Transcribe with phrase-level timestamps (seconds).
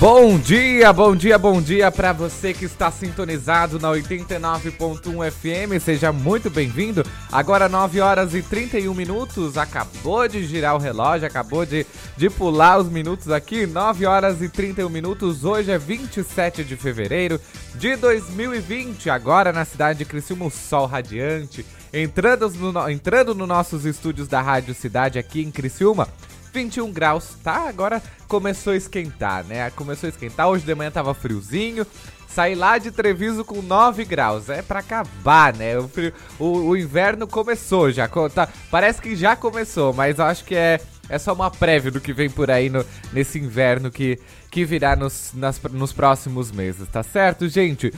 [0.00, 5.78] Bom dia, bom dia, bom dia para você que está sintonizado na 89.1 FM.
[5.78, 7.04] Seja muito bem-vindo.
[7.30, 9.58] Agora 9 horas e 31 minutos.
[9.58, 13.66] Acabou de girar o relógio, acabou de, de pular os minutos aqui.
[13.66, 15.44] 9 horas e 31 minutos.
[15.44, 17.38] Hoje é 27 de fevereiro
[17.74, 19.10] de 2020.
[19.10, 21.62] Agora na cidade de Criciúma, o sol radiante.
[21.92, 26.08] Entrando no, entrando nos nossos estúdios da Rádio Cidade aqui em Criciúma.
[26.52, 27.68] 21 graus, tá?
[27.68, 29.70] Agora começou a esquentar, né?
[29.70, 30.48] Começou a esquentar.
[30.48, 31.86] Hoje de manhã tava friozinho.
[32.28, 34.48] Saí lá de Treviso com 9 graus.
[34.48, 35.76] É para acabar, né?
[35.78, 38.08] O, frio, o, o, inverno começou já.
[38.32, 42.00] Tá, parece que já começou, mas eu acho que é, é só uma prévia do
[42.00, 44.16] que vem por aí no, nesse inverno que,
[44.48, 47.92] que virá nos, nas, nos próximos meses, tá certo, gente?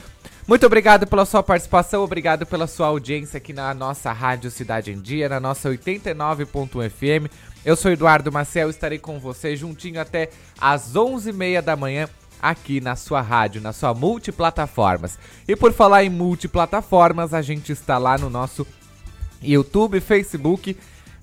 [0.47, 4.99] Muito obrigado pela sua participação, obrigado pela sua audiência aqui na nossa Rádio Cidade em
[4.99, 7.31] Dia, na nossa 89.1 FM.
[7.65, 12.09] Eu sou Eduardo Maciel, estarei com você juntinho até às 11h30 da manhã
[12.41, 15.17] aqui na sua rádio, na sua multiplataformas.
[15.47, 18.67] E por falar em multiplataformas, a gente está lá no nosso
[19.41, 20.75] YouTube, Facebook,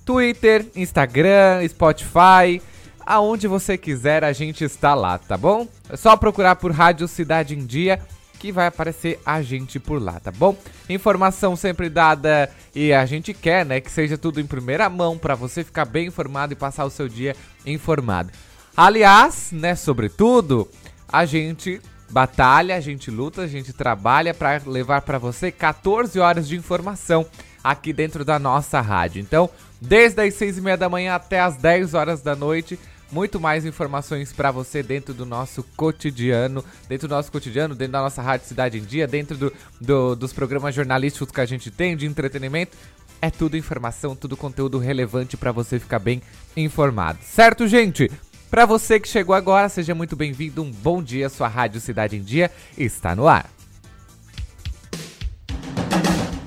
[0.03, 2.59] Twitter, Instagram, Spotify,
[3.05, 5.67] aonde você quiser a gente está lá, tá bom?
[5.89, 8.01] É só procurar por Rádio Cidade em Dia
[8.41, 10.57] que vai aparecer a gente por lá, tá bom?
[10.89, 15.35] Informação sempre dada e a gente quer, né, que seja tudo em primeira mão para
[15.35, 17.35] você ficar bem informado e passar o seu dia
[17.67, 18.31] informado.
[18.75, 20.67] Aliás, né, sobretudo,
[21.07, 26.47] a gente batalha, a gente luta, a gente trabalha para levar para você 14 horas
[26.47, 27.27] de informação
[27.63, 29.21] aqui dentro da nossa rádio.
[29.21, 32.79] Então, desde as 6 e meia da manhã até as 10 horas da noite,
[33.11, 38.01] muito mais informações para você dentro do nosso cotidiano, dentro do nosso cotidiano, dentro da
[38.01, 41.95] nossa Rádio Cidade em Dia, dentro do, do, dos programas jornalísticos que a gente tem
[41.97, 42.77] de entretenimento.
[43.21, 46.21] É tudo informação, tudo conteúdo relevante para você ficar bem
[46.55, 47.19] informado.
[47.21, 48.09] Certo, gente?
[48.49, 50.61] Para você que chegou agora, seja muito bem-vindo.
[50.61, 53.49] Um bom dia, sua Rádio Cidade em Dia está no ar.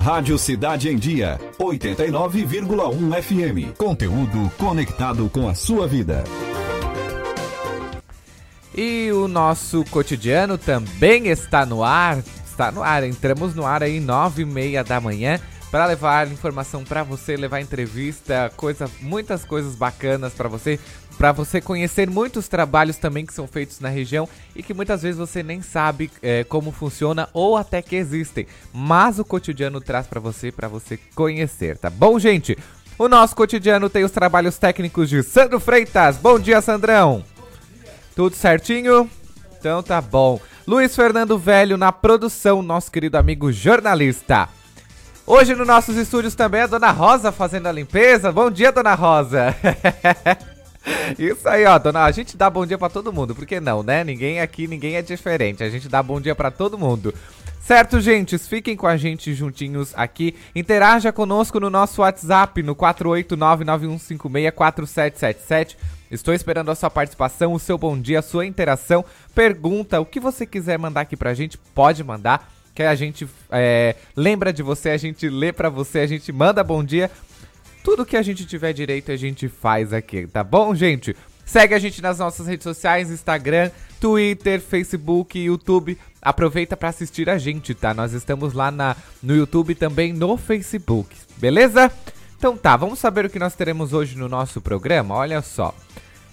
[0.05, 3.75] Rádio Cidade em Dia, 89,1 FM.
[3.75, 6.23] Conteúdo conectado com a sua vida.
[8.77, 12.21] E o nosso cotidiano também está no ar.
[12.45, 13.03] Está no ar.
[13.03, 15.39] Entramos no ar aí nove e meia da manhã
[15.71, 20.79] para levar informação para você, levar entrevista, coisa, muitas coisas bacanas para você,
[21.17, 25.17] para você conhecer muitos trabalhos também que são feitos na região e que muitas vezes
[25.17, 28.47] você nem sabe é, como funciona ou até que existem.
[28.73, 32.57] Mas o cotidiano traz para você, para você conhecer, tá bom, gente?
[32.97, 36.15] O nosso cotidiano tem os trabalhos técnicos de Sandro Freitas.
[36.15, 37.34] Bom dia, Sandrão.
[38.15, 39.09] Tudo certinho?
[39.59, 40.39] Então tá bom.
[40.65, 44.47] Luiz Fernando Velho na produção, nosso querido amigo jornalista.
[45.27, 48.31] Hoje nos nossos estúdios também a Dona Rosa fazendo a limpeza.
[48.31, 49.53] Bom dia, Dona Rosa.
[51.19, 53.81] Isso aí, ó, dona, a gente dá bom dia para todo mundo, por que não,
[53.81, 54.03] né?
[54.03, 55.63] Ninguém aqui, ninguém é diferente.
[55.63, 57.11] A gente dá bom dia para todo mundo.
[57.59, 58.37] Certo, gente?
[58.37, 60.35] Fiquem com a gente juntinhos aqui.
[60.55, 65.75] Interaja conosco no nosso WhatsApp no 48991564777.
[66.15, 69.05] Estou esperando a sua participação, o seu bom dia, a sua interação.
[69.35, 72.51] Pergunta, o que você quiser mandar aqui pra gente, pode mandar.
[72.73, 76.63] Que a gente é, lembra de você, a gente lê pra você, a gente manda
[76.63, 77.11] bom dia.
[77.83, 81.15] Tudo que a gente tiver direito a gente faz aqui, tá bom, gente?
[81.45, 85.97] Segue a gente nas nossas redes sociais, Instagram, Twitter, Facebook, YouTube.
[86.21, 87.93] Aproveita para assistir a gente, tá?
[87.93, 91.91] Nós estamos lá na, no YouTube e também no Facebook, beleza?
[92.37, 95.15] Então tá, vamos saber o que nós teremos hoje no nosso programa?
[95.15, 95.73] Olha só.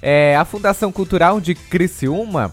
[0.02, 2.52] É, a Fundação Cultural de Criciúma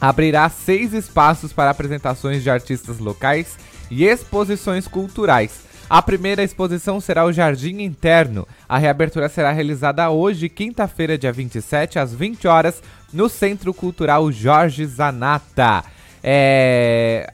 [0.00, 3.58] abrirá seis espaços para apresentações de artistas locais
[3.90, 5.68] e exposições culturais.
[5.90, 8.48] A primeira exposição será o Jardim Interno.
[8.66, 14.86] A reabertura será realizada hoje, quinta-feira, dia 27, às 20 horas, no Centro Cultural Jorge
[14.86, 15.84] Zanata.
[16.22, 17.30] É,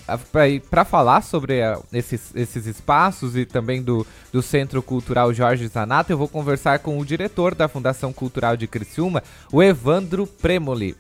[0.71, 6.13] para falar sobre uh, esses, esses espaços e também do, do Centro Cultural Jorge Zanata,
[6.13, 9.23] eu vou conversar com o diretor da Fundação Cultural de Criciúma,
[9.53, 10.97] o Evandro Premoli.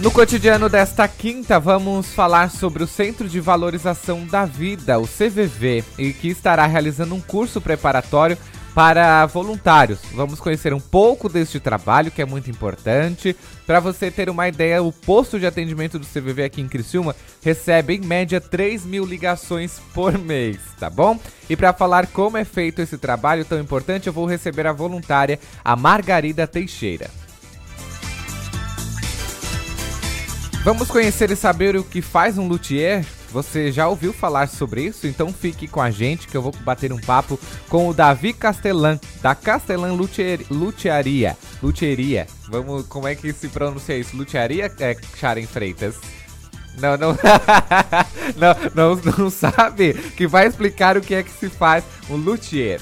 [0.00, 5.84] No cotidiano desta quinta, vamos falar sobre o Centro de Valorização da Vida, o CVV,
[5.98, 8.38] e que estará realizando um curso preparatório
[8.74, 10.00] para voluntários.
[10.12, 13.36] Vamos conhecer um pouco deste trabalho que é muito importante.
[13.66, 17.94] Para você ter uma ideia, o posto de atendimento do CVV aqui em Criciúma recebe
[17.94, 21.18] em média 3 mil ligações por mês, tá bom?
[21.48, 25.38] E para falar como é feito esse trabalho tão importante, eu vou receber a voluntária,
[25.64, 27.10] a Margarida Teixeira.
[30.62, 33.04] Vamos conhecer e saber o que faz um luthier?
[33.32, 35.06] Você já ouviu falar sobre isso?
[35.06, 37.38] Então fique com a gente que eu vou bater um papo
[37.68, 39.36] com o Davi Castelan, da
[39.96, 41.36] Luthier, Lutearia.
[41.62, 42.26] Luthieria.
[42.48, 44.16] Vamos, como é que se pronuncia isso?
[44.16, 45.96] Luthieria, é, Karen Freitas?
[46.78, 47.16] Não, não,
[48.36, 49.94] não, não, não sabe?
[50.16, 52.80] Que vai explicar o que é que se faz um luthier.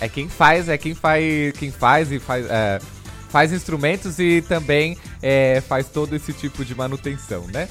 [0.00, 2.78] É quem faz, é quem faz, quem faz e faz, é,
[3.30, 7.68] faz instrumentos e também é, faz todo esse tipo de manutenção, né?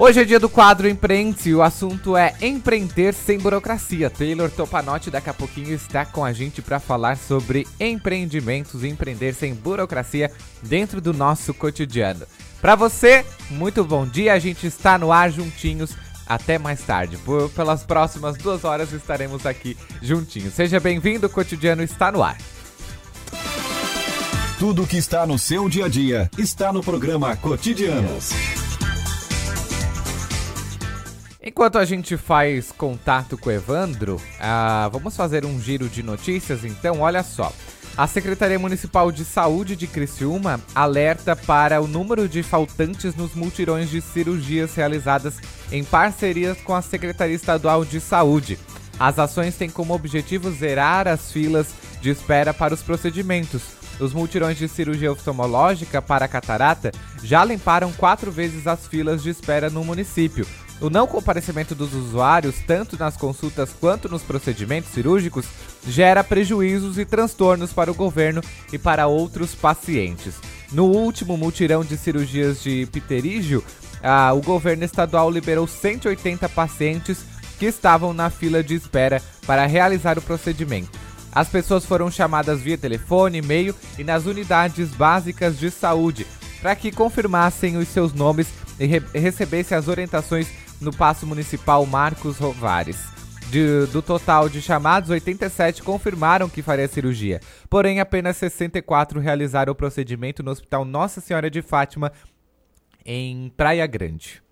[0.00, 4.08] Hoje é dia do quadro Empreende o assunto é empreender sem burocracia.
[4.08, 9.34] Taylor Topanotti daqui a pouquinho está com a gente para falar sobre empreendimentos e empreender
[9.34, 10.30] sem burocracia
[10.62, 12.24] dentro do nosso cotidiano.
[12.60, 14.34] Para você, muito bom dia.
[14.34, 15.96] A gente está no ar juntinhos.
[16.28, 17.16] Até mais tarde.
[17.16, 20.54] Por, pelas próximas duas horas estaremos aqui juntinhos.
[20.54, 22.36] Seja bem-vindo, o Cotidiano está no ar.
[24.58, 28.57] Tudo que está no seu dia a dia está no programa Cotidianos.
[31.48, 36.62] Enquanto a gente faz contato com o Evandro, ah, vamos fazer um giro de notícias
[36.62, 37.00] então.
[37.00, 37.50] Olha só.
[37.96, 43.88] A Secretaria Municipal de Saúde de Criciúma alerta para o número de faltantes nos multirões
[43.88, 45.36] de cirurgias realizadas
[45.72, 48.58] em parcerias com a Secretaria Estadual de Saúde.
[49.00, 51.68] As ações têm como objetivo zerar as filas
[52.02, 53.62] de espera para os procedimentos.
[53.98, 56.92] Os multirões de cirurgia oftalmológica para catarata
[57.22, 60.46] já limparam quatro vezes as filas de espera no município.
[60.80, 65.44] O não comparecimento dos usuários, tanto nas consultas quanto nos procedimentos cirúrgicos,
[65.84, 68.40] gera prejuízos e transtornos para o governo
[68.72, 70.34] e para outros pacientes.
[70.70, 73.64] No último mutirão de cirurgias de pterígio,
[74.02, 77.24] ah, o governo estadual liberou 180 pacientes
[77.58, 80.96] que estavam na fila de espera para realizar o procedimento.
[81.32, 86.24] As pessoas foram chamadas via telefone, e-mail e nas unidades básicas de saúde
[86.60, 88.48] para que confirmassem os seus nomes
[88.78, 90.48] e re recebessem as orientações
[90.80, 92.98] no Paço Municipal Marcos Rovares.
[93.50, 97.40] De, do total de chamados, 87 confirmaram que faria cirurgia,
[97.70, 102.12] porém apenas 64 realizaram o procedimento no Hospital Nossa Senhora de Fátima,
[103.06, 104.42] em Praia Grande.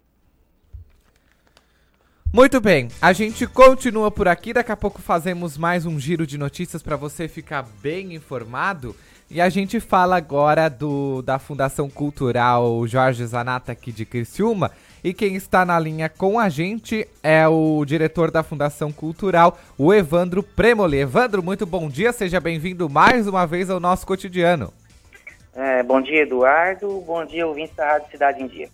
[2.32, 4.52] Muito bem, a gente continua por aqui.
[4.52, 8.96] Daqui a pouco fazemos mais um giro de notícias para você ficar bem informado.
[9.30, 14.70] E a gente fala agora do da Fundação Cultural Jorge Zanata aqui de Criciúma,
[15.06, 19.94] e quem está na linha com a gente é o diretor da Fundação Cultural, o
[19.94, 20.98] Evandro Premoli.
[20.98, 24.72] Evandro, muito bom dia, seja bem-vindo mais uma vez ao nosso cotidiano.
[25.54, 27.04] É, bom dia, Eduardo.
[27.06, 28.68] Bom dia, ouvintes da Rádio Cidade em Dia.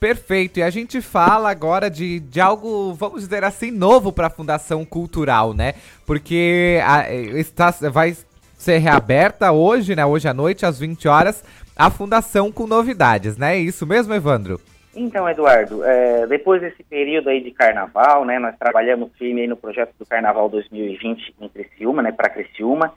[0.00, 4.30] Perfeito, e a gente fala agora de, de algo, vamos dizer assim, novo para a
[4.30, 5.74] Fundação Cultural, né?
[6.06, 8.16] Porque a, está, vai
[8.56, 10.06] ser reaberta hoje, né?
[10.06, 11.44] Hoje à noite, às 20 horas,
[11.76, 13.56] a Fundação com novidades, né?
[13.56, 14.58] É isso mesmo, Evandro?
[14.96, 19.92] Então, Eduardo, é, depois desse período aí de carnaval, né, nós trabalhamos firme no projeto
[19.98, 22.94] do Carnaval 2020 em Criciúma, né, para Criciúma,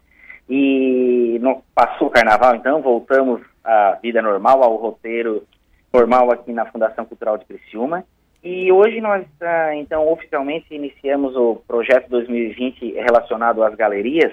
[0.48, 5.44] e no, passou o carnaval, então voltamos à vida normal, ao roteiro
[5.92, 8.04] normal aqui na Fundação Cultural de Criciúma,
[8.44, 14.32] e hoje nós, ah, então, oficialmente iniciamos o projeto 2020 relacionado às galerias,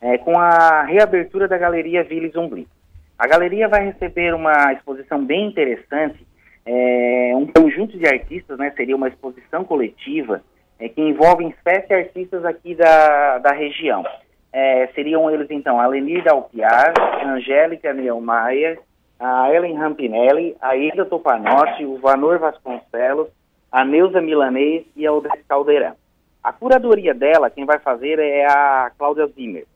[0.00, 2.66] é, com a reabertura da Galeria Vila Zumbli.
[3.16, 6.26] A galeria vai receber uma exposição bem interessante
[6.66, 10.42] é, um conjunto de artistas, né, seria uma exposição coletiva
[10.78, 14.04] é, que envolve espécie artistas aqui da, da região.
[14.52, 18.78] É, seriam eles, então, a Lenir Dalpiar, a Angélica Neumayer,
[19.18, 23.28] a Ellen Rampinelli, a Ida Topanotti, o Vanor Vasconcelos,
[23.70, 25.94] a Neuza Milanês e a Odete Caldeirão.
[26.42, 29.66] A curadoria dela, quem vai fazer é a Cláudia Zimmer.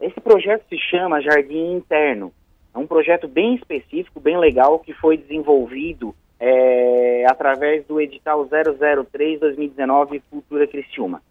[0.00, 2.32] Esse projeto se chama Jardim Interno.
[2.74, 10.22] É um projeto bem específico, bem legal, que foi desenvolvido é, através do edital 003-2019
[10.30, 11.22] Cultura Criciúma.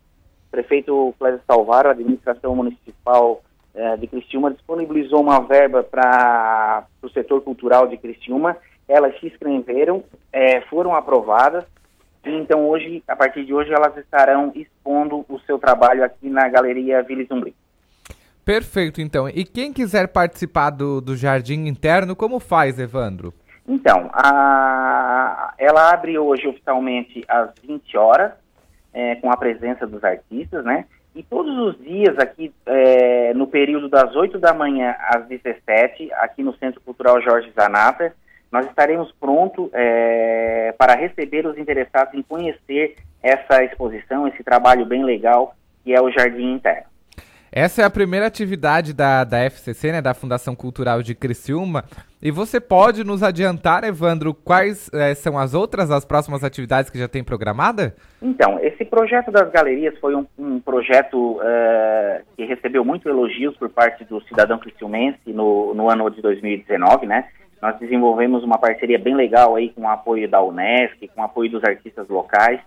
[0.47, 3.41] O prefeito Cléber Salvaro, a administração municipal
[3.73, 8.57] é, de Criciúma, disponibilizou uma verba para o setor cultural de Criciúma.
[8.87, 11.65] Elas se inscreveram, é, foram aprovadas,
[12.27, 17.01] então hoje, a partir de hoje, elas estarão expondo o seu trabalho aqui na Galeria
[17.01, 17.55] Vila Zumbri.
[18.43, 19.27] Perfeito, então.
[19.29, 23.33] E quem quiser participar do, do Jardim Interno, como faz, Evandro?
[23.67, 28.31] Então, a, ela abre hoje oficialmente às 20 horas,
[28.93, 30.85] é, com a presença dos artistas, né?
[31.13, 36.43] E todos os dias aqui, é, no período das 8 da manhã às 17, aqui
[36.43, 38.13] no Centro Cultural Jorge Zanata,
[38.51, 45.03] nós estaremos prontos é, para receber os interessados em conhecer essa exposição, esse trabalho bem
[45.03, 46.87] legal que é o Jardim Interno.
[47.51, 51.85] Essa é a primeira atividade da, da FCC, né, da Fundação Cultural de Criciúma.
[52.21, 56.97] E você pode nos adiantar, Evandro, quais é, são as outras, as próximas atividades que
[56.97, 57.95] já tem programada?
[58.21, 63.69] Então, esse projeto das galerias foi um, um projeto uh, que recebeu muitos elogios por
[63.69, 67.27] parte do cidadão criciumense no, no ano de 2019, né?
[67.61, 71.49] Nós desenvolvemos uma parceria bem legal aí com o apoio da Unesc, com o apoio
[71.49, 72.59] dos artistas locais,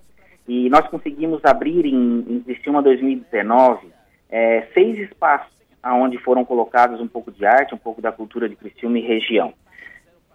[0.49, 4.00] e nós conseguimos abrir em, em Criciúma 2019
[4.31, 8.57] é, seis espaços onde foram colocados um pouco de arte, um pouco da cultura de
[8.57, 9.53] Criciúma e região.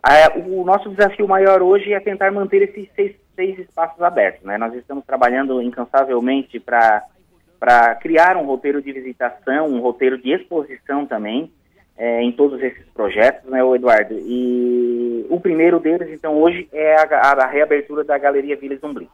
[0.07, 4.43] É, o nosso desafio maior hoje é tentar manter esses seis, seis espaços abertos.
[4.43, 4.57] Né?
[4.57, 11.51] Nós estamos trabalhando incansavelmente para criar um roteiro de visitação, um roteiro de exposição também,
[11.97, 14.15] é, em todos esses projetos, né, Eduardo?
[14.19, 19.09] E o primeiro deles, então, hoje é a, a reabertura da Galeria Vila Zumbrim.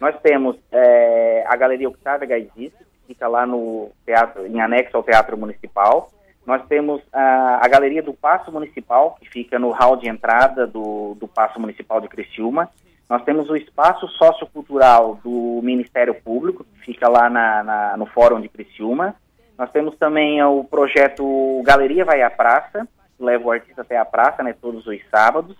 [0.00, 2.72] Nós temos é, a Galeria Octávia Gaidis,
[3.06, 6.10] fica lá no teatro, em anexo ao Teatro Municipal.
[6.46, 11.14] Nós temos a, a Galeria do Paço Municipal, que fica no hall de entrada do,
[11.14, 12.68] do Paço Municipal de Criciúma.
[13.08, 18.40] Nós temos o Espaço Sociocultural do Ministério Público, que fica lá na, na, no Fórum
[18.40, 19.14] de Criciúma.
[19.56, 24.04] Nós temos também o projeto Galeria Vai à Praça, que leva o artista até a
[24.04, 25.56] praça, né, todos os sábados.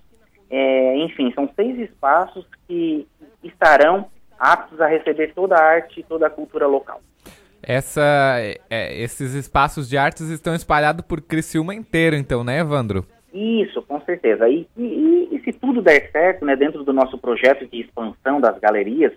[0.50, 3.06] É, enfim, são seis espaços que
[3.42, 4.06] estarão
[4.38, 7.00] aptos a receber toda a arte e toda a cultura local.
[7.66, 8.38] Essa,
[8.70, 13.04] é, esses espaços de artes estão espalhados por Criciúma inteiro, então, né, Evandro?
[13.32, 14.48] Isso, com certeza.
[14.48, 18.58] E, e, e, se tudo der certo, né, dentro do nosso projeto de expansão das
[18.60, 19.12] galerias,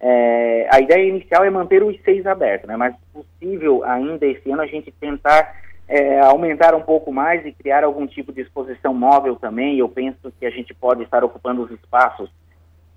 [0.00, 4.62] é, a ideia inicial é manter os seis abertos, né, mas possível ainda esse ano
[4.62, 5.54] a gente tentar
[5.86, 9.78] é, aumentar um pouco mais e criar algum tipo de exposição móvel também.
[9.78, 12.30] Eu penso que a gente pode estar ocupando os espaços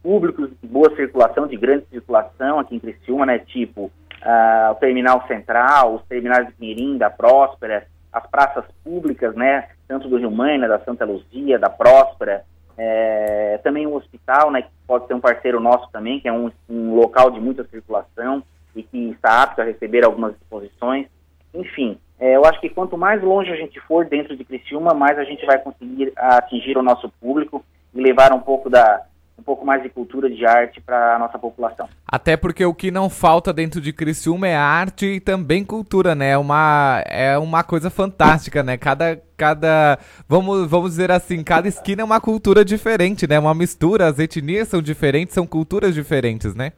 [0.02, 3.92] públicos de boa circulação, de grande circulação aqui em Criciúma, né, tipo
[4.24, 10.08] uh, o Terminal Central, os terminais de Pinheirim, da Próspera, as praças públicas, né, tanto
[10.08, 12.44] do Rio Maina, da Santa Luzia, da Próspera,
[12.78, 16.52] é, também o hospital, né, que pode ser um parceiro nosso também, que é um,
[16.70, 18.44] um local de muita circulação
[18.76, 21.08] e que está apto a receber algumas exposições.
[21.54, 25.18] Enfim, é, eu acho que quanto mais longe a gente for dentro de Criciúma, mais
[25.18, 27.64] a gente vai conseguir atingir o nosso público
[27.94, 29.06] e levar um pouco da,
[29.38, 31.88] um pouco mais de cultura, de arte para a nossa população.
[32.08, 36.32] Até porque o que não falta dentro de Criciúma é arte e também cultura, né?
[36.32, 38.78] É uma, é uma coisa fantástica, né?
[38.78, 39.98] Cada, cada
[40.28, 43.40] vamos, vamos dizer assim, cada esquina é uma cultura diferente, né?
[43.40, 46.72] Uma mistura, as etnias são diferentes, são culturas diferentes, né?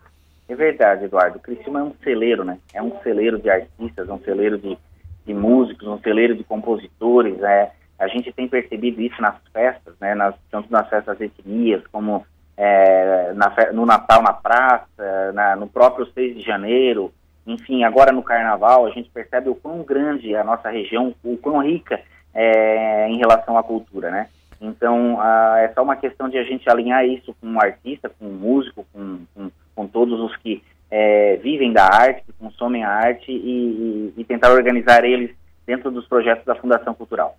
[0.48, 1.40] É verdade, Eduardo.
[1.40, 2.58] Criciúma é um celeiro, né?
[2.74, 4.78] É um celeiro de artistas, um celeiro de,
[5.26, 7.72] de músicos, um celeiro de compositores, é...
[7.98, 10.14] A gente tem percebido isso nas festas, né?
[10.14, 12.26] Nas, tanto nas festas etnias como
[12.58, 17.14] é, na, no Natal na praça, na, no próprio 6 de janeiro,
[17.46, 21.38] enfim, agora no Carnaval, a gente percebe o quão grande é a nossa região, o
[21.38, 22.02] quão rica
[22.34, 24.28] é, em relação à cultura, né?
[24.60, 25.20] Então,
[25.58, 28.30] é só uma questão de a gente alinhar isso com o um artista, com o
[28.30, 32.90] um músico, com, com, com, todos os que é, vivem da arte, que consomem a
[32.90, 35.32] arte e, e, e tentar organizar eles
[35.68, 37.38] dentro dos projetos da Fundação Cultural.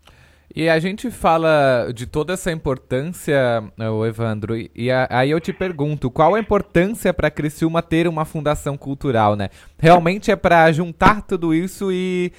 [0.57, 6.11] E a gente fala de toda essa importância, o Evandro, e aí eu te pergunto,
[6.11, 9.51] qual a importância para Criciúma ter uma fundação cultural, né?
[9.79, 12.33] Realmente é para juntar tudo isso e,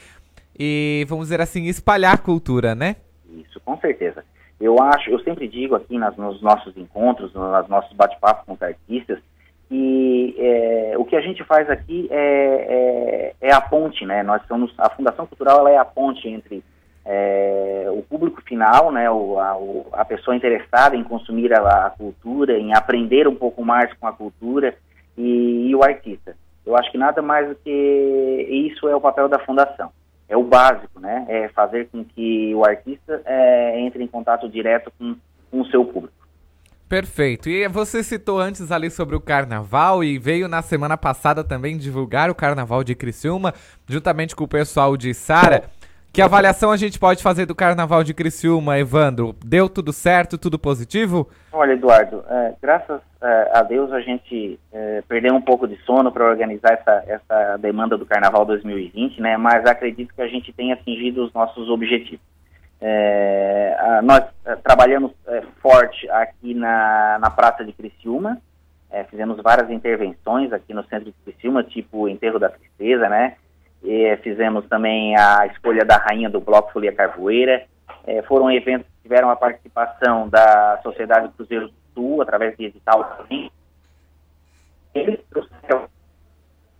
[0.57, 2.95] e, vamos dizer assim, espalhar cultura, né?
[3.29, 4.25] Isso, com certeza.
[4.59, 8.61] Eu acho, eu sempre digo aqui nas, nos nossos encontros, nos nossos bate-papos com os
[8.63, 9.19] artistas,
[9.69, 14.23] que é, o que a gente faz aqui é, é, é, a ponte, né?
[14.23, 16.63] Nós somos, a Fundação Cultural ela é a ponte entre
[17.09, 21.89] é, o público final, né, o, a, o, a, pessoa interessada em consumir a, a,
[21.91, 24.75] cultura, em aprender um pouco mais com a cultura
[25.17, 26.35] e, e, o artista.
[26.65, 29.89] Eu acho que nada mais do que isso é o papel da fundação.
[30.27, 31.25] É o básico, né?
[31.29, 35.15] É fazer com que o artista é, entre em contato direto com,
[35.49, 36.13] com o seu público.
[36.89, 37.47] Perfeito.
[37.47, 42.29] E você citou antes ali sobre o carnaval e veio na semana passada também divulgar
[42.29, 43.53] o carnaval de Criciúma,
[43.87, 45.69] juntamente com o pessoal de Sara.
[46.13, 49.35] Que avaliação a gente pode fazer do Carnaval de Criciúma, Evandro?
[49.45, 51.29] Deu tudo certo, tudo positivo?
[51.51, 56.11] Olha, Eduardo, é, graças é, a Deus a gente é, perdeu um pouco de sono
[56.11, 59.37] para organizar essa, essa demanda do Carnaval 2020, né?
[59.37, 62.25] Mas acredito que a gente tem atingido os nossos objetivos.
[62.79, 68.39] É, a, nós é, trabalhamos é, forte aqui na, na Praça de Criciúma,
[69.09, 73.35] fizemos várias intervenções aqui no centro de Criciúma, tipo Enterro da Tristeza, né?
[74.23, 77.65] Fizemos também a escolha da rainha do Bloco Folia Carvoeira.
[78.05, 83.03] É, foram eventos que tiveram a participação da Sociedade Cruzeiro do Sul, através de edital
[83.17, 83.51] também.
[84.93, 85.87] Eles trouxeram,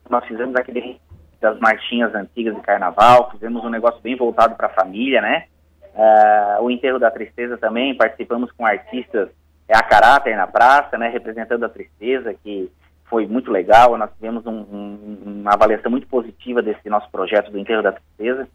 [0.09, 0.99] nós fizemos aquele
[1.39, 5.45] das marchinhas antigas de carnaval, fizemos um negócio bem voltado para a família, né?
[5.93, 9.29] Uh, o enterro da tristeza também, participamos com artistas
[9.69, 11.09] a caráter na praça, né?
[11.09, 12.71] Representando a tristeza, que
[13.09, 13.97] foi muito legal.
[13.97, 18.47] Nós tivemos um, um, uma avaliação muito positiva desse nosso projeto do enterro da tristeza.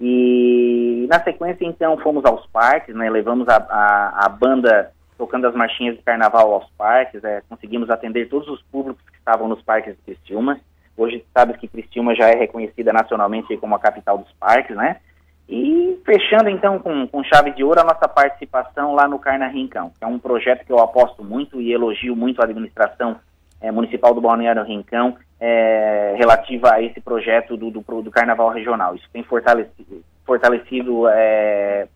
[0.00, 3.10] E na sequência, então, fomos aos parques, né?
[3.10, 8.28] Levamos a, a, a banda tocando as marchinhas de carnaval aos parques, é, conseguimos atender
[8.28, 10.60] todos os públicos que estavam nos parques de Criciúma.
[10.96, 15.00] Hoje sabes que Criciúma já é reconhecida nacionalmente como a capital dos parques, né?
[15.48, 19.90] E fechando então com, com chave de ouro a nossa participação lá no Carna Rincão,
[19.98, 23.16] que é um projeto que eu aposto muito e elogio muito a administração
[23.60, 28.94] é, municipal do Balneário Rincão é, relativa a esse projeto do, do, do, Carnaval Regional.
[28.94, 31.88] Isso tem fortalecido, fortalecido é,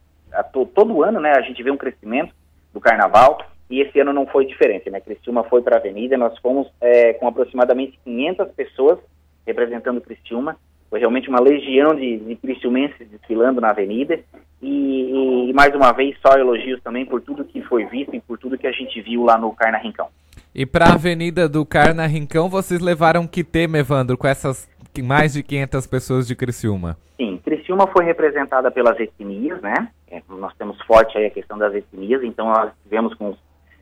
[0.53, 1.33] to, todo ano, né?
[1.33, 2.35] A gente vê um crescimento
[2.73, 3.39] do Carnaval
[3.71, 5.01] e esse ano não foi diferente, né?
[5.01, 6.71] Criciúma foi para a Avenida, nós fomos
[7.19, 8.99] com aproximadamente 500 pessoas
[9.47, 10.57] representando Criciúma,
[10.93, 14.21] foi realmente uma legião de, de criciumenses desfilando na Avenida
[14.61, 18.37] e, e, mais uma vez só elogios também por tudo que foi visto e por
[18.37, 20.09] tudo que a gente viu lá no Carna Rincão.
[20.55, 24.69] E para a Avenida do Carna Rincão, vocês levaram que tema, Evandro, com essas
[25.03, 26.99] mais de 500 pessoas de Criciúma?
[27.17, 29.89] Sim, Criciúma foi representada pelas etnias, né?
[30.11, 33.39] É, nós temos forte aí a questão das etnias, então nós tivemos com os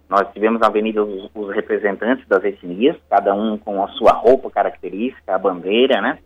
[0.08, 4.50] nós tivemos na avenida os, os, representantes das etnias, cada um com a sua roupa
[4.50, 6.18] característica, a bandeira, né?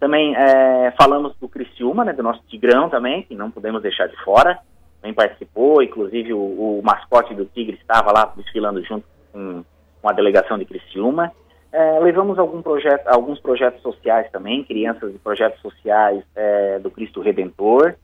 [0.00, 4.16] Também é, falamos do Criciúma, né, do nosso Tigrão também, que não podemos deixar de
[4.22, 4.58] fora.
[5.00, 9.64] Também participou, inclusive o, o mascote do Tigre estava lá desfilando junto com,
[10.00, 11.32] com a delegação de Criciúma.
[11.70, 17.20] É, levamos algum projeto, alguns projetos sociais também, crianças de projetos sociais é, do Cristo
[17.20, 17.94] Redentor.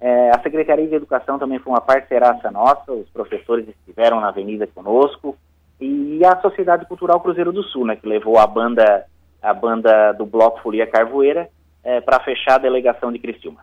[0.00, 4.66] É, a Secretaria de Educação também foi uma parceiraça nossa, os professores estiveram na avenida
[4.66, 5.36] conosco,
[5.78, 9.04] e a Sociedade Cultural Cruzeiro do Sul, né, que levou a banda,
[9.42, 11.48] a banda do Bloco Folia Carvoeira
[11.82, 13.60] é, para fechar a delegação de Criciúma.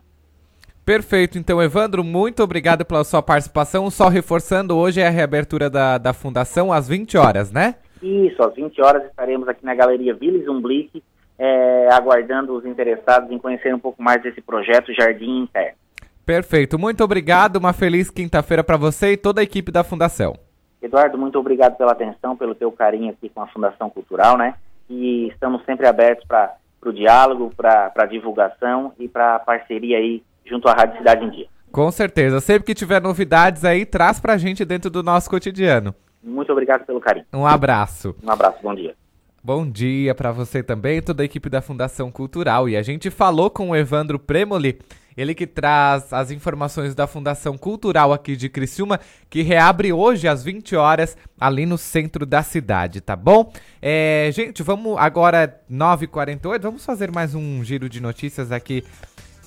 [0.84, 3.90] Perfeito, então Evandro, muito obrigado pela sua participação.
[3.90, 7.74] Só reforçando, hoje é a reabertura da, da fundação às 20 horas, né?
[8.02, 11.02] Isso, às 20 horas estaremos aqui na Galeria Vila Zumblick,
[11.38, 15.76] é, aguardando os interessados em conhecer um pouco mais desse projeto Jardim Interno.
[16.24, 20.36] Perfeito, muito obrigado, uma feliz quinta-feira para você e toda a equipe da Fundação.
[20.80, 24.54] Eduardo, muito obrigado pela atenção, pelo teu carinho aqui com a Fundação Cultural, né?
[24.88, 30.22] E estamos sempre abertos para o diálogo, para a divulgação e para a parceria aí
[30.44, 31.46] junto à Rádio Cidade em Dia.
[31.70, 32.40] Com certeza.
[32.40, 35.94] Sempre que tiver novidades aí, traz para a gente dentro do nosso cotidiano.
[36.22, 37.26] Muito obrigado pelo carinho.
[37.32, 38.16] Um abraço.
[38.22, 38.94] Um abraço, bom dia.
[39.42, 42.68] Bom dia para você também, toda a equipe da Fundação Cultural.
[42.68, 44.78] E a gente falou com o Evandro Premoli,
[45.18, 50.44] ele que traz as informações da Fundação Cultural aqui de Criciúma, que reabre hoje às
[50.44, 53.52] 20 horas ali no centro da cidade, tá bom?
[53.82, 58.84] É, gente, vamos agora 9h48, vamos fazer mais um giro de notícias aqui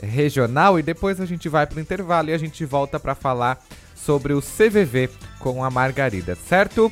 [0.03, 3.57] regional e depois a gente vai para o intervalo e a gente volta para falar
[3.95, 6.91] sobre o CVV com a Margarida, certo?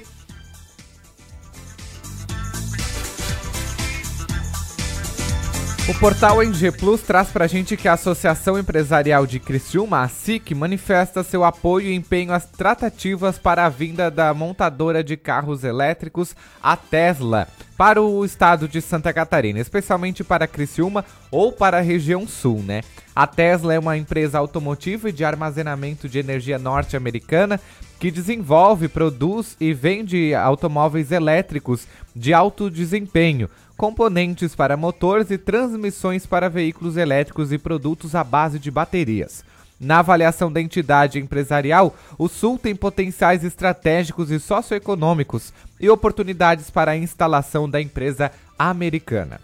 [5.89, 10.53] O portal NG Plus traz pra gente que a Associação Empresarial de Criciúma, a SIC,
[10.53, 16.35] manifesta seu apoio e empenho às tratativas para a vinda da montadora de carros elétricos,
[16.61, 22.27] a Tesla, para o estado de Santa Catarina, especialmente para Criciúma ou para a região
[22.27, 22.81] sul, né?
[23.15, 27.59] A Tesla é uma empresa automotiva e de armazenamento de energia norte-americana
[27.99, 33.49] que desenvolve, produz e vende automóveis elétricos de alto desempenho,
[33.79, 39.41] componentes para motores e transmissões para veículos elétricos e produtos à base de baterias.
[39.79, 46.91] Na avaliação da entidade empresarial, o Sul tem potenciais estratégicos e socioeconômicos e oportunidades para
[46.91, 49.39] a instalação da empresa americana.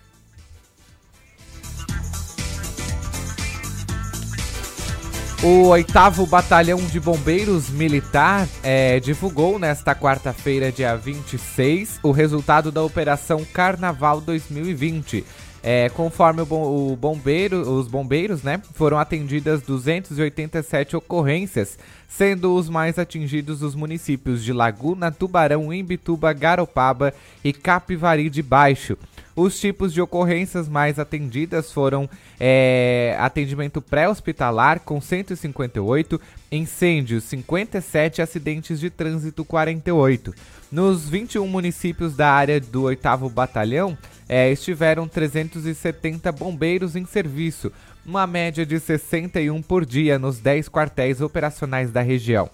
[5.44, 12.82] O oitavo Batalhão de Bombeiros Militar é, divulgou nesta quarta-feira, dia 26, o resultado da
[12.82, 15.24] Operação Carnaval 2020.
[15.62, 22.98] É, conforme o, o bombeiro, os bombeiros, né, foram atendidas 287 ocorrências, sendo os mais
[22.98, 28.98] atingidos os municípios de Laguna, Tubarão, Imbituba, Garopaba e Capivari de Baixo.
[29.36, 38.80] Os tipos de ocorrências mais atendidas foram é, atendimento pré-hospitalar com 158, incêndios 57, acidentes
[38.80, 40.34] de trânsito 48.
[40.72, 47.72] Nos 21 municípios da área do 8 Batalhão, é, estiveram 370 bombeiros em serviço,
[48.06, 52.50] uma média de 61 por dia nos 10 quartéis operacionais da região.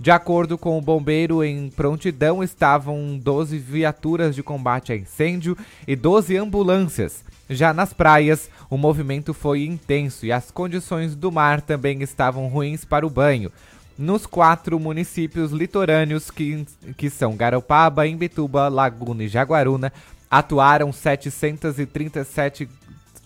[0.00, 5.54] De acordo com o bombeiro, em prontidão estavam 12 viaturas de combate a incêndio
[5.86, 7.22] e 12 ambulâncias.
[7.50, 12.82] Já nas praias, o movimento foi intenso e as condições do mar também estavam ruins
[12.82, 13.52] para o banho.
[13.98, 19.92] Nos quatro municípios litorâneos, que, que são Garopaba, Imbituba, Laguna e Jaguaruna,
[20.30, 22.66] atuaram 737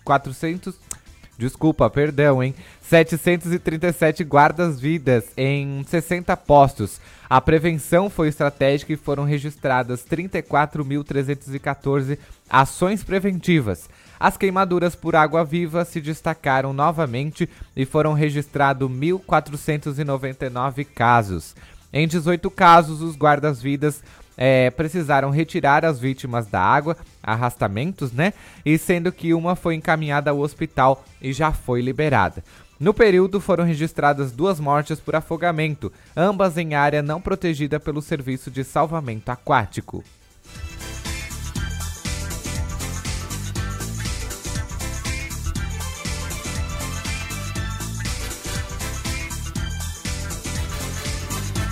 [0.03, 0.75] 400
[1.37, 2.55] Desculpa, perdão, hein?
[2.89, 7.01] 737 guardas-vidas em 60 postos.
[7.27, 13.89] A prevenção foi estratégica e foram registradas 34.314 ações preventivas.
[14.19, 21.55] As queimaduras por água viva se destacaram novamente e foram registrados 1.499 casos.
[21.91, 24.03] Em 18 casos, os guardas-vidas
[24.37, 28.33] é, precisaram retirar as vítimas da água, arrastamentos, né?
[28.65, 32.43] E sendo que uma foi encaminhada ao hospital e já foi liberada.
[32.85, 38.51] No período foram registradas duas mortes por afogamento, ambas em área não protegida pelo Serviço
[38.51, 40.03] de Salvamento Aquático.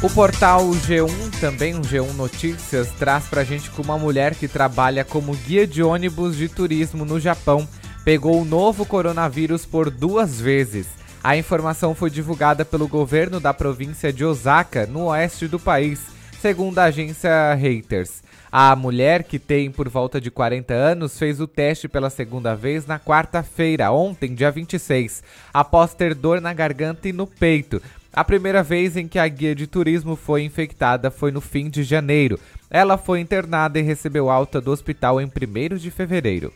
[0.02, 5.06] O portal G1, também um G1 Notícias, traz pra gente que uma mulher que trabalha
[5.06, 7.70] como guia de ônibus de turismo no Japão
[8.04, 11.03] pegou o novo coronavírus por duas vezes.
[11.24, 16.02] A informação foi divulgada pelo governo da província de Osaka, no oeste do país,
[16.42, 18.22] segundo a agência Reuters.
[18.52, 22.86] A mulher, que tem por volta de 40 anos, fez o teste pela segunda vez
[22.86, 27.82] na quarta-feira, ontem, dia 26, após ter dor na garganta e no peito.
[28.12, 31.84] A primeira vez em que a guia de turismo foi infectada foi no fim de
[31.84, 32.38] janeiro.
[32.70, 36.52] Ela foi internada e recebeu alta do hospital em 1 de fevereiro.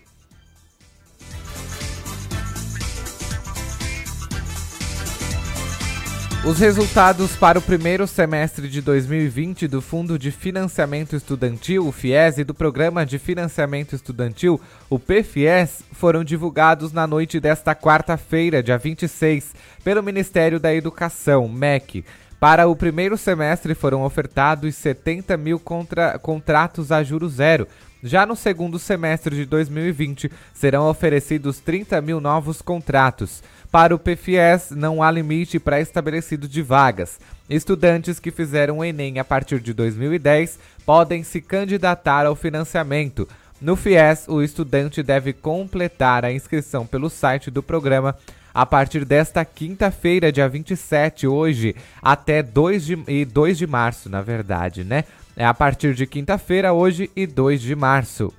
[6.48, 12.38] Os resultados para o primeiro semestre de 2020 do Fundo de Financiamento Estudantil, o FIES,
[12.38, 14.58] e do Programa de Financiamento Estudantil,
[14.90, 22.06] o PFIES, foram divulgados na noite desta quarta-feira, dia 26, pelo Ministério da Educação, MEC.
[22.40, 27.68] Para o primeiro semestre foram ofertados 70 mil contra contratos a juro zero.
[28.02, 33.44] Já no segundo semestre de 2020, serão oferecidos 30 mil novos contratos.
[33.72, 37.20] Para o PFIES, não há limite pré-estabelecido de vagas.
[37.50, 43.28] Estudantes que fizeram o Enem a partir de 2010 podem se candidatar ao financiamento.
[43.60, 48.16] No FIES, o estudante deve completar a inscrição pelo site do programa
[48.54, 54.22] a partir desta quinta-feira, dia 27, hoje, até 2 de, e 2 de março, na
[54.22, 55.04] verdade, né?
[55.36, 58.34] É a partir de quinta-feira, hoje e 2 de março.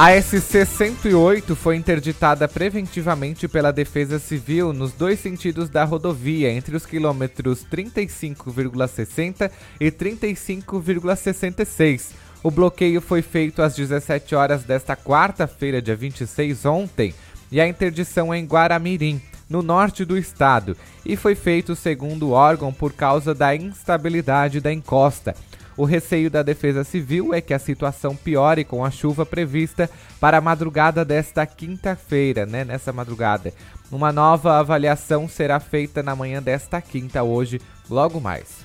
[0.00, 6.86] A SC-108 foi interditada preventivamente pela Defesa Civil nos dois sentidos da rodovia, entre os
[6.86, 12.12] quilômetros 35,60 e 35,66.
[12.44, 17.12] O bloqueio foi feito às 17 horas desta quarta-feira, dia 26, ontem,
[17.50, 22.30] e a interdição é em Guaramirim, no norte do estado, e foi feito, segundo o
[22.30, 25.34] órgão, por causa da instabilidade da encosta
[25.78, 29.88] o receio da Defesa Civil é que a situação piore com a chuva prevista
[30.20, 32.64] para a madrugada desta quinta-feira, né?
[32.64, 33.54] Nessa madrugada.
[33.90, 38.57] Uma nova avaliação será feita na manhã desta quinta, hoje, logo mais.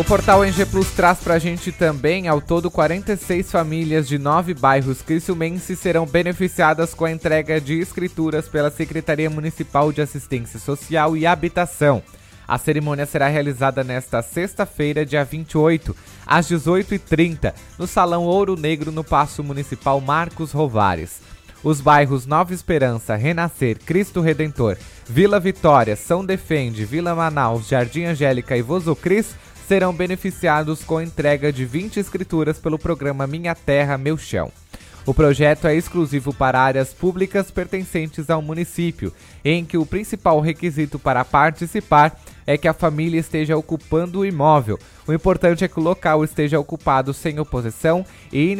[0.00, 5.02] O portal NG Plus traz pra gente também, ao todo, 46 famílias de nove bairros
[5.02, 11.26] criciumenses serão beneficiadas com a entrega de escrituras pela Secretaria Municipal de Assistência Social e
[11.26, 12.02] Habitação.
[12.48, 15.94] A cerimônia será realizada nesta sexta-feira, dia 28,
[16.26, 21.20] às 18h30, no Salão Ouro Negro, no Paço Municipal Marcos Rovares.
[21.62, 28.56] Os bairros Nova Esperança, Renascer, Cristo Redentor, Vila Vitória, São Defende, Vila Manaus, Jardim Angélica
[28.56, 29.34] e Vozocris
[29.70, 34.50] serão beneficiados com a entrega de 20 escrituras pelo programa Minha Terra, Meu Chão.
[35.06, 39.12] O projeto é exclusivo para áreas públicas pertencentes ao município,
[39.44, 44.76] em que o principal requisito para participar é que a família esteja ocupando o imóvel.
[45.06, 48.52] O importante é que o local esteja ocupado sem oposição e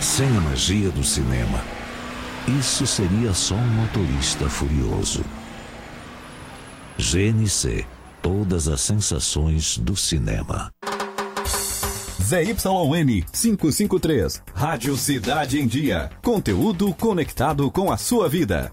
[0.00, 1.60] Sem a magia do cinema,
[2.60, 5.24] isso seria só um motorista furioso.
[6.98, 7.84] GNC
[8.24, 10.72] Todas as sensações do cinema.
[12.22, 14.42] ZYN 553.
[14.54, 16.08] Rádio Cidade em Dia.
[16.22, 18.72] Conteúdo conectado com a sua vida.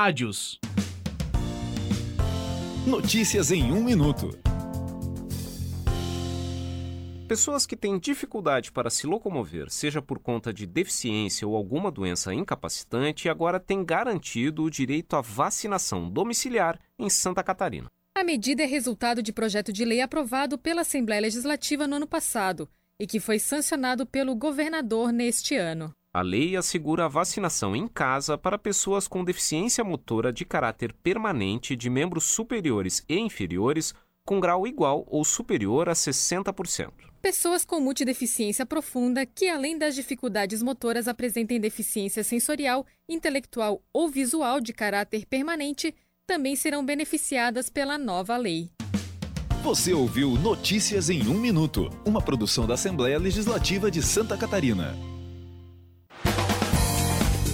[0.03, 0.59] Rádios.
[2.87, 4.31] Notícias em um minuto.
[7.27, 12.33] Pessoas que têm dificuldade para se locomover, seja por conta de deficiência ou alguma doença
[12.33, 17.85] incapacitante, agora têm garantido o direito à vacinação domiciliar em Santa Catarina.
[18.17, 22.67] A medida é resultado de projeto de lei aprovado pela Assembleia Legislativa no ano passado
[22.99, 25.93] e que foi sancionado pelo governador neste ano.
[26.13, 31.73] A lei assegura a vacinação em casa para pessoas com deficiência motora de caráter permanente
[31.73, 33.93] de membros superiores e inferiores
[34.25, 36.91] com grau igual ou superior a 60%.
[37.21, 44.59] Pessoas com multideficiência profunda que, além das dificuldades motoras, apresentem deficiência sensorial, intelectual ou visual
[44.59, 45.95] de caráter permanente,
[46.27, 48.69] também serão beneficiadas pela nova lei.
[49.63, 54.93] Você ouviu Notícias em um Minuto, uma produção da Assembleia Legislativa de Santa Catarina.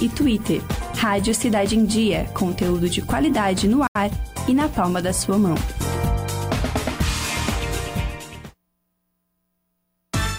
[0.00, 0.60] e Twitter.
[0.96, 4.10] Rádio Cidade em Dia, conteúdo de qualidade no ar
[4.46, 5.54] e na palma da sua mão.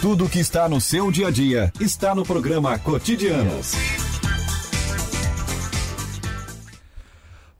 [0.01, 4.02] Tudo que está no seu dia a dia está no programa Cotidianos.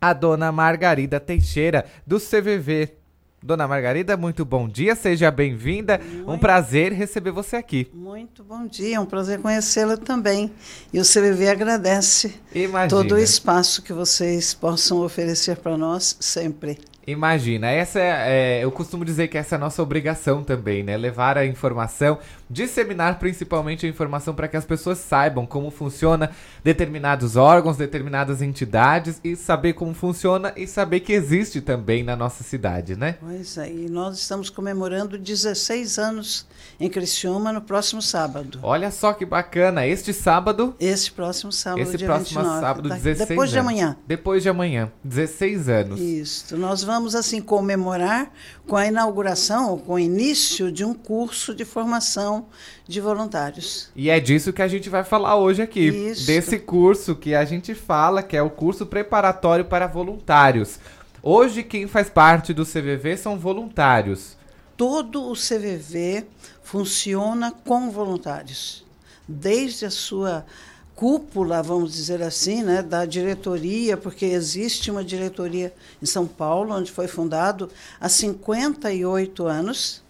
[0.00, 2.94] a dona Margarida Teixeira, do CVV.
[3.42, 6.00] Dona Margarida, muito bom dia, seja bem-vinda.
[6.26, 7.88] Um prazer receber você aqui.
[7.94, 10.50] Muito bom dia, é um prazer conhecê-la também.
[10.92, 12.88] E o CVV agradece Imagina.
[12.88, 16.78] todo o espaço que vocês possam oferecer para nós sempre.
[17.06, 20.96] Imagina, essa é, é, eu costumo dizer que essa é a nossa obrigação também, né?
[20.96, 26.30] Levar a informação, disseminar principalmente a informação para que as pessoas saibam como funciona
[26.62, 32.44] determinados órgãos, determinadas entidades e saber como funciona e saber que existe também na nossa
[32.44, 33.16] cidade, né?
[33.20, 36.46] Pois é, e nós estamos comemorando 16 anos
[36.78, 38.58] em Criciúma no próximo sábado.
[38.62, 40.74] Olha só que bacana, este sábado?
[40.78, 42.94] Este próximo sábado, Esse próximo 29, sábado, tá?
[42.96, 43.50] 16 Depois anos.
[43.50, 43.96] de amanhã.
[44.06, 46.00] Depois de amanhã, 16 anos.
[46.00, 46.56] Isso.
[46.56, 48.30] Nós vamos assim comemorar
[48.66, 52.35] com a inauguração, ou com o início de um curso de formação
[52.86, 53.88] de voluntários.
[53.94, 55.88] E é disso que a gente vai falar hoje aqui.
[55.88, 56.26] Isso.
[56.26, 60.78] Desse curso que a gente fala, que é o curso preparatório para voluntários.
[61.22, 64.36] Hoje, quem faz parte do CVV são voluntários.
[64.76, 66.26] Todo o CVV
[66.62, 68.84] funciona com voluntários.
[69.26, 70.44] Desde a sua
[70.96, 75.72] cúpula, vamos dizer assim, né, da diretoria, porque existe uma diretoria
[76.02, 77.70] em São Paulo, onde foi fundado
[78.00, 80.02] há 58 anos.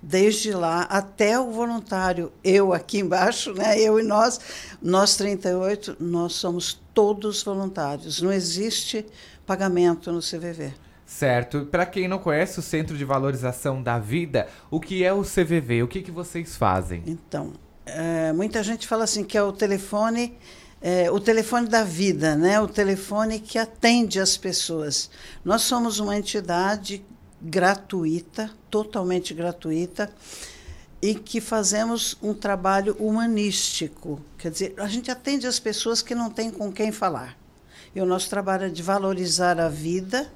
[0.00, 4.40] Desde lá até o voluntário, eu aqui embaixo, né, eu e nós,
[4.80, 8.22] nós 38, nós somos todos voluntários.
[8.22, 9.04] Não existe
[9.44, 10.72] pagamento no CVV.
[11.08, 11.64] Certo.
[11.64, 15.82] Para quem não conhece o Centro de Valorização da Vida, o que é o CVV?
[15.82, 17.02] O que, que vocês fazem?
[17.06, 17.54] Então,
[17.86, 20.36] é, muita gente fala assim que é o telefone,
[20.82, 22.60] é, o telefone da vida, né?
[22.60, 25.10] O telefone que atende as pessoas.
[25.42, 27.02] Nós somos uma entidade
[27.40, 30.12] gratuita, totalmente gratuita,
[31.00, 34.20] e que fazemos um trabalho humanístico.
[34.36, 37.36] Quer dizer, a gente atende as pessoas que não têm com quem falar.
[37.94, 40.30] E o nosso trabalho é de valorizar a vida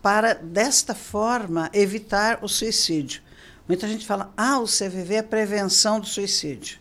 [0.00, 3.22] para, desta forma, evitar o suicídio.
[3.68, 6.80] Muita gente fala, ah, o CVV é prevenção do suicídio.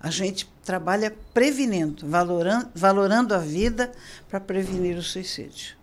[0.00, 3.90] A gente trabalha prevenindo, valorando, valorando a vida
[4.28, 5.76] para prevenir o suicídio.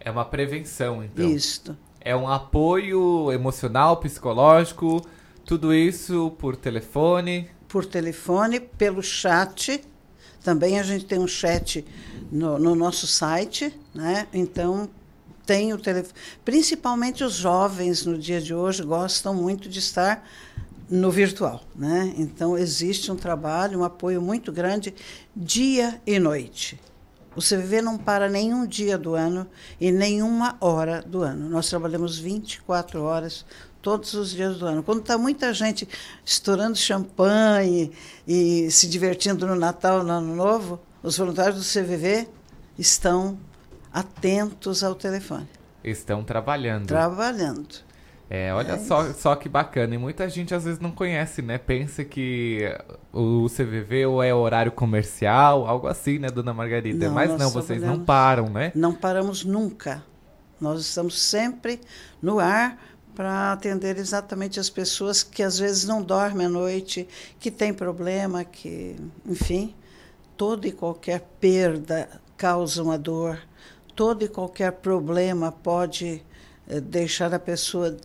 [0.00, 1.28] É uma prevenção, então.
[1.28, 1.76] Isto.
[2.00, 5.06] É um apoio emocional, psicológico,
[5.44, 7.50] tudo isso por telefone.
[7.68, 9.82] Por telefone, pelo chat.
[10.42, 11.84] Também a gente tem um chat
[12.32, 14.26] no, no nosso site, né?
[14.32, 14.88] Então
[15.44, 16.14] tem o telefone.
[16.42, 20.26] Principalmente os jovens no dia de hoje gostam muito de estar
[20.88, 22.14] no virtual, né?
[22.16, 24.94] Então existe um trabalho, um apoio muito grande
[25.36, 26.80] dia e noite.
[27.36, 29.46] O CVV não para nenhum dia do ano
[29.80, 31.48] e nenhuma hora do ano.
[31.48, 33.44] Nós trabalhamos 24 horas
[33.80, 34.82] todos os dias do ano.
[34.82, 35.88] Quando está muita gente
[36.24, 37.92] estourando champanhe
[38.26, 42.28] e se divertindo no Natal, no Ano Novo, os voluntários do CVV
[42.78, 43.38] estão
[43.92, 45.48] atentos ao telefone.
[45.82, 46.86] Estão trabalhando.
[46.86, 47.90] Trabalhando.
[48.28, 49.94] É, olha É só, só que bacana.
[49.94, 51.58] E muita gente às vezes não conhece, né?
[51.58, 52.60] Pensa que
[53.12, 57.06] o CVV ou é horário comercial, algo assim, né, dona Margarida?
[57.06, 58.72] Não, Mas não, vocês não param, né?
[58.74, 60.02] Não paramos nunca.
[60.60, 61.80] Nós estamos sempre
[62.20, 62.78] no ar
[63.14, 68.44] para atender exatamente as pessoas que às vezes não dormem à noite, que têm problema,
[68.44, 68.96] que,
[69.26, 69.74] enfim,
[70.36, 73.38] toda e qualquer perda causa uma dor,
[73.94, 76.22] todo e qualquer problema pode
[76.68, 77.96] eh, deixar a pessoa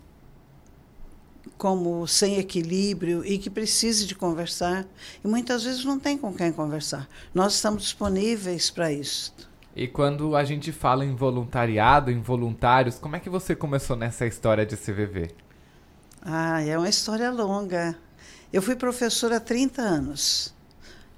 [1.57, 4.85] como sem equilíbrio e que precise de conversar.
[5.23, 7.07] E muitas vezes não tem com quem conversar.
[7.33, 9.33] Nós estamos disponíveis para isso.
[9.75, 14.25] E quando a gente fala em voluntariado, em voluntários, como é que você começou nessa
[14.25, 15.31] história de CVV?
[16.21, 17.95] Ah, é uma história longa.
[18.53, 20.53] Eu fui professora há 30 anos.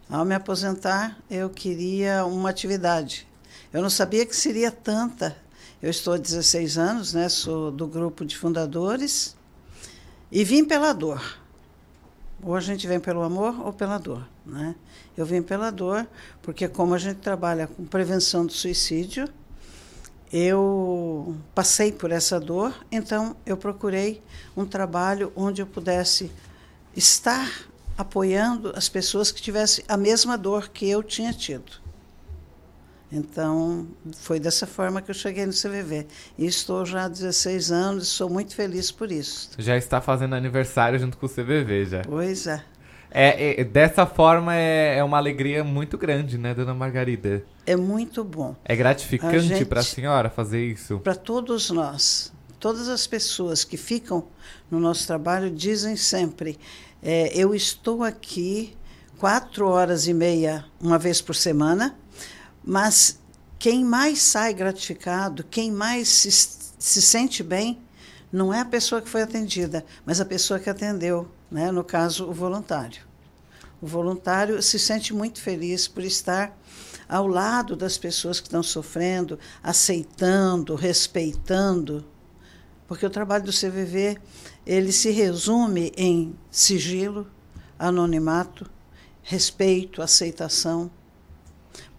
[0.09, 3.27] Ao me aposentar, eu queria uma atividade.
[3.71, 5.35] Eu não sabia que seria tanta.
[5.81, 7.29] Eu estou há 16 anos, né?
[7.29, 9.36] sou do grupo de fundadores
[10.31, 11.21] e vim pela dor.
[12.43, 14.27] Ou a gente vem pelo amor ou pela dor.
[14.45, 14.75] Né?
[15.15, 16.07] Eu vim pela dor,
[16.41, 19.27] porque como a gente trabalha com prevenção do suicídio,
[20.31, 24.21] eu passei por essa dor, então eu procurei
[24.55, 26.31] um trabalho onde eu pudesse
[26.95, 27.49] estar
[27.97, 31.86] apoiando as pessoas que tivessem a mesma dor que eu tinha tido.
[33.11, 36.07] Então, foi dessa forma que eu cheguei no CVV.
[36.37, 39.51] E estou já há 16 anos e sou muito feliz por isso.
[39.57, 42.01] Já está fazendo aniversário junto com o CVV já.
[42.03, 42.63] Pois é.
[43.09, 47.43] É, é, dessa forma é, é uma alegria muito grande, né, dona Margarida?
[47.65, 48.55] É muito bom.
[48.65, 50.99] É gratificante para a senhora fazer isso?
[50.99, 54.27] Para todos nós, todas as pessoas que ficam
[54.69, 56.59] no nosso trabalho dizem sempre:
[57.01, 58.75] é, eu estou aqui
[59.17, 61.95] quatro horas e meia uma vez por semana,
[62.67, 63.17] mas
[63.57, 66.29] quem mais sai gratificado, quem mais se,
[66.77, 67.79] se sente bem,
[68.29, 71.71] não é a pessoa que foi atendida, mas a pessoa que atendeu, né?
[71.71, 73.07] no caso, o voluntário.
[73.81, 76.59] O voluntário se sente muito feliz por estar
[77.07, 82.05] ao lado das pessoas que estão sofrendo, aceitando, respeitando,
[82.85, 84.17] porque o trabalho do CVV
[84.65, 87.31] ele se resume em sigilo,
[87.79, 88.69] anonimato,
[89.23, 90.91] respeito, aceitação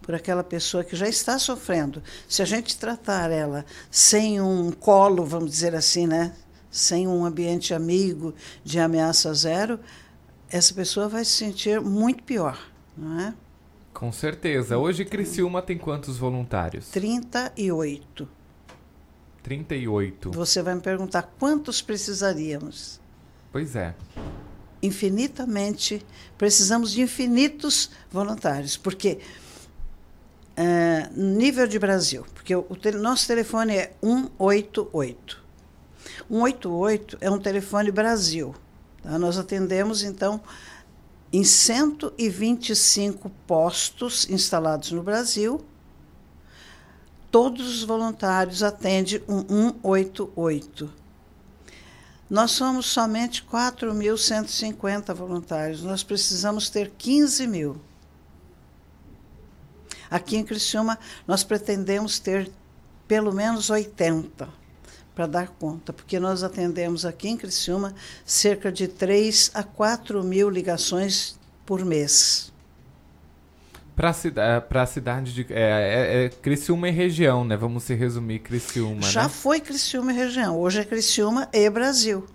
[0.09, 2.01] por aquela pessoa que já está sofrendo.
[2.27, 6.33] Se a gente tratar ela sem um colo, vamos dizer assim, né?
[6.71, 8.33] sem um ambiente amigo
[8.63, 9.79] de ameaça zero,
[10.49, 12.59] essa pessoa vai se sentir muito pior,
[12.97, 13.35] não é?
[13.93, 14.79] Com certeza.
[14.79, 16.89] Hoje Criciúma tem quantos voluntários?
[16.89, 18.27] 38.
[19.43, 20.31] 38.
[20.31, 22.99] Você vai me perguntar quantos precisaríamos?
[23.51, 23.93] Pois é.
[24.81, 26.03] Infinitamente,
[26.35, 29.19] precisamos de infinitos voluntários, porque
[31.15, 35.41] nível de Brasil, porque o, o nosso telefone é 188.
[36.29, 38.53] 188 é um telefone Brasil.
[39.01, 39.17] Tá?
[39.17, 40.41] Nós atendemos, então,
[41.31, 45.63] em 125 postos instalados no Brasil.
[47.31, 50.91] Todos os voluntários atendem um 188.
[52.29, 55.83] Nós somos somente 4.150 voluntários.
[55.83, 57.81] Nós precisamos ter 15 mil.
[60.09, 60.97] Aqui em Criciúma,
[61.27, 62.49] nós pretendemos ter
[63.07, 64.47] pelo menos 80
[65.15, 67.93] para dar conta, porque nós atendemos aqui em Criciúma
[68.25, 72.53] cerca de 3 a 4 mil ligações por mês.
[73.95, 75.45] Para a cidade de.
[75.49, 77.57] É, é, é, Criciúma e região, né?
[77.57, 79.01] Vamos se resumir Criciúma.
[79.01, 79.29] Já né?
[79.29, 80.57] foi Criciúma e região.
[80.57, 82.25] Hoje é Criciúma e Brasil.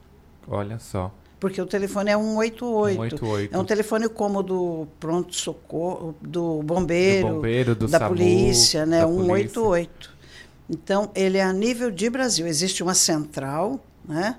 [0.47, 1.11] Olha só.
[1.41, 3.17] Porque o telefone é 188.
[3.17, 3.55] 188.
[3.55, 9.01] É um telefone como do pronto-socorro, do bombeiro, do bombeiro do da SAMU, polícia, né?
[9.01, 9.53] Da 188.
[9.53, 10.15] Polícia.
[10.71, 12.47] Então, ele é a nível de Brasil.
[12.47, 14.37] Existe uma central, né?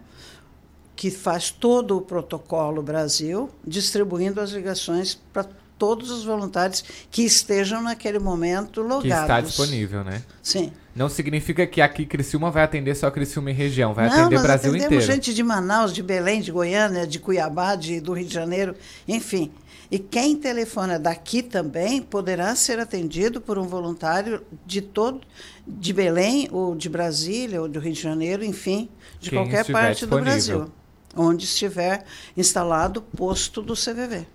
[0.95, 5.45] que faz todo o protocolo Brasil, distribuindo as ligações para
[5.77, 9.03] todos os voluntários que estejam naquele momento logados.
[9.03, 10.23] Que está disponível, né?
[10.41, 10.71] Sim.
[10.95, 14.43] Não significa que aqui Criciúma vai atender só Criciúma e região, vai Não, atender nós
[14.43, 15.13] Brasil atendemos inteiro.
[15.13, 18.73] gente de Manaus, de Belém, de Goiânia, de Cuiabá, de, do Rio de Janeiro,
[19.05, 19.51] enfim.
[19.91, 25.21] E quem telefona daqui também poderá ser atendido por um voluntário de todo
[25.67, 28.89] de Belém ou de Brasília ou do Rio de Janeiro, enfim,
[29.19, 30.57] de Quem qualquer parte do disponível.
[30.59, 30.73] Brasil,
[31.15, 32.03] onde estiver
[32.37, 34.25] instalado o posto do CVV.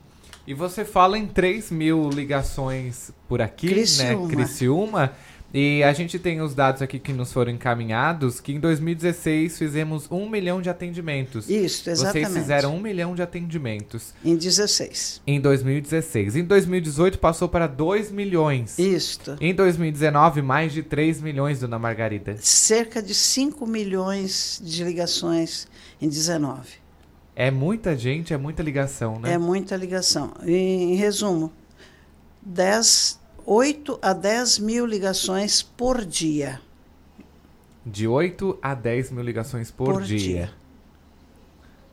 [0.46, 4.26] E você fala em 3 mil ligações por aqui, Criciúma.
[4.26, 4.34] né?
[4.34, 5.12] Criciúma.
[5.53, 10.07] E a gente tem os dados aqui que nos foram encaminhados, que em 2016 fizemos
[10.11, 11.51] um milhão de atendimentos.
[11.51, 12.26] Isso, exatamente.
[12.26, 14.14] Vocês fizeram um milhão de atendimentos.
[14.24, 15.20] Em 16.
[15.26, 16.36] Em 2016.
[16.36, 18.78] Em 2018 passou para 2 milhões.
[18.78, 19.36] Isto.
[19.40, 22.36] Em 2019, mais de 3 milhões, dona Margarida.
[22.38, 25.66] Cerca de 5 milhões de ligações
[26.01, 26.80] em 19.
[27.34, 29.32] É muita gente, é muita ligação, né?
[29.32, 30.32] É muita ligação.
[30.44, 31.53] Em, em resumo,
[32.42, 33.20] 10,
[33.55, 36.61] 8 a 10 mil ligações por dia.
[37.84, 40.18] De 8 a 10 mil ligações por, Por dia.
[40.18, 40.51] dia.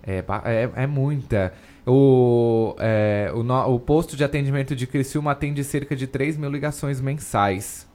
[0.03, 1.51] É, é, é muita.
[1.84, 6.51] O, é, o, no- o posto de atendimento de Criciúma atende cerca de 3 mil
[6.51, 7.88] ligações mensais.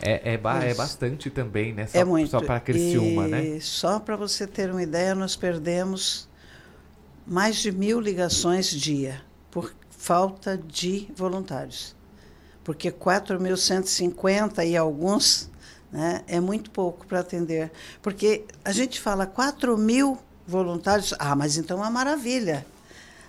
[0.00, 1.86] É, é, ba- é bastante também, né?
[1.86, 2.30] Só, é muito.
[2.30, 3.60] Só para Criciúma, e né?
[3.60, 6.28] Só para você ter uma ideia, nós perdemos
[7.24, 9.22] mais de mil ligações dia
[9.52, 11.94] por falta de voluntários.
[12.64, 15.50] Porque 4.150 e alguns
[15.90, 17.70] né, é muito pouco para atender.
[18.00, 22.66] Porque a gente fala 4 mil voluntários, ah, mas então é uma maravilha.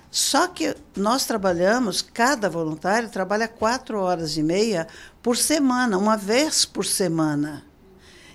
[0.09, 4.87] Só que nós trabalhamos, cada voluntário trabalha quatro horas e meia
[5.23, 7.65] por semana, uma vez por semana.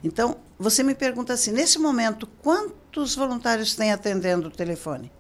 [0.02, 5.12] Então, você me pergunta assim: nesse momento, quantos voluntários tem atendendo o telefone?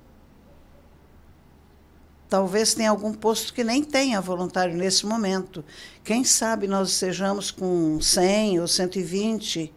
[2.28, 5.64] Talvez tenha algum posto que nem tenha voluntário nesse momento.
[6.04, 9.72] Quem sabe nós estejamos com 100 ou 120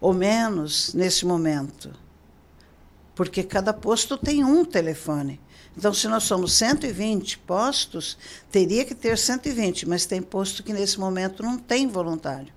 [0.00, 1.92] ou menos nesse momento.
[3.14, 5.40] Porque cada posto tem um telefone.
[5.76, 8.18] Então, se nós somos 120 postos,
[8.50, 12.52] teria que ter 120, mas tem posto que nesse momento não tem voluntário.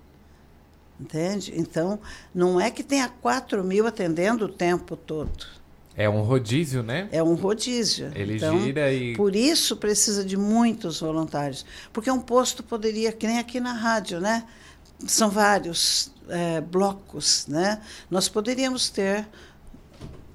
[1.00, 1.54] Entende?
[1.56, 2.00] Então,
[2.34, 5.61] não é que tenha 4 mil atendendo o tempo todo.
[6.02, 7.08] É um rodízio, né?
[7.12, 8.12] É um rodízio.
[8.16, 11.66] Ele então, gira e- Por isso precisa de muitos voluntários.
[11.94, 14.44] Porque um posto poderia, que nem aqui na rádio, né?
[15.08, 17.82] São vários eh, blocos, né?
[18.10, 19.28] Nós poderíamos ter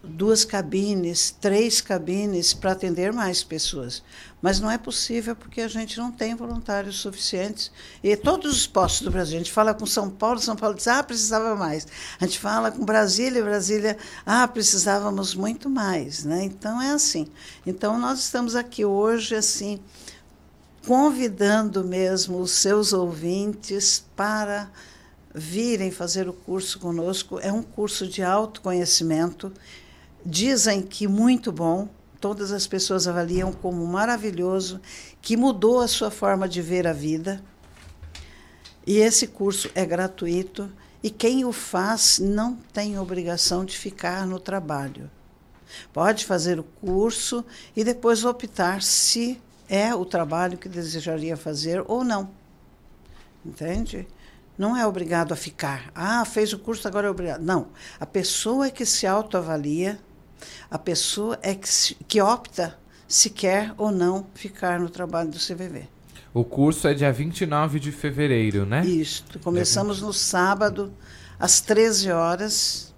[0.06, 4.02] duas cabines, três cabines para atender mais pessoas.
[4.40, 7.70] Mas não é possível porque a gente não tem voluntários suficientes.
[8.02, 10.86] E todos os postos do Brasil, a gente fala com São Paulo, São Paulo diz,
[10.86, 11.86] ah, precisava mais.
[12.20, 16.24] A gente fala com Brasília, Brasília, ah, precisávamos muito mais.
[16.24, 16.44] Né?
[16.44, 17.26] Então é assim.
[17.66, 19.80] Então nós estamos aqui hoje, assim,
[20.86, 24.70] convidando mesmo os seus ouvintes para
[25.34, 27.38] virem fazer o curso conosco.
[27.40, 29.52] É um curso de autoconhecimento.
[30.28, 31.88] Dizem que muito bom,
[32.20, 34.80] todas as pessoas avaliam como maravilhoso,
[35.22, 37.40] que mudou a sua forma de ver a vida.
[38.84, 40.68] E esse curso é gratuito
[41.00, 45.08] e quem o faz não tem obrigação de ficar no trabalho.
[45.92, 47.44] Pode fazer o curso
[47.76, 52.30] e depois optar se é o trabalho que desejaria fazer ou não.
[53.44, 54.08] Entende?
[54.58, 55.88] Não é obrigado a ficar.
[55.94, 57.42] Ah, fez o curso, agora é obrigado.
[57.42, 57.68] Não.
[58.00, 60.00] A pessoa é que se autoavalia,
[60.70, 61.68] a pessoa é que,
[62.06, 65.88] que opta se quer ou não ficar no trabalho do CVV.
[66.34, 68.84] O curso é dia 29 de fevereiro, né?
[68.84, 69.24] Isso.
[69.42, 70.92] Começamos no sábado,
[71.38, 72.94] às 13 horas,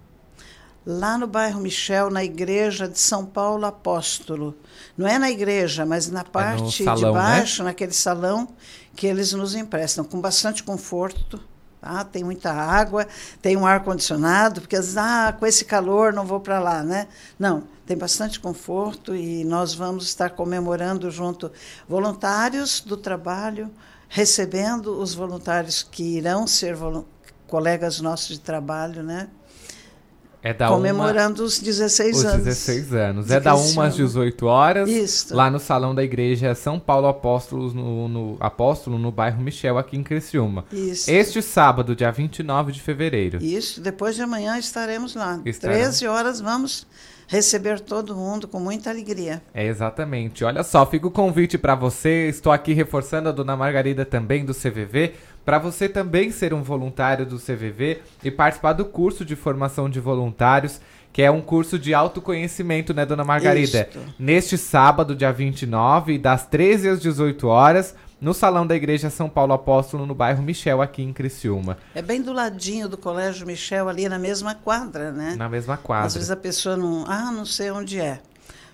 [0.85, 4.57] lá no bairro Michel, na igreja de São Paulo Apóstolo.
[4.97, 7.11] Não é na igreja, mas na parte é salão, de né?
[7.11, 7.69] baixo, né?
[7.69, 8.47] naquele salão
[8.95, 11.39] que eles nos emprestam, com bastante conforto.
[11.81, 12.03] Tá?
[12.03, 13.07] Tem muita água,
[13.41, 17.07] tem um ar-condicionado, porque ah, com esse calor não vou para lá, né?
[17.37, 21.51] Não, tem bastante conforto e nós vamos estar comemorando junto
[21.87, 23.71] voluntários do trabalho,
[24.09, 26.77] recebendo os voluntários que irão ser
[27.47, 29.29] colegas nossos de trabalho, né?
[30.41, 32.45] É da Comemorando uma, os 16 os anos.
[32.45, 33.31] 16 anos.
[33.31, 34.89] É da 1 às 18 horas.
[34.89, 35.35] Isso.
[35.35, 39.97] Lá no salão da igreja São Paulo Apóstolos, no, no, Apóstolo, no bairro Michel, aqui
[39.97, 40.63] em Criciúma.
[40.71, 41.11] Isso.
[41.11, 43.43] Este sábado, dia 29 de fevereiro.
[43.43, 43.81] Isso.
[43.81, 45.41] Depois de amanhã estaremos lá.
[45.45, 45.75] Estarão.
[45.75, 46.87] 13 horas vamos
[47.29, 49.41] receber todo mundo com muita alegria.
[49.53, 50.43] É exatamente.
[50.43, 52.27] Olha só, fica o convite para você.
[52.27, 55.13] Estou aqui reforçando a dona Margarida também do CVV
[55.45, 59.99] para você também ser um voluntário do CVV e participar do curso de formação de
[59.99, 63.87] voluntários, que é um curso de autoconhecimento, né, dona Margarida?
[63.89, 63.99] Isto.
[64.19, 69.53] Neste sábado, dia 29, das 13 às 18 horas, no Salão da Igreja São Paulo
[69.53, 71.77] Apóstolo, no bairro Michel, aqui em Criciúma.
[71.95, 75.35] É bem do ladinho do Colégio Michel, ali na mesma quadra, né?
[75.37, 76.07] Na mesma quadra.
[76.07, 77.05] Às vezes a pessoa não.
[77.07, 78.19] Ah, não sei onde é.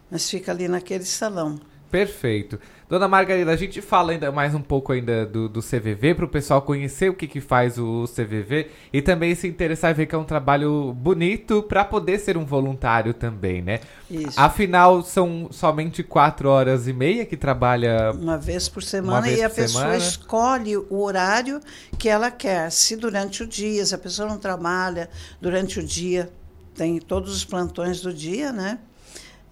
[0.10, 1.60] Mas fica ali naquele salão.
[1.92, 2.60] Perfeito.
[2.88, 6.28] Dona Margarida, a gente fala ainda mais um pouco ainda do, do CVV para o
[6.28, 10.14] pessoal conhecer o que, que faz o CVV e também se interessar e ver que
[10.14, 13.80] é um trabalho bonito para poder ser um voluntário também, né?
[14.08, 14.40] Isso.
[14.40, 19.44] Afinal, são somente quatro horas e meia que trabalha uma vez por semana vez e
[19.44, 19.98] a pessoa semana.
[19.98, 21.60] escolhe o horário
[21.98, 22.72] que ela quer.
[22.72, 25.10] Se durante o dia, se a pessoa não trabalha
[25.42, 26.30] durante o dia,
[26.76, 28.78] tem todos os plantões do dia, né?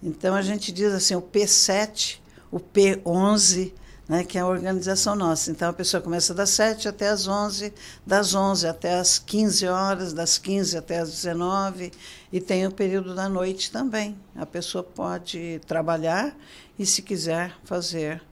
[0.00, 2.22] Então a gente diz assim, o P7
[2.54, 3.72] o P11,
[4.08, 5.50] né, que é a organização nossa.
[5.50, 7.74] Então a pessoa começa das 7 até as 11,
[8.06, 11.90] das 11 até as 15 horas, das 15 até as 19,
[12.32, 14.16] e tem o período da noite também.
[14.36, 16.32] A pessoa pode trabalhar
[16.78, 18.22] e, se quiser fazer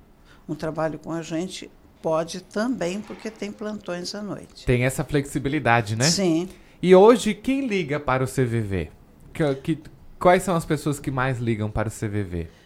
[0.49, 1.69] um trabalho com a gente,
[2.01, 4.65] pode também, porque tem plantões à noite.
[4.65, 6.05] Tem essa flexibilidade, né?
[6.05, 6.49] Sim.
[6.81, 8.91] E hoje, quem liga para o CVV?
[9.35, 9.79] Que, que,
[10.17, 12.62] quais são as pessoas que mais ligam para o CVV?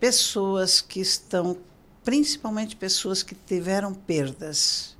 [0.00, 1.58] Pessoas que estão,
[2.04, 4.96] principalmente pessoas que tiveram perdas,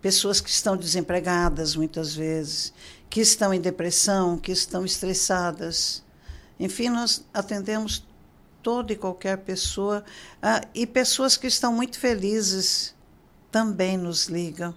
[0.00, 2.72] pessoas que estão desempregadas muitas vezes,
[3.10, 6.04] que estão em depressão, que estão estressadas.
[6.58, 8.06] Enfim, nós atendemos
[8.62, 10.04] toda e qualquer pessoa
[10.42, 12.94] ah, e pessoas que estão muito felizes
[13.50, 14.74] também nos ligam.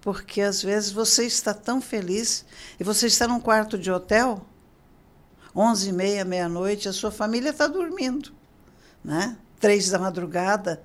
[0.00, 2.44] Porque às vezes você está tão feliz
[2.78, 4.44] e você está num quarto de hotel,
[5.56, 8.34] onze e meia, meia-noite, a sua família está dormindo
[9.04, 9.36] né?
[9.60, 10.82] Três da madrugada,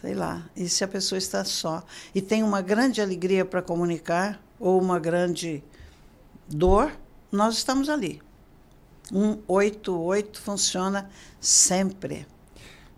[0.00, 0.42] sei lá.
[0.54, 1.82] E se a pessoa está só
[2.14, 5.64] e tem uma grande alegria para comunicar ou uma grande
[6.48, 6.92] dor,
[7.32, 8.20] nós estamos ali.
[9.08, 11.10] 188 funciona
[11.40, 12.26] sempre.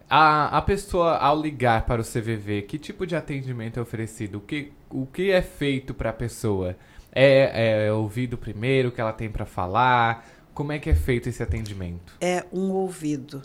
[0.08, 4.38] A, a pessoa, ao ligar para o CVV, que tipo de atendimento é oferecido?
[4.38, 6.76] O que, o que é feito para a pessoa?
[7.10, 10.24] É, é ouvido primeiro o que ela tem para falar?
[10.54, 12.14] Como é que é feito esse atendimento?
[12.20, 13.42] É um ouvido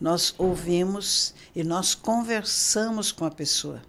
[0.00, 3.82] nós ouvimos e nós conversamos com a pessoa.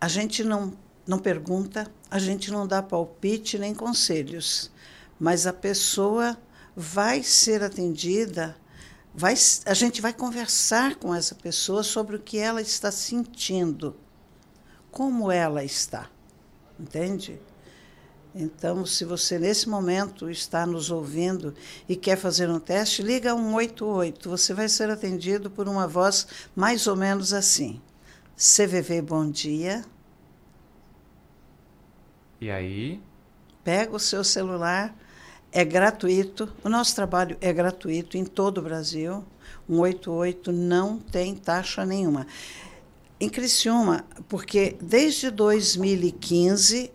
[0.00, 0.72] A gente não,
[1.06, 4.70] não pergunta, a gente não dá palpite nem conselhos,
[5.18, 6.36] mas a pessoa
[6.76, 8.56] vai ser atendida,
[9.14, 9.34] vai,
[9.66, 13.96] a gente vai conversar com essa pessoa sobre o que ela está sentindo,
[14.90, 16.08] como ela está,
[16.78, 17.40] entende?
[18.34, 21.54] Então, se você nesse momento está nos ouvindo
[21.88, 24.28] e quer fazer um teste, liga 188.
[24.28, 27.80] Você vai ser atendido por uma voz mais ou menos assim:
[28.36, 29.84] CVV, bom dia.
[32.40, 33.00] E aí?
[33.64, 34.94] Pega o seu celular,
[35.50, 36.52] é gratuito.
[36.62, 39.24] O nosso trabalho é gratuito em todo o Brasil.
[39.68, 42.26] 188 não tem taxa nenhuma.
[43.18, 46.92] Em Criciúma, porque desde 2015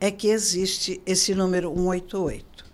[0.00, 2.64] é que existe esse número 188.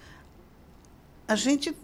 [1.28, 1.76] A gente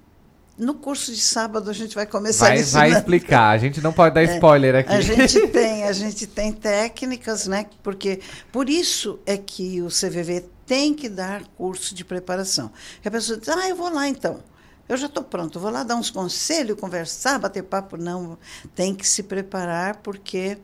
[0.56, 3.50] no curso de sábado a gente vai começar vai, vai explicar.
[3.50, 4.94] A gente não pode dar é, spoiler aqui.
[4.94, 7.66] A gente tem, a gente tem técnicas, né?
[7.82, 12.72] Porque por isso é que o CVV tem que dar curso de preparação.
[13.02, 14.40] Que a pessoa diz: "Ah, eu vou lá então".
[14.88, 17.98] Eu já estou pronto, vou lá dar uns conselhos, conversar, bater papo.
[17.98, 18.38] Não,
[18.76, 20.58] tem que se preparar porque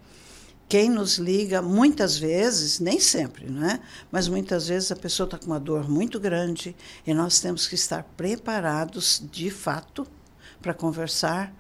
[0.70, 3.80] quem nos liga, muitas vezes, nem sempre, não é?
[4.11, 6.76] Mas muitas vezes a pessoa está com uma dor muito grande
[7.07, 10.05] e nós temos que estar preparados, de fato,
[10.61, 11.51] para conversar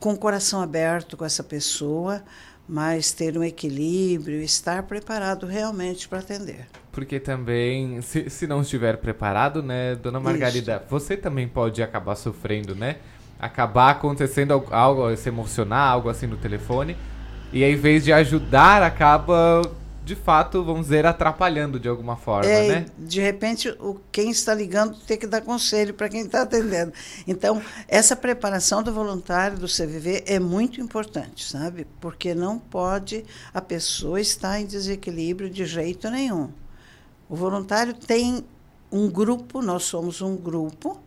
[0.00, 2.24] com o coração aberto com essa pessoa,
[2.66, 6.66] mas ter um equilíbrio, estar preparado realmente para atender.
[6.90, 10.84] Porque também, se, se não estiver preparado, né, dona Margarida, Isso.
[10.88, 12.96] você também pode acabar sofrendo, né?
[13.38, 16.96] Acabar acontecendo algo, algo se emocionar, algo assim no telefone
[17.54, 19.62] e aí, em vez de ajudar, acaba,
[20.04, 22.86] de fato, vamos dizer, atrapalhando de alguma forma, é, né?
[22.98, 26.92] De repente, o, quem está ligando tem que dar conselho para quem está atendendo.
[27.28, 31.86] Então, essa preparação do voluntário do CVV é muito importante, sabe?
[32.00, 33.24] Porque não pode
[33.54, 36.50] a pessoa estar em desequilíbrio de jeito nenhum.
[37.28, 38.44] O voluntário tem
[38.90, 41.00] um grupo, nós somos um grupo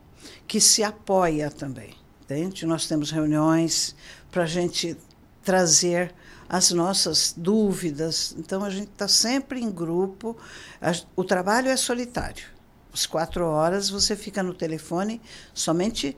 [0.47, 1.93] que se apoia também.
[2.21, 2.65] Entende?
[2.65, 3.93] Nós temos reuniões
[4.31, 4.95] para a gente
[5.43, 6.13] trazer
[6.49, 8.35] as nossas dúvidas.
[8.37, 10.37] Então, a gente está sempre em grupo.
[11.15, 12.45] O trabalho é solitário.
[12.93, 15.21] Às quatro horas você fica no telefone
[15.53, 16.17] somente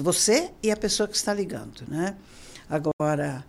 [0.00, 1.84] você e a pessoa que está ligando.
[1.86, 2.16] Né?
[2.68, 3.44] Agora,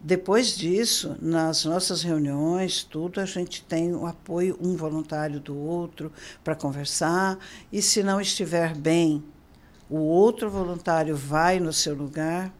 [0.00, 6.12] depois disso, nas nossas reuniões, tudo, a gente tem o apoio um voluntário do outro
[6.42, 7.38] para conversar.
[7.72, 9.24] E se não estiver bem,
[9.88, 12.52] o outro voluntário vai no seu lugar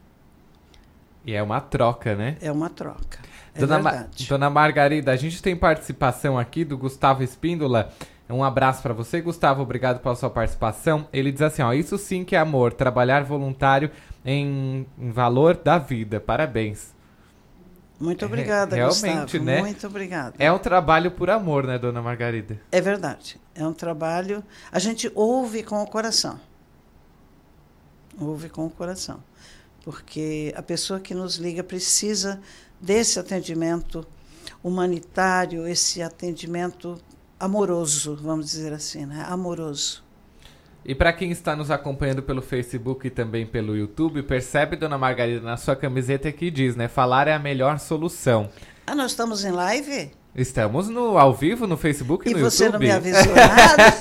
[1.25, 2.37] e é uma troca, né?
[2.39, 3.19] É uma troca.
[3.53, 7.91] É Dona, Ma Dona Margarida, a gente tem participação aqui do Gustavo Espíndola.
[8.29, 9.61] Um abraço para você, Gustavo.
[9.61, 11.07] Obrigado pela sua participação.
[11.13, 13.89] Ele diz assim: ó, isso sim que é amor, trabalhar voluntário
[14.25, 16.19] em, em valor da vida.
[16.19, 16.93] Parabéns.
[17.97, 19.43] Muito obrigada, é, Realmente, Gustavo.
[19.45, 19.59] né?
[19.61, 20.35] Muito obrigada.
[20.37, 22.59] É um trabalho por amor, né, dona Margarida?
[22.69, 23.39] É verdade.
[23.55, 24.43] É um trabalho.
[24.69, 26.37] A gente ouve com o coração.
[28.19, 29.21] Ouve com o coração
[29.85, 32.41] porque a pessoa que nos liga precisa
[32.81, 34.05] desse atendimento
[34.63, 36.99] humanitário, esse atendimento
[37.39, 39.23] amoroso, vamos dizer assim, né?
[39.29, 40.03] amoroso.
[40.83, 45.41] E para quem está nos acompanhando pelo Facebook e também pelo YouTube, percebe, dona Margarida,
[45.41, 46.87] na sua camiseta que diz, né?
[46.87, 48.49] Falar é a melhor solução.
[48.85, 50.11] Ah, nós estamos em live?
[50.35, 52.51] Estamos no, ao vivo no Facebook e, e no YouTube.
[52.51, 53.95] Você não me avisou nada?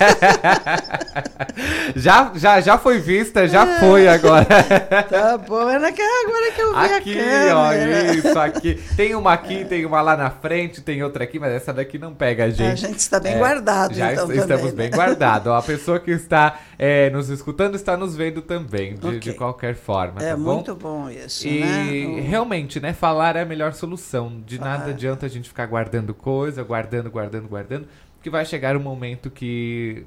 [1.95, 4.45] já, já, já foi vista, já foi agora.
[5.09, 7.57] tá bom, era que agora que eu vi aqui, a câmera.
[7.57, 7.73] ó,
[8.15, 8.83] isso aqui.
[8.97, 12.13] Tem uma aqui, tem uma lá na frente, tem outra aqui, mas essa daqui não
[12.13, 12.85] pega a gente.
[12.85, 14.97] A gente está bem é, guardado, já então, estamos também, bem né?
[14.97, 15.53] guardados.
[15.53, 19.21] A pessoa que está é, nos escutando está nos vendo também, de, okay.
[19.21, 20.21] de qualquer forma.
[20.21, 22.21] É tá muito bom isso, e né?
[22.23, 24.43] realmente, né, falar é a melhor solução.
[24.45, 24.79] De Falar.
[24.79, 27.87] nada adianta a gente ficar guardando coisa, guardando, guardando, guardando,
[28.23, 30.07] que vai chegar um momento que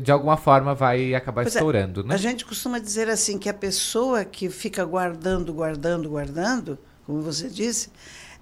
[0.00, 2.14] de alguma forma vai acabar Pois é, estourando, né?
[2.14, 7.48] A gente costuma dizer assim que a pessoa que fica guardando, guardando, guardando, como você
[7.48, 7.90] disse,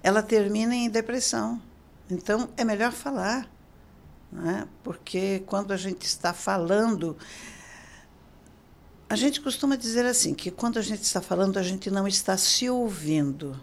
[0.03, 1.59] ela termina em depressão.
[2.07, 3.49] Então é melhor falar,
[4.31, 4.67] né?
[4.83, 7.17] porque quando a gente está falando,
[9.09, 12.37] a gente costuma dizer assim que quando a gente está falando a gente não está
[12.37, 13.59] se ouvindo,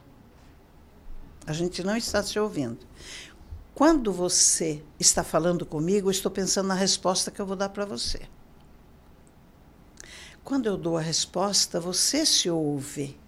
[1.47, 2.79] a gente não está se ouvindo.
[3.75, 7.87] Quando você está falando comigo, eu estou pensando na resposta que eu vou dar para
[7.87, 8.21] você.
[10.45, 13.19] Quando eu dou a resposta, você se ouve.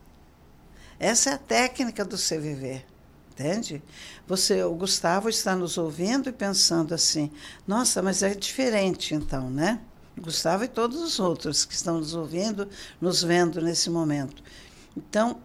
[0.98, 2.84] Essa é a técnica do CVV,
[3.30, 3.82] entende?
[4.26, 7.30] Você, o Gustavo está nos ouvindo e pensando assim:
[7.66, 9.80] nossa, mas é diferente então, né?
[10.16, 12.68] Gustavo e todos os outros que estão nos ouvindo,
[13.00, 14.42] nos vendo nesse momento.
[14.96, 15.40] Então,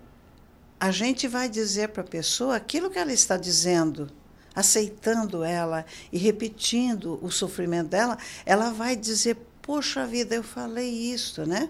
[0.79, 4.11] a gente vai dizer para a pessoa aquilo que ela está dizendo
[4.59, 11.45] aceitando ela e repetindo o sofrimento dela, ela vai dizer: Poxa vida, eu falei isso,
[11.45, 11.69] né?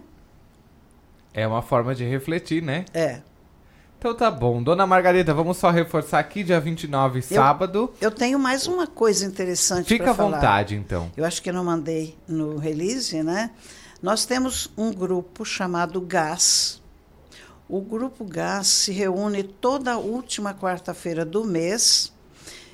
[1.34, 2.86] É uma forma de refletir, né?
[2.94, 3.22] É.
[3.98, 4.64] Então tá bom.
[4.64, 7.94] Dona Margarida, vamos só reforçar aqui, dia 29, sábado.
[8.00, 10.38] Eu tenho mais uma coisa interessante Fica à falar.
[10.38, 11.12] vontade, então.
[11.18, 13.52] Eu acho que eu não mandei no release, né?
[14.02, 16.82] Nós temos um grupo chamado GAS.
[17.68, 22.14] O grupo GAS se reúne toda última quarta-feira do mês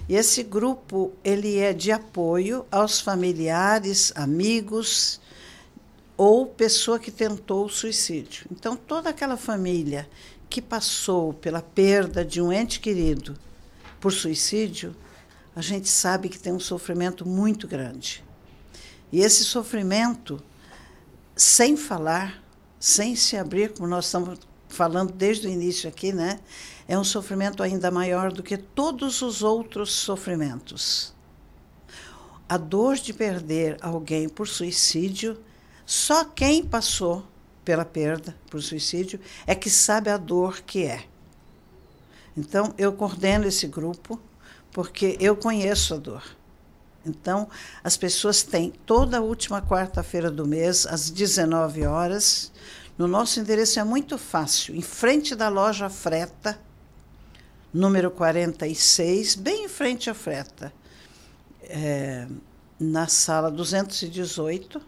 [0.08, 5.20] e esse grupo ele é de apoio aos familiares, amigos
[6.16, 8.46] ou pessoa que tentou o suicídio.
[8.52, 10.08] Então toda aquela família
[10.50, 13.36] que passou pela perda de um ente querido
[14.00, 14.96] por suicídio,
[15.56, 18.24] a gente sabe que tem um sofrimento muito grande.
[19.12, 20.42] E esse sofrimento,
[21.36, 22.44] sem falar,
[22.80, 24.38] sem se abrir, como nós estamos
[24.68, 26.40] falando desde o início aqui, né?
[26.88, 31.14] É um sofrimento ainda maior do que todos os outros sofrimentos.
[32.48, 35.38] A dor de perder alguém por suicídio,
[35.86, 37.26] só quem passou
[37.64, 41.06] pela perda por suicídio é que sabe a dor que é.
[42.38, 44.20] Então, eu coordeno esse grupo
[44.72, 46.24] porque eu conheço a dor.
[47.06, 47.48] Então,
[47.84, 52.52] as pessoas têm toda a última quarta-feira do mês, às 19 horas.
[52.98, 56.60] No nosso endereço é muito fácil, em frente da loja Freta,
[57.76, 60.72] número 46, bem em frente à freta,
[61.64, 62.26] é,
[62.80, 64.82] na sala 218.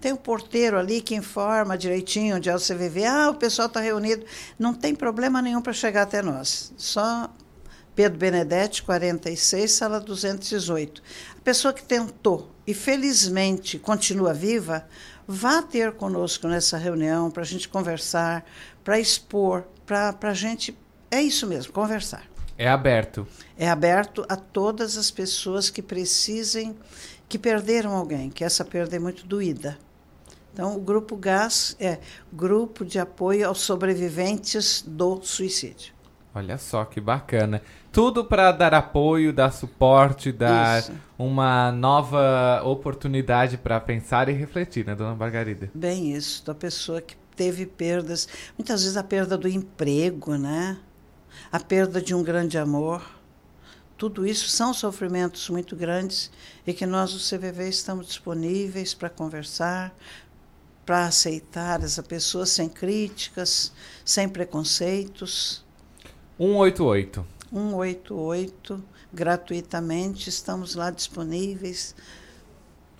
[0.00, 3.04] Tem um porteiro ali que informa direitinho onde é o CVV.
[3.06, 4.26] Ah, o pessoal está reunido.
[4.58, 6.72] Não tem problema nenhum para chegar até nós.
[6.76, 7.32] Só
[7.94, 11.00] Pedro Benedetti, 46, sala 218.
[11.38, 14.84] A pessoa que tentou e felizmente continua viva,
[15.28, 18.44] vá ter conosco nessa reunião para a gente conversar,
[18.82, 20.76] para expor, para a gente
[21.10, 22.24] é isso mesmo, conversar.
[22.56, 23.26] É aberto.
[23.58, 26.76] É aberto a todas as pessoas que precisem,
[27.28, 29.78] que perderam alguém, que essa perda é muito doída.
[30.52, 31.98] Então, o Grupo GAS é
[32.32, 35.94] Grupo de Apoio aos Sobreviventes do Suicídio.
[36.34, 37.60] Olha só que bacana.
[37.90, 40.92] Tudo para dar apoio, dar suporte, dar Isso.
[41.18, 45.70] uma nova oportunidade para pensar e refletir, né, dona Margarida?
[45.74, 46.44] Bem, isso.
[46.44, 50.76] Da pessoa que teve perdas, muitas vezes a perda do emprego, né?
[51.50, 53.02] A perda de um grande amor.
[53.96, 56.30] Tudo isso são sofrimentos muito grandes
[56.66, 59.94] e que nós, do CVV, estamos disponíveis para conversar,
[60.86, 63.72] para aceitar essa pessoa sem críticas,
[64.04, 65.64] sem preconceitos.
[66.38, 67.26] 188.
[67.52, 71.94] 188, gratuitamente, estamos lá disponíveis.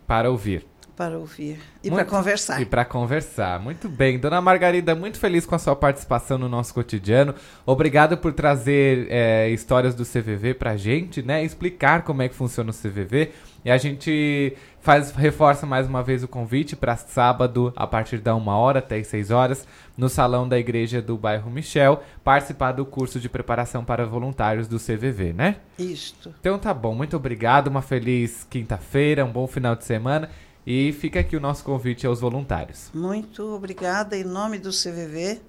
[0.07, 0.70] Para ouvir
[1.01, 2.61] para ouvir e para conversar.
[2.61, 3.59] E para conversar.
[3.59, 4.19] Muito bem.
[4.19, 7.35] Dona Margarida, muito feliz com a sua participação no nosso cotidiano.
[7.65, 11.43] Obrigado por trazer é, histórias do CVV para a gente, né?
[11.43, 13.31] Explicar como é que funciona o CVV.
[13.65, 18.35] E a gente faz reforça mais uma vez o convite para sábado, a partir da
[18.35, 22.85] uma hora até as 6 horas, no salão da igreja do bairro Michel, participar do
[22.85, 25.57] curso de preparação para voluntários do CVV, né?
[25.79, 26.35] Isto.
[26.41, 30.29] Então tá bom, muito obrigado, uma feliz quinta-feira, um bom final de semana.
[30.73, 32.93] E fica aqui o nosso convite aos voluntários.
[32.95, 35.41] Muito obrigada em nome do CVV.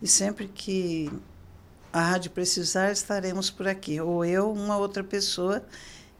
[0.00, 1.12] E sempre que
[1.92, 4.00] a rádio precisar, estaremos por aqui.
[4.00, 5.62] Ou eu, uma outra pessoa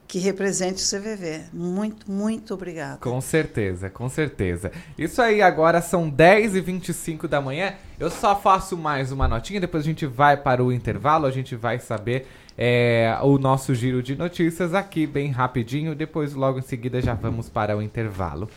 [0.07, 1.45] que represente o CVV.
[1.51, 2.99] Muito, muito obrigada.
[2.99, 4.71] Com certeza, com certeza.
[4.99, 7.73] Isso aí, agora são 10h25 da manhã.
[7.99, 11.57] Eu só faço mais uma notinha, depois a gente vai para o intervalo, a gente
[11.57, 12.27] vai saber
[12.57, 15.95] é, o nosso giro de notícias aqui bem rapidinho.
[15.95, 18.49] Depois, logo em seguida, já vamos para o intervalo.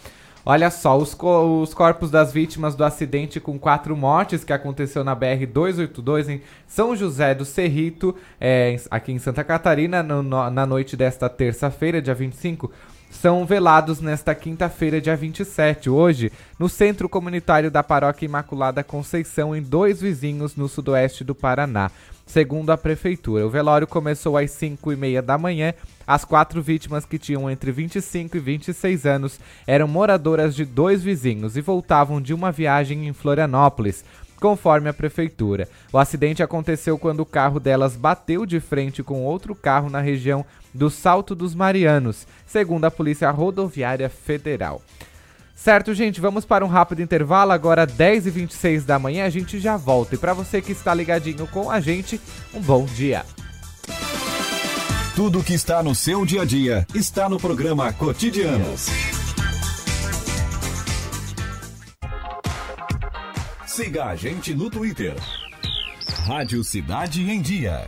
[0.48, 5.04] Olha só, os, co os, corpos das vítimas do acidente com quatro mortes que aconteceu
[5.04, 10.66] na BR-282 em São José do Cerrito, é, aqui em Santa Catarina, no, no, na
[10.68, 12.72] noite desta terça-feira, dia 25,
[13.10, 19.64] são velados nesta quinta-feira, dia 27, hoje, no Centro Comunitário da Paróquia Imaculada Conceição, em
[19.64, 21.90] dois vizinhos no sudoeste do Paraná.
[22.26, 25.74] Segundo a prefeitura, o velório começou às 5 e meia da manhã.
[26.08, 31.56] As quatro vítimas, que tinham entre 25 e 26 anos, eram moradoras de dois vizinhos
[31.56, 34.04] e voltavam de uma viagem em Florianópolis,
[34.40, 35.70] conforme a prefeitura.
[35.94, 40.46] O acidente aconteceu quando o carro delas bateu de frente com outro carro na região
[40.74, 44.82] do Salto dos Marianos, segundo a Polícia Rodoviária Federal.
[45.56, 47.54] Certo, gente, vamos para um rápido intervalo.
[47.54, 50.16] Agora 10h26 da manhã, a gente já volta.
[50.16, 52.20] E para você que está ligadinho com a gente,
[52.54, 53.26] um bom dia.
[55.16, 58.88] Tudo que está no seu dia a dia está no programa Cotidianos.
[63.66, 65.16] Siga a gente no Twitter.
[66.28, 67.88] Rádio Cidade em Dia.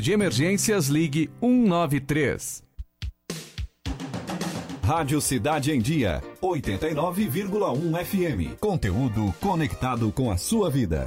[0.00, 2.62] de emergências, ligue 193.
[4.82, 8.58] Rádio Cidade em Dia, 89,1 FM.
[8.58, 11.06] Conteúdo conectado com a sua vida.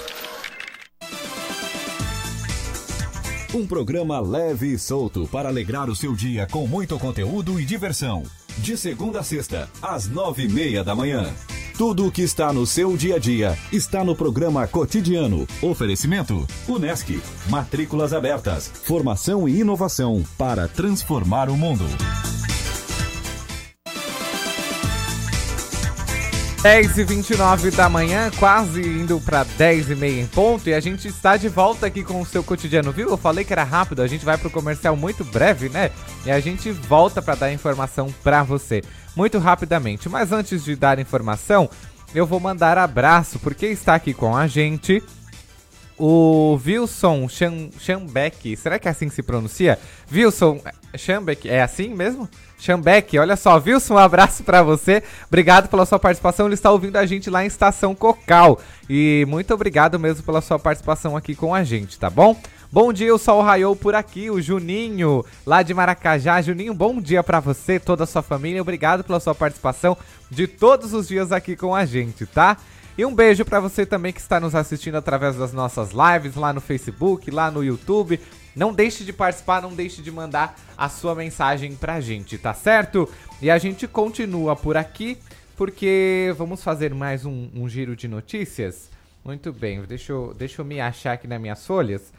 [3.53, 8.23] Um programa leve e solto para alegrar o seu dia com muito conteúdo e diversão.
[8.59, 11.29] De segunda a sexta, às nove e meia da manhã.
[11.77, 15.45] Tudo o que está no seu dia a dia está no programa Cotidiano.
[15.61, 17.21] Oferecimento: Unesc.
[17.49, 18.71] Matrículas abertas.
[18.85, 21.83] Formação e inovação para transformar o mundo.
[26.61, 30.79] 10 e 29 da manhã, quase indo para 10 e meia em ponto, e a
[30.79, 33.09] gente está de volta aqui com o seu cotidiano, viu?
[33.09, 35.89] Eu falei que era rápido, a gente vai pro comercial muito breve, né?
[36.23, 38.83] E a gente volta para dar informação para você,
[39.15, 40.07] muito rapidamente.
[40.07, 41.67] Mas antes de dar informação,
[42.13, 45.01] eu vou mandar abraço, porque está aqui com a gente
[45.97, 48.55] o Wilson Schambeck.
[48.55, 49.79] Será que é assim que se pronuncia?
[50.13, 50.61] Wilson
[50.95, 52.29] Schambeck, é assim mesmo?
[52.61, 55.01] Schambeck, olha só, Wilson, um abraço para você.
[55.27, 56.45] Obrigado pela sua participação.
[56.45, 58.59] Ele está ouvindo a gente lá em Estação Cocal.
[58.87, 62.39] E muito obrigado mesmo pela sua participação aqui com a gente, tá bom?
[62.71, 66.39] Bom dia, o sol raiou por aqui, o Juninho, lá de Maracajá.
[66.39, 68.61] Juninho, bom dia para você, toda a sua família.
[68.61, 69.97] Obrigado pela sua participação
[70.29, 72.57] de todos os dias aqui com a gente, tá?
[72.95, 76.53] E um beijo para você também que está nos assistindo através das nossas lives lá
[76.53, 78.19] no Facebook, lá no YouTube.
[78.55, 83.07] Não deixe de participar, não deixe de mandar a sua mensagem pra gente, tá certo?
[83.41, 85.17] E a gente continua por aqui
[85.55, 88.89] porque vamos fazer mais um, um giro de notícias.
[89.23, 92.11] Muito bem, deixa eu, deixa eu me achar aqui nas minhas folhas.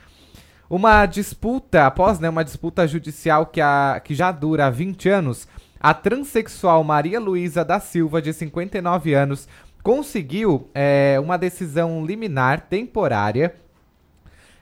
[0.70, 5.46] Uma disputa, após né, uma disputa judicial que, a, que já dura há 20 anos,
[5.78, 9.48] a transexual Maria Luísa da Silva, de 59 anos,
[9.82, 13.54] conseguiu é, uma decisão liminar temporária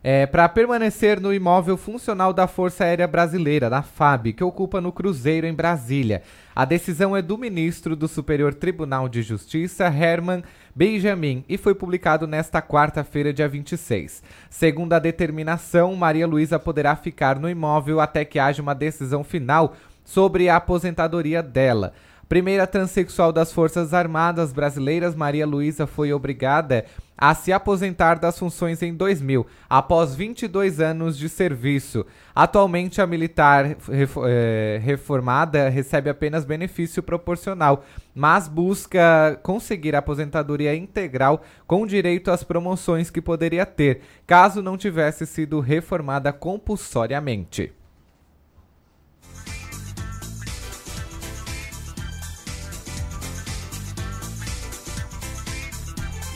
[0.03, 4.92] é, para permanecer no imóvel funcional da Força Aérea Brasileira, da FAB, que ocupa no
[4.92, 6.22] Cruzeiro, em Brasília.
[6.57, 10.42] A decisão é do ministro do Superior Tribunal de Justiça, Herman
[10.74, 14.22] Benjamin, e foi publicado nesta quarta-feira, dia 26.
[14.48, 19.76] Segundo a determinação, Maria Luísa poderá ficar no imóvel até que haja uma decisão final
[20.05, 21.92] sobre a aposentadoria dela.
[22.30, 28.82] Primeira transexual das Forças Armadas Brasileiras, Maria Luísa foi obrigada a se aposentar das funções
[28.82, 32.06] em 2000, após 22 anos de serviço.
[32.34, 41.42] Atualmente, a militar eh, reformada recebe apenas benefício proporcional, mas busca conseguir a aposentadoria integral
[41.66, 47.79] com direito às promoções que poderia ter, caso não tivesse sido reformada compulsoriamente.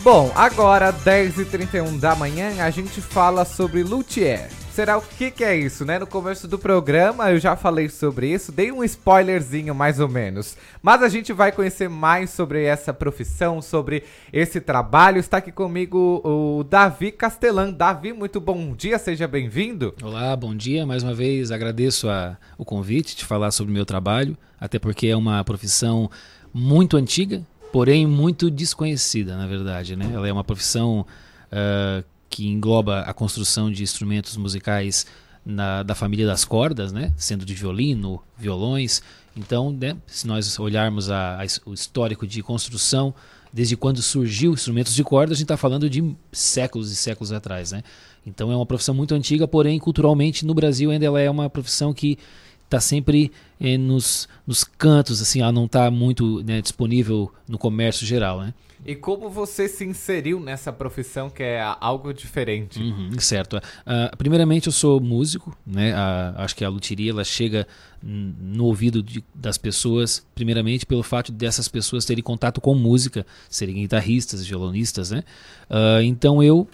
[0.05, 4.51] Bom, agora 10h31 da manhã a gente fala sobre luthier.
[4.71, 5.99] Será o que, que é isso, né?
[5.99, 10.59] No começo do programa eu já falei sobre isso, dei um spoilerzinho mais ou menos.
[10.83, 15.19] Mas a gente vai conhecer mais sobre essa profissão, sobre esse trabalho.
[15.19, 17.73] Está aqui comigo o Davi Castelã.
[17.73, 19.95] Davi, muito bom dia, seja bem-vindo.
[20.03, 20.85] Olá, bom dia.
[20.85, 25.07] Mais uma vez agradeço a, o convite de falar sobre o meu trabalho, até porque
[25.07, 26.11] é uma profissão
[26.53, 27.43] muito antiga,
[27.75, 29.97] porém muito desconhecida, na verdade.
[29.97, 30.09] Né?
[30.15, 31.05] Ela é uma profissão
[31.51, 35.05] uh, que engloba a construção de instrumentos musicais
[35.45, 37.13] na, da família das cordas, né?
[37.17, 39.03] sendo de violino, violões.
[39.37, 43.13] Então, né, se nós olharmos a, a, o histórico de construção,
[43.53, 47.73] desde quando surgiu instrumentos de corda, a gente está falando de séculos e séculos atrás.
[47.73, 47.83] Né?
[48.25, 51.93] Então, é uma profissão muito antiga, porém, culturalmente, no Brasil ainda ela é uma profissão
[51.93, 52.21] que
[52.65, 58.07] está sempre eh, nos, nos cantos, assim, ela não está muito né, disponível no comércio
[58.07, 58.55] geral, né?
[58.87, 62.79] E como você se inseriu nessa profissão que é algo diferente?
[62.81, 63.57] Uhum, certo.
[63.57, 65.95] Uh, primeiramente, eu sou músico, né?
[65.95, 67.67] Uh, acho que a luteria ela chega
[68.03, 73.77] no ouvido de, das pessoas, primeiramente pelo fato dessas pessoas terem contato com música, serem
[73.77, 75.25] guitarristas, violonistas, né?
[75.71, 76.69] Uh, então eu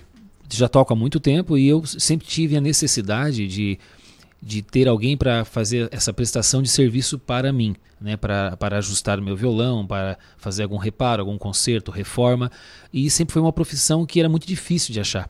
[0.53, 3.79] já toco há muito tempo e eu sempre tive a necessidade de
[4.43, 9.19] de ter alguém para fazer essa prestação de serviço para mim, né, para, para ajustar
[9.19, 12.51] o meu violão, para fazer algum reparo, algum conserto, reforma,
[12.93, 15.29] e sempre foi uma profissão que era muito difícil de achar.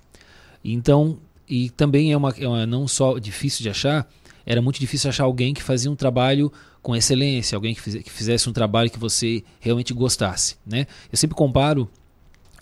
[0.65, 4.09] Então, e também é uma, é uma não só difícil de achar,
[4.47, 7.81] era muito difícil achar alguém que fazia um trabalho com excelência, alguém que,
[8.11, 10.87] fizesse um trabalho que você realmente gostasse, né?
[11.13, 11.91] Eu sempre comparo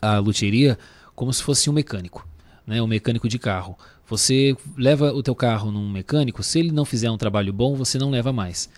[0.00, 0.78] a luteria
[1.14, 2.26] como se fosse um mecânico,
[2.66, 3.76] né, um mecânico de carro.
[4.08, 7.98] Você leva o teu carro num mecânico, se ele não fizer um trabalho bom, você
[7.98, 8.70] não leva mais.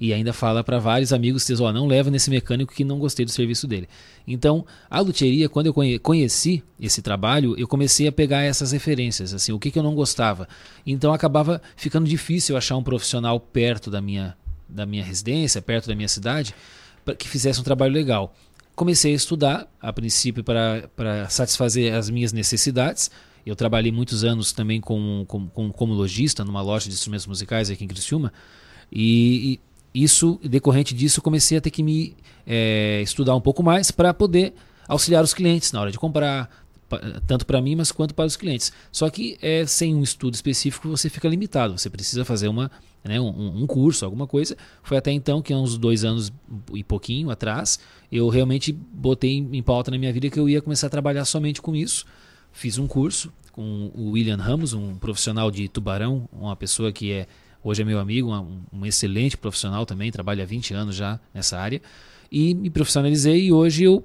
[0.00, 3.30] E ainda fala para vários amigos ó, não leva nesse mecânico que não gostei do
[3.30, 3.88] serviço dele.
[4.26, 9.52] Então, a luteria, quando eu conheci esse trabalho, eu comecei a pegar essas referências, assim,
[9.52, 10.48] o que, que eu não gostava.
[10.84, 14.36] Então, acabava ficando difícil achar um profissional perto da minha,
[14.68, 16.54] da minha residência, perto da minha cidade,
[17.16, 18.34] que fizesse um trabalho legal.
[18.74, 23.10] Comecei a estudar, a princípio, para satisfazer as minhas necessidades,
[23.44, 27.70] eu trabalhei muitos anos também com, com, com, como lojista numa loja de instrumentos musicais
[27.70, 28.32] aqui em Criciúma.
[28.90, 29.58] E,
[29.94, 32.16] e isso, decorrente disso, comecei a ter que me
[32.46, 34.54] é, estudar um pouco mais para poder
[34.88, 36.48] auxiliar os clientes na hora de comprar,
[37.26, 38.72] tanto para mim, mas quanto para os clientes.
[38.90, 41.76] Só que é, sem um estudo específico você fica limitado.
[41.76, 42.70] Você precisa fazer uma,
[43.04, 44.56] né, um, um, curso, alguma coisa.
[44.82, 46.32] Foi até então que há uns dois anos
[46.72, 47.78] e pouquinho atrás
[48.10, 51.60] eu realmente botei em pauta na minha vida que eu ia começar a trabalhar somente
[51.60, 52.06] com isso
[52.52, 57.26] fiz um curso com o William Ramos, um profissional de Tubarão, uma pessoa que é
[57.62, 61.58] hoje é meu amigo, um, um excelente profissional também, trabalha há 20 anos já nessa
[61.58, 61.80] área,
[62.30, 64.02] e me profissionalizei e hoje eu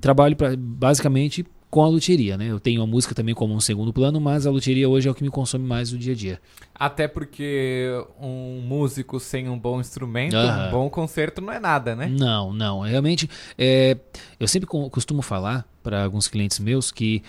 [0.00, 2.46] trabalho pra, basicamente com a luteria, né?
[2.48, 5.14] Eu tenho a música também como um segundo plano, mas a luteria hoje é o
[5.14, 6.40] que me consome mais no dia a dia.
[6.72, 7.88] Até porque
[8.20, 12.06] um músico sem um bom instrumento, um bom concerto não é nada, né?
[12.06, 12.82] Não, não.
[12.82, 13.28] Realmente,
[13.58, 13.96] é,
[14.38, 17.24] eu sempre costumo falar para alguns clientes meus que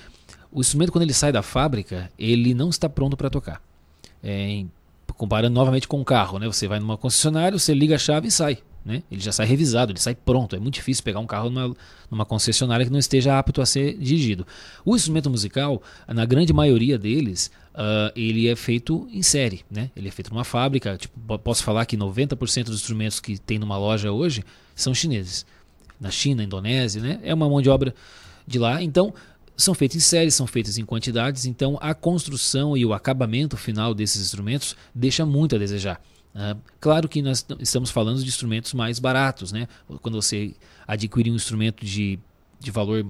[0.52, 3.62] o instrumento, quando ele sai da fábrica, ele não está pronto para tocar.
[4.24, 4.64] É,
[5.18, 6.48] comparando novamente com um carro, né?
[6.48, 8.58] Você vai numa concessionária, você liga a chave e sai.
[8.86, 9.02] né?
[9.12, 10.56] Ele já sai revisado, ele sai pronto.
[10.56, 11.76] É muito difícil pegar um carro numa,
[12.10, 14.46] numa concessionária que não esteja apto a ser dirigido.
[14.86, 19.90] O instrumento musical, na grande maioria deles, uh, ele é feito em série, né?
[19.96, 20.98] Ele é feito numa fábrica.
[20.98, 24.44] Tipo, posso falar que 90% dos instrumentos que tem numa loja hoje
[24.76, 25.46] são chineses.
[26.00, 27.20] Na China, Indonésia, né?
[27.24, 27.96] É uma mão de obra
[28.46, 28.84] de lá.
[28.84, 29.14] Então,
[29.58, 31.46] são feitos em séries, são feitos em quantidades.
[31.46, 36.02] Então, a construção e o acabamento final desses instrumentos deixa muito a desejar.
[36.36, 39.68] Uh, claro que nós estamos falando de instrumentos mais baratos, né?
[40.02, 40.54] Quando você
[40.86, 42.20] adquirir um instrumento de,
[42.60, 43.06] de valor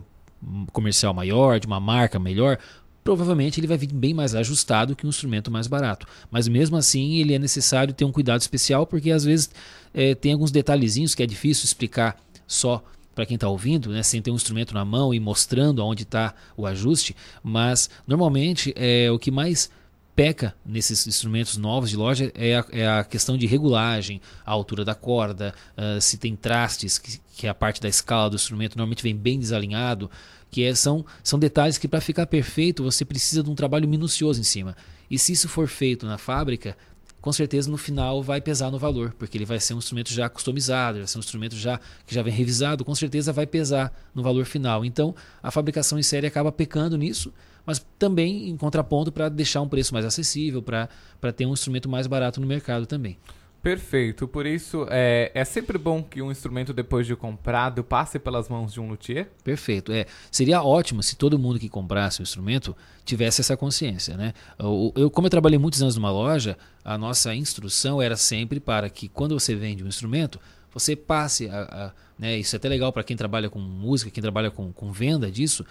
[0.71, 2.59] comercial maior, de uma marca melhor,
[3.03, 6.07] provavelmente ele vai vir bem mais ajustado que um instrumento mais barato.
[6.29, 9.49] Mas mesmo assim, ele é necessário ter um cuidado especial, porque às vezes
[9.93, 12.83] é, tem alguns detalhezinhos que é difícil explicar só
[13.15, 16.35] para quem está ouvindo, né, sem ter um instrumento na mão e mostrando onde está
[16.55, 17.15] o ajuste.
[17.41, 19.71] Mas normalmente é o que mais
[20.15, 24.85] peca nesses instrumentos novos de loja é a, é a questão de regulagem, a altura
[24.85, 28.77] da corda, uh, se tem trastes, que, que, é a parte da escala do instrumento
[28.77, 30.09] normalmente vem bem desalinhado,
[30.49, 34.39] que é, são, são detalhes que para ficar perfeito você precisa de um trabalho minucioso
[34.39, 34.75] em cima.
[35.11, 36.77] E se isso for feito na fábrica,
[37.25, 40.29] com certeza no final vai pesar no valor, porque ele vai ser um instrumento já
[40.29, 44.21] customizado, vai ser um instrumento já que já vem revisado, com certeza vai pesar no
[44.21, 44.85] valor final.
[44.85, 47.33] Então, a fabricação em série acaba pecando nisso
[47.65, 50.87] mas também em contraponto para deixar um preço mais acessível, para
[51.35, 53.17] ter um instrumento mais barato no mercado também.
[53.65, 58.47] Perfeito, por isso é, é sempre bom que um instrumento depois de comprado passe pelas
[58.47, 59.27] mãos de um luthier?
[59.43, 60.05] Perfeito, é.
[60.29, 64.35] Seria ótimo se todo mundo que comprasse o instrumento tivesse essa consciência, né?
[64.59, 68.87] Eu, eu, como eu trabalhei muitos anos numa loja, a nossa instrução era sempre para
[68.87, 70.39] que quando você vende um instrumento,
[70.71, 74.21] você passe a, a né, isso é até legal para quem trabalha com música, quem
[74.21, 75.65] trabalha com, com venda disso,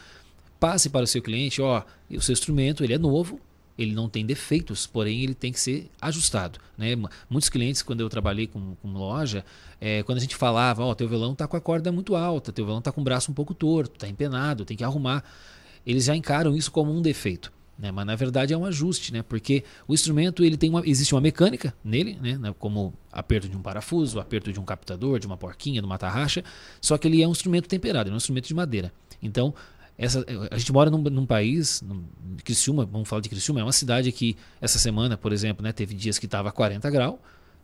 [0.59, 3.39] passe para o seu cliente, ó, o seu instrumento ele é novo,
[3.77, 6.61] ele não tem defeitos, porém ele tem que ser ajustado.
[6.79, 6.95] Né?
[7.29, 9.45] Muitos clientes, quando eu trabalhei com, com loja,
[9.81, 12.65] é, quando a gente falava, ó, teu violão está com a corda muito alta, teu
[12.65, 15.25] violão está com o braço um pouco torto, está empenado, tem que arrumar.
[15.85, 17.53] Eles já encaram isso como um defeito.
[17.77, 17.91] Né?
[17.91, 19.23] Mas na verdade é um ajuste, né?
[19.23, 22.55] porque o instrumento ele tem uma, existe uma mecânica nele, né?
[22.59, 26.45] como aperto de um parafuso, aperto de um captador, de uma porquinha, de uma tarraxa,
[26.81, 28.93] só que ele é um instrumento temperado, é um instrumento de madeira.
[29.21, 29.55] Então
[29.97, 32.05] essa, a gente mora num, num país, num,
[32.43, 35.95] Criciúma, vamos falar de Criciúma, é uma cidade que essa semana, por exemplo, né, teve
[35.95, 37.17] dias que estava 40 graus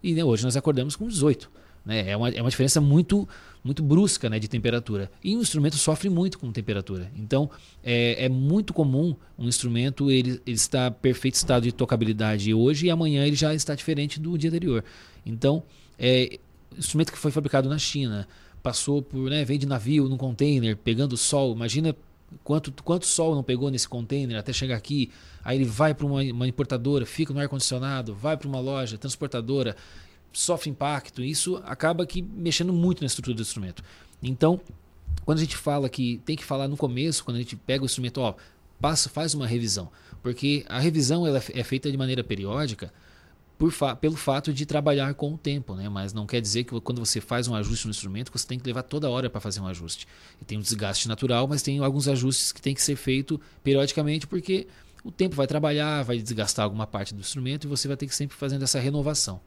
[0.03, 1.51] e né, hoje nós acordamos com 18.
[1.85, 2.11] Né?
[2.11, 3.29] É, uma, é uma diferença muito
[3.63, 5.11] muito brusca né, de temperatura.
[5.23, 7.11] E um instrumento sofre muito com temperatura.
[7.17, 7.51] Então
[7.85, 12.87] é, é muito comum um instrumento ele, ele está em perfeito estado de tocabilidade hoje
[12.87, 14.85] e amanhã ele já está diferente do dia anterior.
[15.27, 15.63] Então,
[15.99, 16.39] é,
[16.77, 18.27] instrumento que foi fabricado na China,
[18.63, 21.55] passou por, né, vem de navio, num container, pegando sol.
[21.55, 21.95] Imagina
[22.45, 25.11] Quanto, quanto sol não pegou nesse container até chegar aqui?
[25.45, 29.77] Aí ele vai para uma, uma, importadora, fica no ar-condicionado, vai para uma loja, transportadora,
[30.33, 31.23] sofre impacto.
[31.23, 33.83] Isso acaba que mexendo muito na estrutura do instrumento.
[34.23, 34.61] Então,
[35.25, 37.87] quando a gente fala que tem que falar no começo, quando a gente pega o
[37.87, 38.35] instrumento, ó,
[38.81, 39.91] passa, faz uma revisão.
[40.23, 42.93] Porque a revisão ela é feita de maneira periódica
[43.69, 45.89] fa pelo fato de trabalhar com o tempo, né?
[45.89, 48.67] Mas não quer dizer que quando você faz um ajuste no instrumento, você tem que
[48.67, 50.07] levar toda hora para fazer um ajuste.
[50.41, 54.27] E tem um desgaste natural, mas tem alguns ajustes que tem que ser feito periodicamente,
[54.27, 54.69] porque
[55.05, 58.15] o tempo vai trabalhar, vai desgastar alguma parte do instrumento e você vai ter que
[58.15, 59.41] sempre fazendo essa renovação.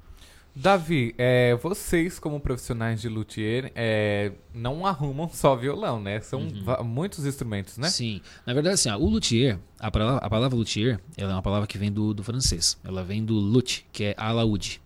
[0.55, 6.19] Davi, é, vocês como profissionais de luthier é, não arrumam só violão, né?
[6.21, 6.83] São uhum.
[6.83, 7.89] muitos instrumentos, né?
[7.89, 8.21] Sim.
[8.45, 11.65] Na verdade, assim, ó, o luthier, a palavra, a palavra luthier, ela é uma palavra
[11.65, 12.77] que vem do, do francês.
[12.83, 14.79] Ela vem do luth, que é alaúde.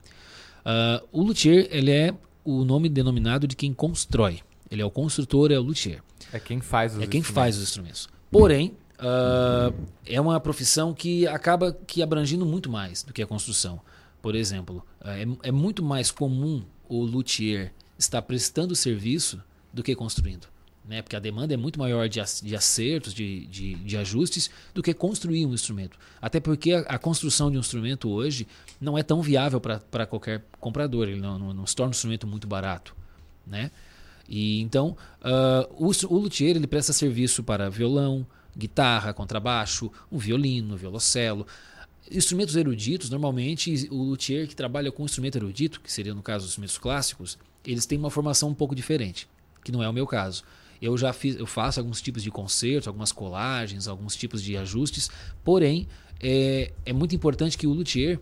[0.65, 2.13] Uh, o luthier, ele é
[2.45, 4.39] o nome denominado de quem constrói.
[4.72, 6.01] Ele é o construtor, é o luthier.
[6.32, 8.07] É quem faz os É quem faz os instrumentos.
[8.32, 9.74] Porém, uh,
[10.05, 13.82] é uma profissão que acaba que abrangindo muito mais do que a construção.
[14.28, 20.50] Por exemplo, é, é muito mais comum o luthier estar prestando serviço do que construindo.
[20.86, 21.02] Né?
[21.02, 24.94] Porque a demanda é muito maior de, de acertos, de, de, de, ajustes, do que
[24.94, 25.98] construir um instrumento.
[26.22, 28.46] Até porque a, a construção de um instrumento hoje
[28.82, 31.08] não é tão viável para qualquer comprador.
[31.08, 32.94] Ele não, não, não, se torna um instrumento muito barato.
[33.45, 33.72] Né?
[34.28, 38.28] E então, uh, o, o luthier ele presta serviço para violão,
[38.58, 41.48] guitarra, contrabaixo, um violino, violoncelo.
[42.12, 46.52] Instrumentos eruditos, normalmente o luthier que trabalha com instrumento erudito, que seria no caso os
[46.52, 49.28] instrumentos clássicos, eles têm uma formação um pouco diferente,
[49.64, 50.44] que não é o meu caso.
[50.82, 55.10] Eu já fiz, eu faço alguns tipos de concertos, algumas colagens, alguns tipos de ajustes,
[55.44, 55.88] porém
[56.22, 58.20] é, é muito importante que o luthier,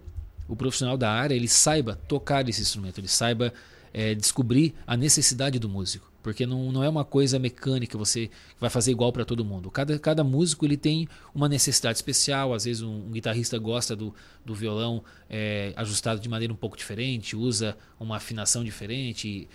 [0.48, 3.54] o profissional da área, ele saiba tocar esse instrumento, ele saiba
[3.94, 8.68] é, descobrir a necessidade do músico porque não, não é uma coisa mecânica, você vai
[8.68, 9.70] fazer igual para todo mundo.
[9.70, 14.12] Cada, cada músico ele tem uma necessidade especial, às vezes um, um guitarrista gosta do,
[14.44, 19.48] do violão é, ajustado de maneira um pouco diferente, usa uma afinação diferente,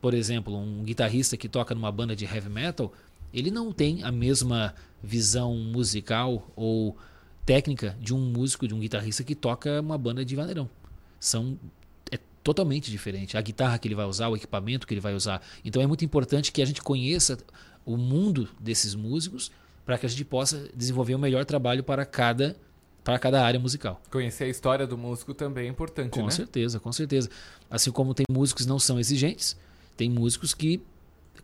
[0.00, 2.92] por exemplo, um guitarrista que toca numa banda de heavy metal,
[3.32, 6.98] ele não tem a mesma visão musical ou
[7.46, 10.68] técnica de um músico, de um guitarrista que toca uma banda de vaneirão.
[11.20, 11.56] São
[12.42, 13.36] totalmente diferente.
[13.36, 15.42] A guitarra que ele vai usar, o equipamento que ele vai usar.
[15.64, 17.38] Então é muito importante que a gente conheça
[17.84, 19.50] o mundo desses músicos
[19.84, 22.56] para que a gente possa desenvolver o um melhor trabalho para cada
[23.02, 24.00] para cada área musical.
[24.10, 26.24] Conhecer a história do músico também é importante, com né?
[26.24, 27.30] Com certeza, com certeza.
[27.70, 29.56] Assim como tem músicos que não são exigentes,
[29.96, 30.82] tem músicos que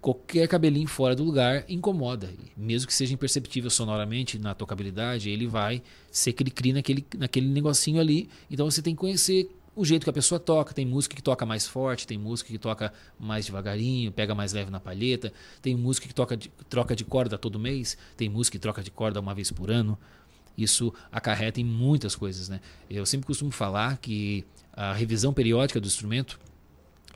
[0.00, 2.30] qualquer cabelinho fora do lugar incomoda.
[2.56, 8.28] Mesmo que seja imperceptível sonoramente na tocabilidade, ele vai ser cri-cri naquele, naquele negocinho ali.
[8.50, 10.72] Então você tem que conhecer o jeito que a pessoa toca.
[10.72, 14.70] Tem música que toca mais forte, tem música que toca mais devagarinho, pega mais leve
[14.70, 15.32] na palheta.
[15.60, 18.90] Tem música que toca de, troca de corda todo mês, tem música que troca de
[18.90, 19.98] corda uma vez por ano.
[20.56, 22.48] Isso acarreta em muitas coisas.
[22.48, 22.60] Né?
[22.88, 26.40] Eu sempre costumo falar que a revisão periódica do instrumento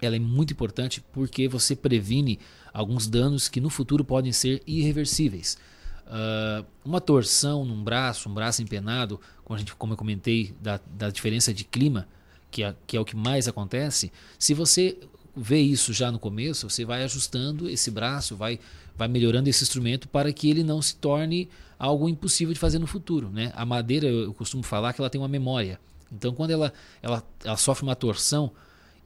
[0.02, 2.38] ela é muito importante porque você previne
[2.72, 5.58] alguns danos que no futuro podem ser irreversíveis.
[6.06, 10.80] Uh, uma torção num braço, um braço empenado, como, a gente, como eu comentei, da,
[10.92, 12.08] da diferença de clima,
[12.50, 14.98] que é, que é o que mais acontece, se você
[15.36, 18.58] vê isso já no começo, você vai ajustando esse braço, vai,
[18.96, 21.48] vai melhorando esse instrumento para que ele não se torne
[21.78, 23.30] algo impossível de fazer no futuro.
[23.30, 23.52] Né?
[23.54, 25.80] A madeira, eu costumo falar que ela tem uma memória.
[26.12, 28.52] Então, quando ela, ela, ela sofre uma torção,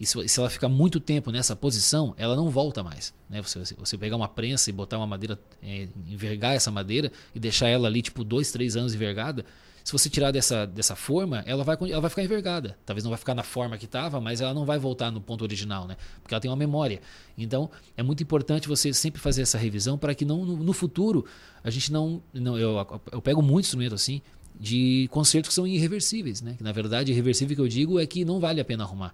[0.00, 3.14] e se, se, ela ficar muito tempo nessa posição, ela não volta mais.
[3.30, 3.40] Né?
[3.40, 7.68] Você, você pegar uma prensa e botar uma madeira, é, envergar essa madeira e deixar
[7.68, 9.44] ela ali tipo dois, três anos envergada,
[9.84, 12.74] se você tirar dessa, dessa forma, ela vai, ela vai ficar envergada.
[12.86, 15.42] Talvez não vai ficar na forma que estava, mas ela não vai voltar no ponto
[15.44, 15.98] original, né?
[16.22, 17.02] Porque ela tem uma memória.
[17.36, 21.26] Então, é muito importante você sempre fazer essa revisão para que não, no, no, futuro
[21.62, 22.22] a gente não.
[22.32, 22.78] não eu,
[23.12, 24.22] eu pego muito instrumento assim
[24.58, 26.54] de concertos que são irreversíveis, né?
[26.56, 29.12] Que na verdade, irreversível que eu digo é que não vale a pena arrumar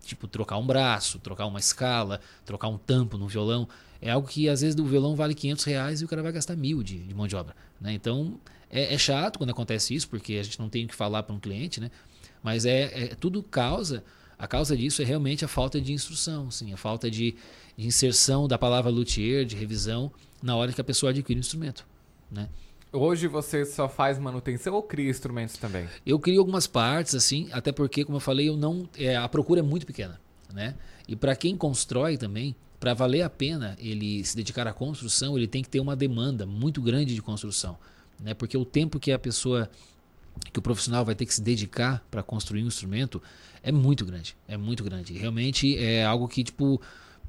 [0.00, 3.68] tipo trocar um braço, trocar uma escala, trocar um tampo no violão,
[4.00, 6.56] é algo que às vezes do violão vale 500 reais e o cara vai gastar
[6.56, 7.54] mil de, de mão de obra.
[7.78, 7.92] Né?
[7.92, 8.40] Então
[8.70, 11.34] é, é, chato quando acontece isso, porque a gente não tem o que falar para
[11.34, 11.90] um cliente, né?
[12.42, 14.04] mas é, é, tudo causa,
[14.38, 17.36] a causa disso é realmente a falta de instrução, sim, a falta de,
[17.76, 20.12] de inserção da palavra luthier, de revisão,
[20.42, 21.86] na hora que a pessoa adquire o instrumento.
[22.30, 22.48] Né?
[22.92, 25.88] Hoje você só faz manutenção ou cria instrumentos também?
[26.04, 29.60] Eu crio algumas partes, assim, até porque, como eu falei, eu não, é, a procura
[29.60, 30.20] é muito pequena.
[30.52, 30.74] Né?
[31.08, 35.46] E para quem constrói também, para valer a pena ele se dedicar à construção, ele
[35.46, 37.76] tem que ter uma demanda muito grande de construção.
[38.20, 38.34] Né?
[38.34, 39.70] Porque o tempo que a pessoa,
[40.52, 43.22] que o profissional vai ter que se dedicar para construir um instrumento
[43.62, 44.36] é muito grande.
[44.46, 45.12] É muito grande.
[45.14, 46.80] Realmente é algo que, tipo,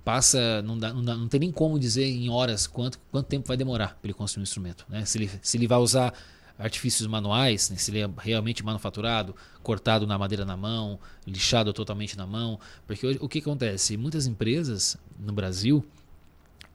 [0.04, 3.48] passa, não, dá, não, dá, não tem nem como dizer em horas quanto, quanto tempo
[3.48, 4.86] vai demorar para ele construir um instrumento.
[4.88, 5.04] Né?
[5.04, 6.14] Se, ele, se ele vai usar
[6.58, 7.78] artifícios manuais, né?
[7.78, 12.60] se ele é realmente manufaturado, cortado na madeira na mão, lixado totalmente na mão.
[12.86, 13.98] Porque hoje, o que acontece?
[13.98, 15.86] Muitas empresas no Brasil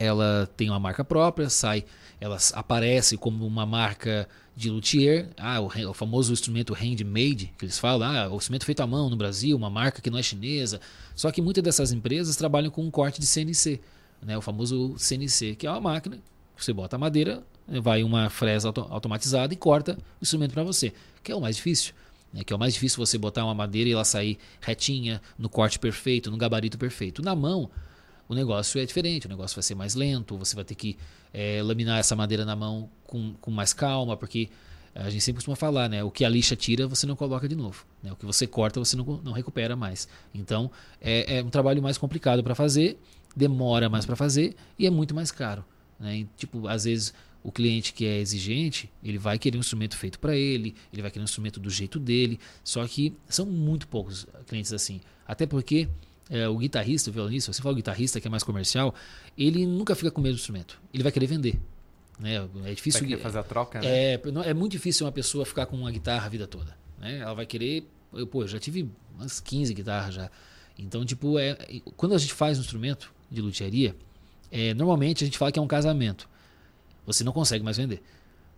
[0.02, 1.84] ela tem uma marca própria, sai,
[2.20, 7.78] ela aparece como uma marca de luthier, ah, o, o, famoso instrumento handmade, que eles
[7.78, 10.80] falam, ah, o instrumento feito à mão no Brasil, uma marca que não é chinesa.
[11.14, 13.80] Só que muitas dessas empresas trabalham com um corte de CNC,
[14.20, 16.18] né, o famoso CNC, que é uma máquina,
[16.56, 17.42] você bota a madeira,
[17.80, 20.92] vai uma fresa auto automatizada e corta o instrumento para você,
[21.22, 21.94] que é o mais difícil.
[22.32, 25.48] Né, que é o mais difícil você botar uma madeira e ela sair retinha, no
[25.48, 27.20] corte perfeito, no gabarito perfeito.
[27.22, 27.70] Na mão,
[28.28, 30.97] o negócio é diferente, o negócio vai ser mais lento, você vai ter que
[31.32, 34.49] é, laminar essa madeira na mão com, com mais calma, porque
[34.94, 36.05] a gente sempre costuma falar, né?
[36.05, 37.86] O que a lixa tira, você não coloca de novo.
[38.03, 38.12] Né?
[38.12, 40.07] O que você corta, você não, não recupera mais.
[40.35, 40.70] Então,
[41.01, 42.99] é, é um trabalho mais complicado para fazer,
[43.35, 45.65] demora mais para fazer e é muito mais caro.
[45.99, 46.19] Né?
[46.19, 50.19] E, tipo, às vezes o cliente que é exigente, ele vai querer um instrumento feito
[50.19, 52.39] para ele, ele vai querer um instrumento do jeito dele.
[52.62, 55.01] Só que são muito poucos clientes assim.
[55.27, 55.89] Até porque
[56.31, 58.94] é, o guitarrista, o violonista, você fala o guitarrista que é mais comercial,
[59.36, 60.81] ele nunca fica com o mesmo instrumento.
[60.93, 61.61] Ele vai querer vender.
[62.19, 62.36] Né?
[62.65, 63.07] É difícil.
[63.09, 64.15] Vai fazer a troca, né?
[64.15, 66.77] É, é muito difícil uma pessoa ficar com uma guitarra a vida toda.
[66.99, 67.19] Né?
[67.19, 67.86] Ela vai querer.
[68.12, 70.31] Eu, pô, eu já tive umas 15 guitarras já.
[70.78, 71.57] Então, tipo, é,
[71.97, 73.94] quando a gente faz um instrumento de luthieria,
[74.51, 76.28] é, normalmente a gente fala que é um casamento.
[77.07, 78.03] Você não consegue mais vender.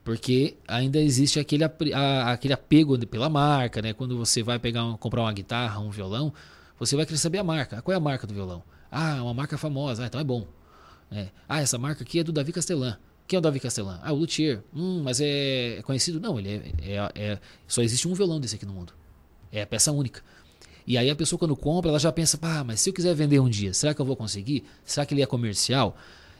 [0.04, 3.94] Porque ainda existe aquele, a, aquele apego pela marca, né?
[3.94, 6.32] Quando você vai pegar comprar uma guitarra, um violão,
[6.78, 7.80] você vai querer saber a marca.
[7.82, 8.62] Qual é a marca do violão?
[8.90, 10.04] Ah, uma marca famosa.
[10.04, 10.46] Ah, então é bom.
[11.10, 11.28] É.
[11.48, 12.98] Ah, essa marca aqui é do Davi Castellan.
[13.26, 14.00] Quem é o Davi Castellan?
[14.02, 14.62] Ah, o Luthier.
[14.74, 16.20] Hum, mas é, conhecido?
[16.20, 18.92] Não, ele é, é, é, Só existe um violão desse aqui no mundo.
[19.50, 20.22] É a peça única.
[20.86, 23.40] E aí a pessoa quando compra, ela já pensa, ah, mas se eu quiser vender
[23.40, 24.64] um dia, será que eu vou conseguir?
[24.84, 25.96] Será que ele é comercial?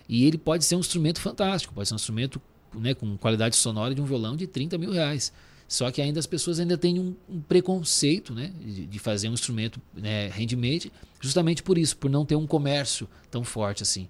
[0.07, 2.41] E ele pode ser um instrumento fantástico, pode ser um instrumento
[2.75, 5.33] né, com qualidade sonora de um violão de 30 mil reais.
[5.75, 9.33] Só que ainda as pessoas ainda têm um, um preconceito né, de, de, fazer um
[9.33, 14.07] instrumento né, handmade, justamente por isso, por não ter um comércio tão forte assim.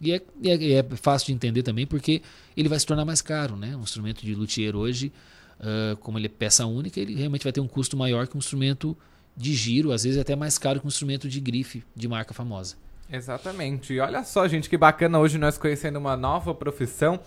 [0.00, 2.22] E é, é, é, fácil de entender também porque
[2.56, 3.56] ele vai se tornar mais caro.
[3.56, 3.74] Né?
[3.74, 5.12] Um instrumento de luthier hoje,
[5.58, 8.38] uh, como ele é peça única, ele realmente vai ter um custo maior que um
[8.38, 8.96] instrumento
[9.36, 12.76] de giro, às vezes até mais caro que um instrumento de grife de marca famosa.
[13.10, 13.92] Exatamente.
[13.92, 17.18] E olha só, gente, que bacana hoje nós conhecendo uma nova profissão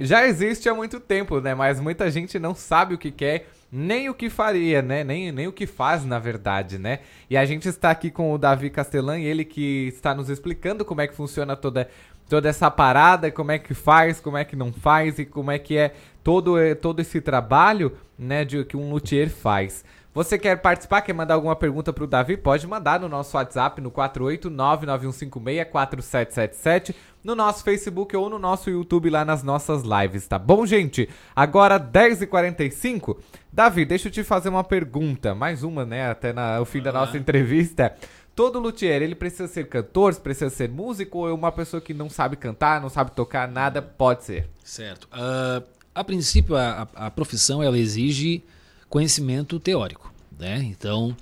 [0.00, 1.54] já existe há muito tempo, né?
[1.54, 5.04] Mas muita gente não sabe o que quer, nem o que faria, né?
[5.04, 7.00] Nem, nem o que faz, na verdade, né?
[7.28, 11.00] E a gente está aqui com o Davi Castellan, ele que está nos explicando como
[11.00, 11.88] é que funciona toda,
[12.28, 15.58] toda essa parada, como é que faz, como é que não faz e como é
[15.58, 15.92] que é
[16.22, 19.84] todo, todo esse trabalho, né, de que um luthier faz.
[20.18, 22.36] Você quer participar, quer mandar alguma pergunta para o Davi?
[22.36, 26.92] Pode mandar no nosso WhatsApp no 48991564777,
[27.22, 31.08] no nosso Facebook ou no nosso YouTube lá nas nossas lives, tá bom, gente?
[31.36, 33.16] Agora 10h45.
[33.52, 37.16] Davi, deixa eu te fazer uma pergunta, mais uma, né, até no fim da nossa
[37.16, 37.94] entrevista.
[38.34, 42.10] Todo luthier, ele precisa ser cantor, precisa ser músico ou é uma pessoa que não
[42.10, 44.50] sabe cantar, não sabe tocar nada, pode ser?
[44.64, 45.08] Certo.
[45.12, 45.62] Uh,
[45.94, 48.42] a princípio, a, a profissão, ela exige
[48.88, 50.12] conhecimento teórico.
[50.38, 50.62] Né?
[50.64, 51.16] Então,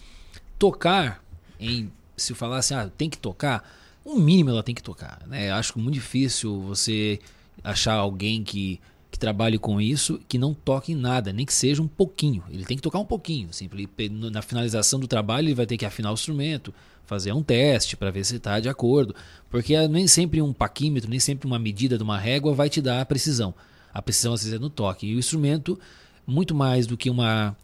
[0.58, 1.22] tocar
[1.58, 1.90] em.
[2.16, 3.68] Se eu falar assim, ah, tem que tocar,
[4.04, 5.20] o mínimo ela tem que tocar.
[5.26, 5.50] Né?
[5.50, 7.18] Acho muito difícil você
[7.62, 8.80] achar alguém que,
[9.10, 12.42] que trabalhe com isso que não toque em nada, nem que seja um pouquinho.
[12.48, 13.52] Ele tem que tocar um pouquinho.
[13.52, 13.88] Sempre
[14.30, 16.72] na finalização do trabalho, ele vai ter que afinar o instrumento,
[17.04, 19.14] fazer um teste para ver se está de acordo.
[19.50, 23.00] Porque nem sempre um paquímetro, nem sempre uma medida de uma régua vai te dar
[23.02, 23.54] a precisão.
[23.92, 25.06] A precisão às vezes é no toque.
[25.06, 25.78] E o instrumento
[26.26, 27.56] muito mais do que uma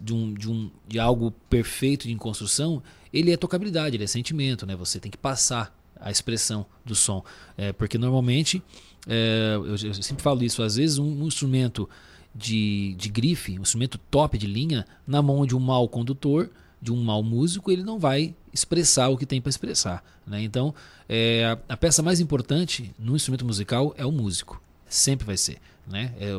[0.00, 2.82] de, um, de, um, de algo perfeito de construção,
[3.12, 4.76] ele é tocabilidade, ele é sentimento, né?
[4.76, 7.24] Você tem que passar a expressão do som,
[7.56, 8.62] é, porque normalmente
[9.06, 11.88] é, eu, eu, sempre falo isso, às vezes um, um, instrumento
[12.34, 16.50] de, de grife, um instrumento top de linha, na mão de um mau condutor,
[16.80, 20.04] de um mau músico, ele não vai expressar o que tem para expressar.
[20.26, 20.42] Né?
[20.42, 20.74] Então,
[21.08, 25.58] é, a, peça mais importante no instrumento musical é o músico, sempre vai ser.
[25.86, 26.12] Né?
[26.20, 26.30] É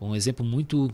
[0.00, 0.92] um exemplo muito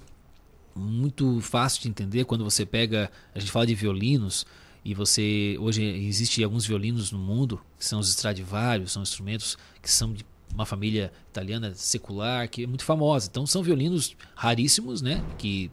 [0.74, 4.46] muito fácil de entender quando você pega, a gente fala de violinos
[4.84, 9.90] e você hoje existe alguns violinos no mundo que são os Stradivarius, são instrumentos que
[9.90, 13.28] são de uma família italiana secular que é muito famosa.
[13.30, 15.70] Então são violinos raríssimos, né, que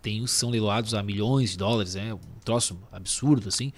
[0.00, 2.14] tem, são leiloados a milhões de dólares, é né?
[2.14, 3.72] um troço absurdo assim.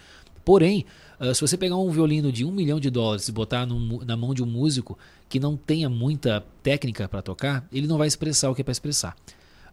[0.45, 0.87] Porém,
[1.21, 4.17] uh, se você pegar um violino de um milhão de dólares e botar no, na
[4.17, 4.97] mão de um músico
[5.29, 8.71] que não tenha muita técnica para tocar, ele não vai expressar o que é para
[8.71, 9.17] expressar.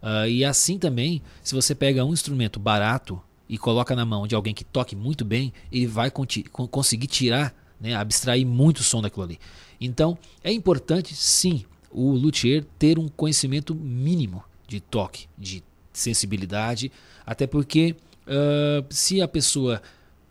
[0.04, 4.36] Uh, e assim também, se você pega um instrumento barato e coloca na mão de
[4.36, 9.40] alguém que toque muito bem, ele vai conseguir tirar, né, abstrair muito som daquilo ali.
[9.80, 15.64] Então, é importante sim o luthier ter um conhecimento mínimo de toque, de
[15.94, 16.92] sensibilidade,
[17.26, 17.96] até porque
[18.28, 19.82] uh, se a pessoa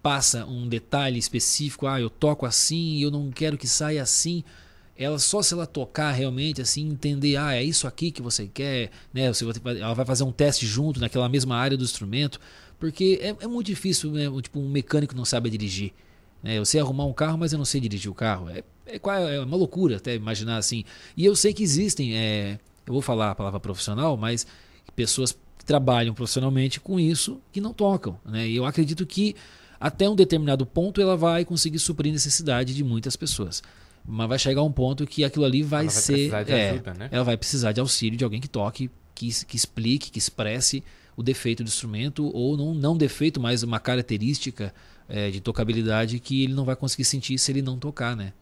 [0.03, 4.43] passa um detalhe específico, ah, eu toco assim, eu não quero que saia assim,
[5.03, 8.91] ela só se ela tocar realmente assim entender ah é isso aqui que você quer
[9.13, 9.33] né?
[9.33, 9.45] Você
[9.81, 12.41] ela vai fazer um teste junto naquela mesma área do instrumento
[12.79, 14.25] porque é, é muito difícil né?
[14.43, 15.93] tipo um mecânico não sabe dirigir
[16.43, 16.59] né?
[16.59, 18.49] Eu sei arrumar um carro mas eu não sei dirigir o carro.
[18.49, 19.01] É, é,
[19.35, 20.85] é uma loucura até imaginar assim.
[21.17, 24.47] E eu sei que existem é, eu vou falar a palavra profissional mas
[24.95, 28.49] pessoas que trabalham profissionalmente com isso que não tocam né?
[28.49, 29.35] E eu acredito que
[29.81, 33.63] até um determinado ponto ela vai conseguir suprir necessidade de muitas pessoas
[34.05, 36.33] mas vai chegar um ponto que aquilo ali vai, vai ser.
[36.49, 37.09] É, ajuda, né?
[37.11, 40.83] Ela vai precisar de auxílio de alguém que toque, que, que explique, que expresse
[41.17, 44.75] o defeito do instrumento, ou não, não defeito, mas uma característica
[45.09, 48.33] é, de tocabilidade que ele não vai conseguir sentir se ele não tocar, né?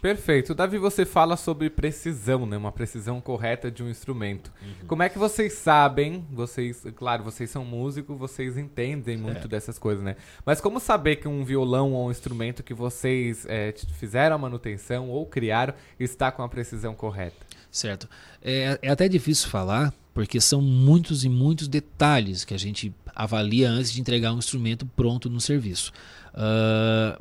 [0.00, 0.54] Perfeito.
[0.54, 2.56] Davi, você fala sobre precisão, né?
[2.56, 4.52] Uma precisão correta de um instrumento.
[4.62, 4.86] Uhum.
[4.86, 6.26] Como é que vocês sabem?
[6.30, 9.48] Vocês, claro, vocês são músicos, vocês entendem muito é.
[9.48, 10.16] dessas coisas, né?
[10.44, 15.08] Mas como saber que um violão ou um instrumento que vocês é, fizeram a manutenção
[15.10, 17.46] ou criaram está com a precisão correta?
[17.70, 18.08] Certo.
[18.42, 23.68] É, é até difícil falar, porque são muitos e muitos detalhes que a gente avalia
[23.68, 25.92] antes de entregar um instrumento pronto no serviço.
[26.32, 27.20] Uh,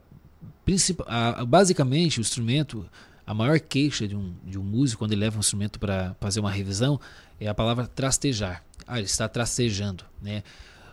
[1.48, 2.86] basicamente, o instrumento,
[3.26, 6.40] a maior queixa de um, de um músico quando ele leva um instrumento para fazer
[6.40, 7.00] uma revisão
[7.40, 8.64] é a palavra trastejar.
[8.88, 10.04] Ah, ele está trastejando.
[10.22, 10.44] Né?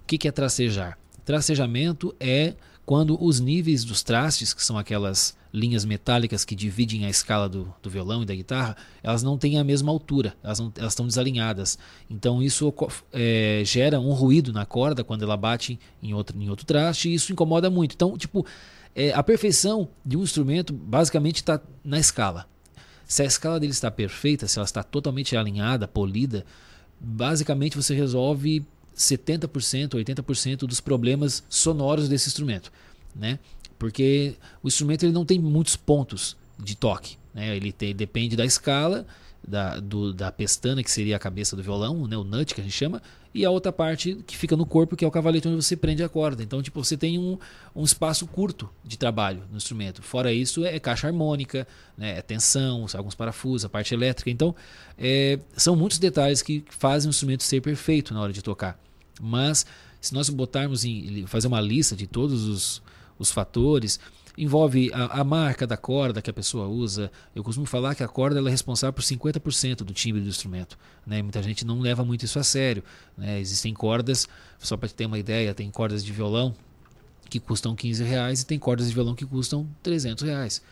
[0.03, 0.99] O que, que é trastejar?
[1.25, 2.55] Trastejamento é
[2.85, 7.73] quando os níveis dos trastes, que são aquelas linhas metálicas que dividem a escala do,
[7.83, 11.07] do violão e da guitarra, elas não têm a mesma altura, elas, não, elas estão
[11.07, 11.79] desalinhadas.
[12.09, 12.73] Então isso
[13.13, 17.15] é, gera um ruído na corda quando ela bate em outro, em outro traste e
[17.15, 17.95] isso incomoda muito.
[17.95, 18.47] Então, tipo,
[18.95, 22.47] é, a perfeição de um instrumento basicamente está na escala.
[23.07, 26.45] Se a escala dele está perfeita, se ela está totalmente alinhada, polida,
[26.99, 28.65] basicamente você resolve
[28.97, 32.73] 70%, 80% dos problemas sonoros desse instrumento,
[33.15, 33.39] né?
[33.79, 37.57] Porque o instrumento ele não tem muitos pontos de toque, né?
[37.57, 39.07] Ele tem, depende da escala,
[39.47, 42.17] da, do, da pestana, que seria a cabeça do violão, né?
[42.17, 43.03] o nut que a gente chama,
[43.35, 46.03] e a outra parte que fica no corpo, que é o cavalete onde você prende
[46.03, 46.43] a corda.
[46.43, 47.39] Então, tipo, você tem um,
[47.75, 50.03] um espaço curto de trabalho no instrumento.
[50.03, 52.19] Fora isso, é caixa harmônica, né?
[52.19, 54.31] é tensão, alguns parafusos, a parte elétrica.
[54.31, 54.55] Então,
[54.99, 58.79] é, são muitos detalhes que fazem o instrumento ser perfeito na hora de tocar.
[59.21, 59.65] Mas,
[60.01, 62.83] se nós botarmos em fazer uma lista de todos os,
[63.19, 63.99] os fatores,
[64.37, 67.11] envolve a, a, marca da corda que a pessoa usa.
[67.35, 70.79] Eu costumo falar que a corda é responsável por 50% do timbre do instrumento.
[71.07, 71.23] Né?
[71.23, 72.83] Muita gente não leva muito isso a sério.
[73.17, 73.41] Né?
[73.41, 74.29] Existem cordas,
[74.59, 76.55] só para ter uma ideia, tem cordas de violão
[77.29, 80.63] que custam 15 reais e tem cordas de violão que custam 300 reais.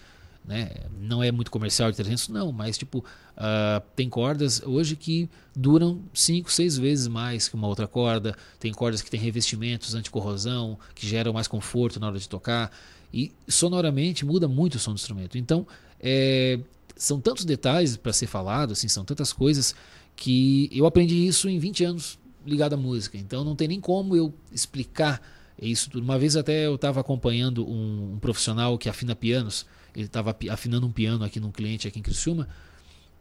[0.44, 0.70] Né?
[0.98, 6.02] Não é muito comercial de 300, não, mas tipo, uh, tem cordas hoje que duram
[6.14, 8.36] 5, 6 vezes mais que uma outra corda.
[8.58, 12.70] Tem cordas que têm revestimentos anti-corrosão, que geram mais conforto na hora de tocar.
[13.12, 15.36] E sonoramente muda muito o som do instrumento.
[15.36, 15.66] Então,
[15.98, 16.60] é,
[16.96, 19.74] são tantos detalhes para ser falado, assim, são tantas coisas
[20.14, 23.18] que eu aprendi isso em 20 anos ligado à música.
[23.18, 25.20] Então, não tem nem como eu explicar
[25.60, 26.04] isso tudo.
[26.04, 29.66] Uma vez até eu estava acompanhando um, um, profissional que afina pianos.
[29.94, 32.48] Ele estava afinando um piano aqui num cliente aqui em Criciúma.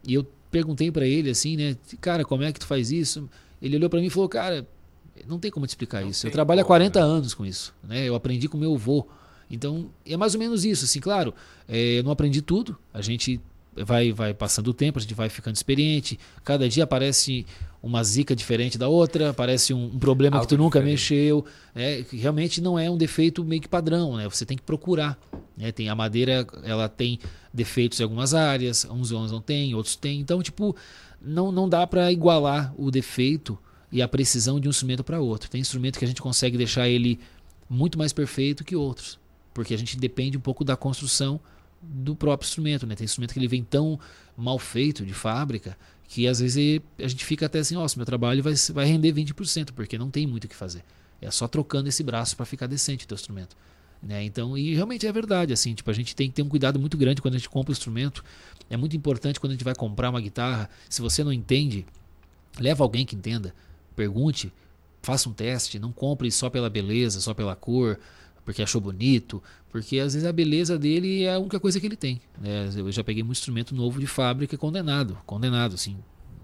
[0.06, 3.28] E eu perguntei para ele assim, né, cara, como é que tu faz isso?
[3.60, 4.66] Ele olhou para mim e falou, cara,
[5.26, 6.26] não tem como te explicar não isso.
[6.26, 7.04] Eu trabalho há 40 né?
[7.04, 8.08] anos com isso, né?
[8.08, 9.06] Eu aprendi com meu avô.
[9.50, 10.84] Então, é mais ou menos isso.
[10.84, 11.34] Assim, claro,
[11.68, 12.78] é, eu não aprendi tudo.
[12.94, 13.40] A gente
[13.84, 16.18] vai, vai passando o tempo, a gente vai ficando experiente.
[16.44, 17.46] Cada dia aparece
[17.82, 21.14] uma zica diferente da outra, aparece um, um problema Algo que tu nunca diferente.
[21.14, 21.44] mexeu.
[21.74, 24.28] É, que realmente não é um defeito meio que padrão, né?
[24.28, 25.18] Você tem que procurar.
[25.56, 25.72] Né?
[25.72, 27.18] Tem a madeira, ela tem
[27.52, 30.20] defeitos em algumas áreas, uns não tem, outros tem.
[30.20, 30.76] Então, tipo,
[31.20, 33.58] não, não dá para igualar o defeito
[33.90, 35.50] e a precisão de um instrumento para outro.
[35.50, 37.18] Tem instrumento que a gente consegue deixar ele
[37.68, 39.19] muito mais perfeito que outros
[39.52, 41.40] porque a gente depende um pouco da construção
[41.82, 42.94] do próprio instrumento, né?
[42.94, 43.98] Tem instrumento que ele vem tão
[44.36, 45.76] mal feito de fábrica
[46.08, 49.70] que às vezes a gente fica até assim, ó, meu trabalho vai, vai render 20%,
[49.72, 50.82] porque não tem muito o que fazer.
[51.22, 53.56] É só trocando esse braço para ficar decente o teu instrumento.
[54.02, 54.24] Né?
[54.24, 56.96] Então, e realmente é verdade, assim, tipo, a gente tem que ter um cuidado muito
[56.96, 58.24] grande quando a gente compra o instrumento.
[58.68, 61.86] É muito importante quando a gente vai comprar uma guitarra, se você não entende,
[62.58, 63.54] leva alguém que entenda,
[63.94, 64.52] pergunte,
[65.02, 68.00] faça um teste, não compre só pela beleza, só pela cor,
[68.44, 71.96] porque achou bonito, porque às vezes a beleza dele é a única coisa que ele
[71.96, 72.20] tem.
[72.40, 72.70] Né?
[72.76, 75.96] Eu já peguei um instrumento novo de fábrica condenado, condenado, assim,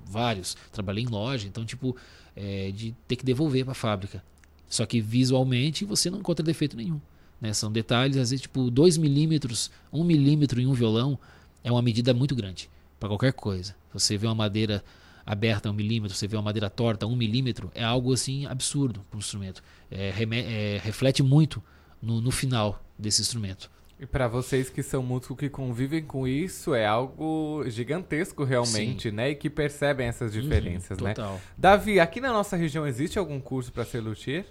[0.05, 0.57] vários.
[0.73, 1.97] Trabalhei em loja, então, tipo,
[2.35, 4.23] é, de ter que devolver para a fábrica.
[4.69, 7.01] Só que visualmente você não encontra defeito nenhum.
[7.41, 7.53] Né?
[7.53, 11.19] São detalhes, às vezes, tipo, 2 milímetros, 1 um milímetro em um violão
[11.63, 13.75] é uma medida muito grande para qualquer coisa.
[13.93, 14.85] Você vê uma madeira
[15.25, 19.17] aberta um milímetro, você vê uma madeira torta um milímetro, é algo assim absurdo para
[19.17, 19.63] um instrumento.
[19.91, 21.63] É, é, reflete muito
[22.07, 23.71] no, no final desse instrumento.
[23.99, 29.17] E para vocês que são músicos que convivem com isso, é algo gigantesco realmente, Sim.
[29.17, 29.31] né?
[29.31, 31.15] E que percebem essas uhum, diferenças, uhum, né?
[31.57, 34.45] Davi, aqui na nossa região existe algum curso para ser luthier?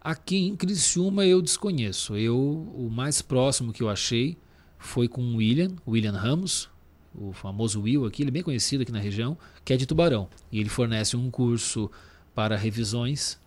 [0.00, 2.16] Aqui em Criciúma eu desconheço.
[2.16, 4.36] Eu o mais próximo que eu achei
[4.76, 6.68] foi com o William, William Ramos,
[7.14, 10.28] o famoso Will aqui, ele é bem conhecido aqui na região, que é de Tubarão.
[10.50, 11.90] E ele fornece um curso
[12.34, 13.38] para revisões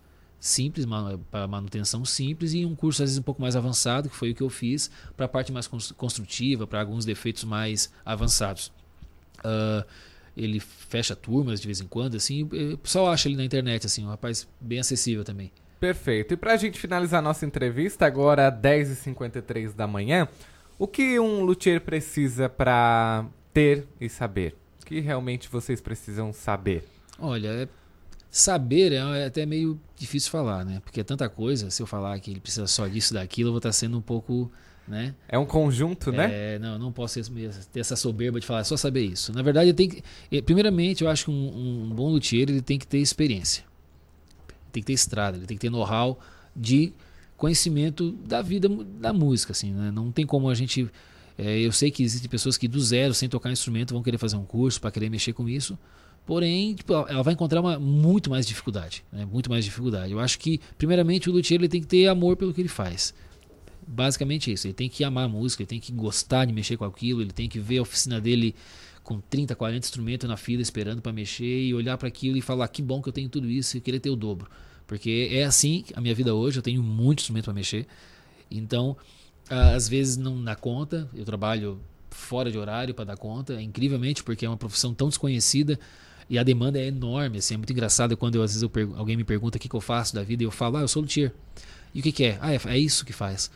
[0.44, 0.84] simples,
[1.30, 4.34] para manutenção simples, e um curso às vezes um pouco mais avançado, que foi o
[4.34, 5.66] que eu fiz, para a parte mais
[5.96, 8.70] construtiva, para alguns defeitos mais avançados.
[9.38, 9.82] Uh,
[10.36, 14.04] ele fecha turmas de vez em quando, assim, o pessoal acha ele na internet, assim,
[14.04, 15.50] um rapaz bem acessível também.
[15.80, 16.34] Perfeito.
[16.34, 20.28] E para a gente finalizar nossa entrevista, agora 10h53 da manhã,
[20.78, 24.54] o que um luthier precisa para ter e saber?
[24.82, 26.84] O que realmente vocês precisam saber?
[27.18, 27.68] Olha, é
[28.36, 30.80] Saber é, é até meio difícil falar, né?
[30.82, 33.58] Porque é tanta coisa, se eu falar que ele precisa só disso, daquilo, eu vou
[33.58, 34.50] estar sendo um pouco,
[34.88, 35.14] né?
[35.28, 36.54] É um conjunto, né?
[36.54, 37.20] É, não, não posso
[37.72, 39.32] ter essa soberba de falar, é só saber isso.
[39.32, 40.02] Na verdade, tem que,
[40.32, 43.62] eh, primeiramente, eu acho que um, um bom luthier, ele tem que ter experiência.
[44.72, 46.18] Tem que ter estrada, ele tem que ter know-how
[46.56, 46.92] de
[47.36, 49.92] conhecimento da vida da música, assim, né?
[49.92, 50.90] Não tem como a gente...
[51.38, 54.34] É, eu sei que existem pessoas que do zero, sem tocar instrumento, vão querer fazer
[54.34, 55.78] um curso para querer mexer com isso.
[56.26, 59.04] Porém, tipo, ela vai encontrar uma, muito mais dificuldade.
[59.12, 59.26] Né?
[59.26, 60.12] Muito mais dificuldade.
[60.12, 63.12] Eu acho que, primeiramente, o luthier ele tem que ter amor pelo que ele faz.
[63.86, 64.66] Basicamente isso.
[64.66, 67.32] Ele tem que amar a música, ele tem que gostar de mexer com aquilo, ele
[67.32, 68.54] tem que ver a oficina dele
[69.02, 72.66] com 30, 40 instrumentos na fila esperando para mexer e olhar para aquilo e falar:
[72.68, 74.48] que bom que eu tenho tudo isso e querer ter o dobro.
[74.86, 77.86] Porque é assim a minha vida hoje, eu tenho muito instrumento para mexer.
[78.50, 78.96] Então,
[79.48, 81.78] às vezes não dá conta, eu trabalho
[82.10, 85.78] fora de horário para dar conta, incrivelmente, porque é uma profissão tão desconhecida
[86.28, 89.16] E a demanda é enorme, assim, é muito engraçado quando eu, às vezes eu alguém
[89.16, 91.02] me pergunta o que, que eu faço da vida e eu falo, ah, eu sou
[91.02, 91.32] luthier.
[91.94, 92.38] E o que, que é?
[92.40, 93.50] Ah, é, é isso que faz.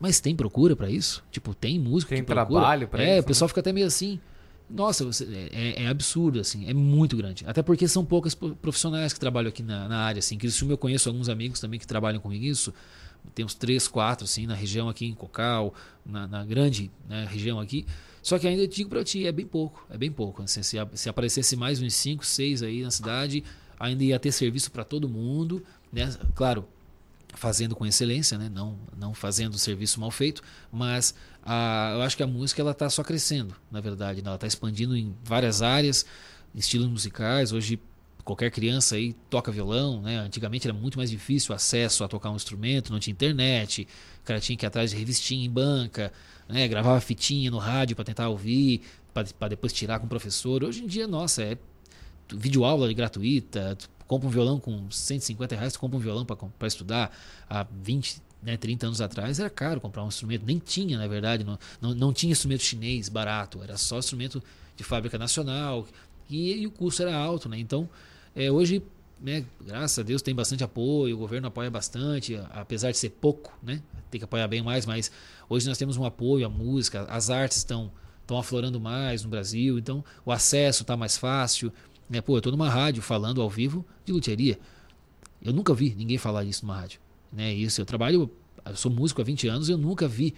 [0.00, 1.24] Mas tem procura para isso?
[1.30, 2.60] Tipo, tem música tem que procura?
[2.60, 3.14] trabalho para é, isso?
[3.16, 3.48] É, o pessoal né?
[3.48, 4.20] fica até meio assim.
[4.70, 7.44] Nossa, você, é, é, absurdo, assim, é muito grande.
[7.46, 10.36] Até porque são poucas profissionais que trabalham aqui na, na área, assim.
[10.36, 12.72] Que eu conheço alguns amigos também que trabalham com isso.
[13.34, 15.74] Tem uns três, quatro, assim, na região aqui em Cocal,
[16.04, 17.86] na, na grande né, região aqui.
[18.28, 20.42] Só que ainda digo para ti, é bem pouco, é bem pouco.
[20.42, 23.42] Assim, se, se aparecesse mais uns cinco, seis aí na cidade,
[23.80, 26.14] ainda ia ter serviço para todo mundo, né?
[26.34, 26.68] Claro,
[27.32, 28.50] fazendo com excelência, né?
[28.52, 32.90] não, não fazendo serviço mal feito, mas a, eu acho que a música ela está
[32.90, 34.26] só crescendo, na verdade, né?
[34.26, 36.04] ela está expandindo em várias áreas,
[36.54, 37.50] estilos musicais.
[37.50, 37.80] Hoje
[38.26, 40.18] qualquer criança aí toca violão, né?
[40.18, 43.88] Antigamente era muito mais difícil o acesso a tocar um instrumento, não tinha internet,
[44.20, 46.12] o cara tinha que ir atrás de revistinha em banca,
[46.48, 46.66] né?
[46.66, 50.64] Gravava fitinha no rádio para tentar ouvir, para depois tirar com o professor.
[50.64, 51.58] Hoje em dia, nossa, é
[52.32, 53.76] vídeo aula gratuita,
[54.06, 57.16] compra um violão com 150 reais, tu compra um violão para estudar.
[57.48, 61.44] Há 20, né, 30 anos atrás era caro comprar um instrumento, nem tinha, na verdade,
[61.44, 64.42] não, não, não tinha instrumento chinês barato, era só instrumento
[64.76, 65.86] de fábrica nacional
[66.28, 67.58] e, e o custo era alto, né?
[67.58, 67.88] Então,
[68.34, 68.82] é, hoje,
[69.20, 73.56] né, graças a Deus tem bastante apoio, o governo apoia bastante, apesar de ser pouco,
[73.62, 73.82] né?
[74.10, 75.10] Tem que apoiar bem mais, mas
[75.48, 77.90] hoje nós temos um apoio à música, as artes estão
[78.28, 81.72] estão aflorando mais no Brasil, então o acesso está mais fácil.
[82.08, 82.20] Né?
[82.20, 84.58] Pô, eu estou numa rádio falando ao vivo de luteria.
[85.42, 87.00] Eu nunca vi ninguém falar isso numa rádio.
[87.32, 87.54] Né?
[87.54, 88.30] Isso, eu trabalho,
[88.66, 90.34] eu sou músico há 20 anos, eu nunca vi.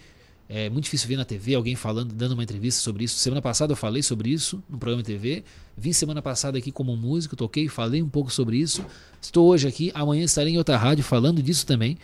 [0.53, 3.15] É muito difícil ver na TV alguém falando, dando uma entrevista sobre isso.
[3.15, 5.45] Semana passada eu falei sobre isso no programa de TV.
[5.77, 8.85] Vim semana passada aqui como músico, toquei, falei um pouco sobre isso.
[9.21, 11.97] Estou hoje aqui, amanhã estarei em outra rádio falando disso também.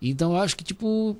[0.00, 1.14] Então eu acho que, tipo,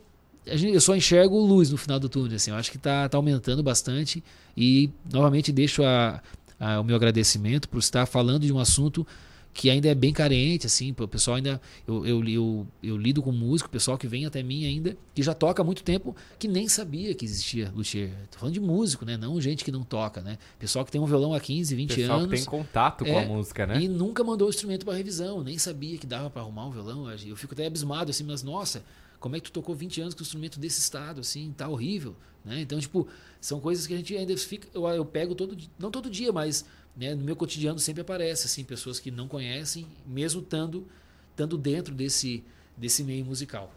[0.47, 2.37] eu só enxergo luz no final do túnel.
[2.37, 4.25] Assim, eu acho que está tá aumentando bastante.
[4.57, 6.23] E novamente deixo a,
[6.59, 9.07] ah, o meu agradecimento por estar falando de um assunto
[9.53, 13.33] que ainda é bem carente, assim, o pessoal ainda, eu, eu, eu, eu lido com
[13.33, 16.69] músico, pessoal que vem até mim ainda, que já toca há muito tempo, que nem
[16.69, 18.11] sabia que existia luthier.
[18.31, 19.17] Tô falando de músico, né?
[19.17, 20.39] Não gente que não toca, né?
[20.59, 22.31] Pessoal que tem um violão há 15, 20 pessoal anos.
[22.31, 23.81] Pessoal que tem contato é, com a é, música, né?
[23.81, 27.11] E nunca mandou o instrumento para revisão, nem sabia que dava para arrumar um violão.
[27.11, 28.85] Eu fico até abismado, assim, mas nossa,
[29.19, 32.17] como é que tu tocou 20 anos com um instrumento desse estado, assim, tá horrível,
[32.45, 32.61] né?
[32.61, 33.07] Então, tipo,
[33.41, 36.65] são coisas que a gente ainda fica, eu, eu pego todo, não todo dia, mas
[36.97, 40.87] né, no meu cotidiano sempre aparece assim pessoas que não conhecem, mesmo estando,
[41.31, 42.45] estando dentro desse,
[42.77, 43.73] desse meio musical.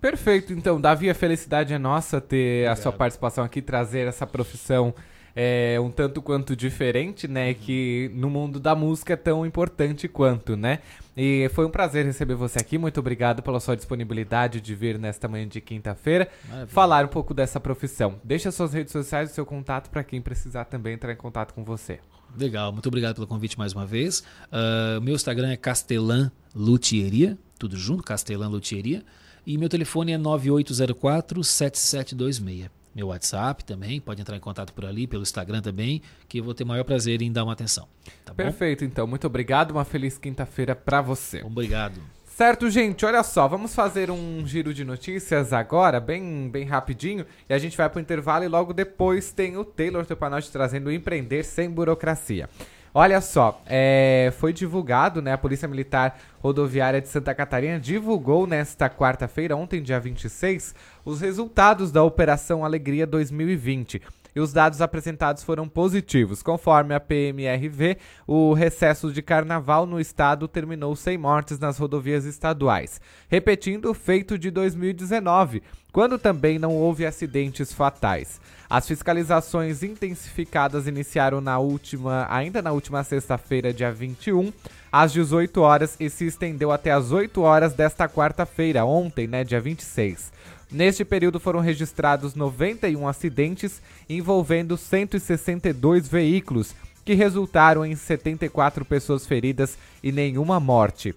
[0.00, 2.72] Perfeito, então, Davi, a felicidade é nossa ter Obrigado.
[2.72, 4.94] a sua participação aqui, trazer essa profissão
[5.40, 7.50] é, um tanto quanto diferente, né?
[7.50, 7.54] Uhum.
[7.54, 10.80] Que no mundo da música é tão importante quanto, né?
[11.16, 12.76] E foi um prazer receber você aqui.
[12.76, 16.28] Muito obrigado pela sua disponibilidade de vir nesta manhã de quinta-feira
[16.66, 18.16] falar um pouco dessa profissão.
[18.24, 21.62] Deixa suas redes sociais e seu contato para quem precisar também entrar em contato com
[21.62, 22.00] você.
[22.36, 24.24] Legal, muito obrigado pelo convite mais uma vez.
[24.50, 29.04] Uh, meu Instagram é Castelan Luthieria, tudo junto, Castelan Luthieria.
[29.46, 32.77] E meu telefone é 9804-7726.
[32.98, 36.52] Meu WhatsApp também, pode entrar em contato por ali, pelo Instagram também, que eu vou
[36.52, 37.86] ter maior prazer em dar uma atenção.
[38.24, 39.06] Tá Perfeito, então.
[39.06, 39.70] Muito obrigado.
[39.70, 41.40] Uma feliz quinta-feira para você.
[41.44, 42.00] Obrigado.
[42.26, 47.54] Certo, gente, olha só, vamos fazer um giro de notícias agora, bem, bem rapidinho, e
[47.54, 51.70] a gente vai pro intervalo e logo depois tem o Taylor Topanotti trazendo Empreender Sem
[51.70, 52.48] Burocracia.
[52.94, 55.32] Olha só, é, foi divulgado, né?
[55.32, 60.74] A Polícia Militar Rodoviária de Santa Catarina divulgou nesta quarta-feira, ontem, dia 26,
[61.04, 64.02] os resultados da Operação Alegria 2020
[64.38, 66.44] e os dados apresentados foram positivos.
[66.44, 73.00] Conforme a PMRV, o recesso de carnaval no estado terminou sem mortes nas rodovias estaduais,
[73.28, 75.60] repetindo o feito de 2019,
[75.92, 78.40] quando também não houve acidentes fatais.
[78.70, 84.52] As fiscalizações intensificadas iniciaram na última, ainda na última sexta-feira, dia 21,
[84.92, 89.60] às 18 horas e se estendeu até as 8 horas desta quarta-feira, ontem, né, dia
[89.60, 90.37] 26.
[90.70, 96.74] Neste período foram registrados 91 acidentes envolvendo 162 veículos,
[97.04, 101.14] que resultaram em 74 pessoas feridas e nenhuma morte.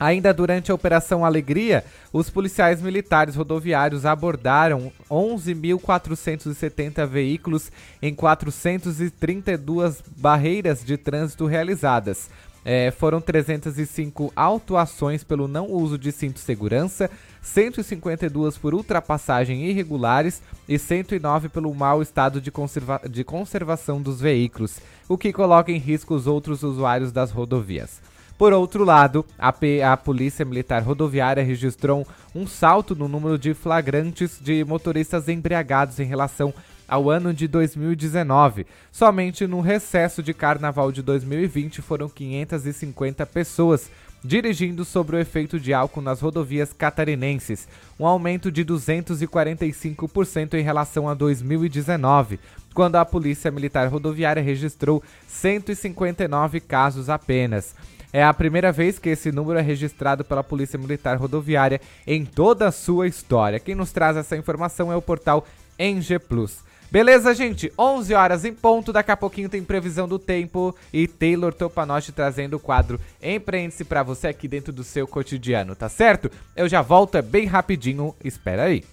[0.00, 10.84] Ainda durante a Operação Alegria, os policiais militares rodoviários abordaram 11.470 veículos em 432 barreiras
[10.84, 12.30] de trânsito realizadas.
[12.70, 20.42] É, foram 305 autuações pelo não uso de cinto de segurança, 152 por ultrapassagem irregulares
[20.68, 25.78] e 109 pelo mau estado de, conserva de conservação dos veículos, o que coloca em
[25.78, 28.02] risco os outros usuários das rodovias.
[28.36, 33.54] Por outro lado, a, P a Polícia Militar Rodoviária registrou um salto no número de
[33.54, 36.52] flagrantes de motoristas embriagados em relação
[36.88, 38.66] ao ano de 2019.
[38.90, 43.90] Somente no recesso de carnaval de 2020 foram 550 pessoas
[44.24, 47.68] dirigindo sobre o efeito de álcool nas rodovias catarinenses,
[48.00, 52.40] um aumento de 245% em relação a 2019,
[52.74, 57.74] quando a Polícia Militar Rodoviária registrou 159 casos apenas.
[58.12, 62.66] É a primeira vez que esse número é registrado pela Polícia Militar Rodoviária em toda
[62.66, 63.60] a sua história.
[63.60, 65.46] Quem nos traz essa informação é o portal
[65.78, 66.66] Eng Plus.
[66.90, 67.72] Beleza, gente?
[67.78, 68.92] 11 horas em ponto.
[68.92, 74.02] Daqui a pouquinho tem previsão do tempo e Taylor Topanotti trazendo o quadro Empreende-se pra
[74.02, 76.30] você aqui dentro do seu cotidiano, tá certo?
[76.56, 78.14] Eu já volto, é bem rapidinho.
[78.24, 78.84] Espera aí.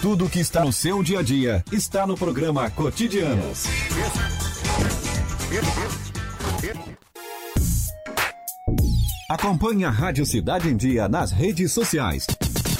[0.00, 3.64] Tudo que está no seu dia a dia está no programa Cotidianos.
[9.28, 12.26] Acompanhe a Rádio Cidade em Dia nas redes sociais.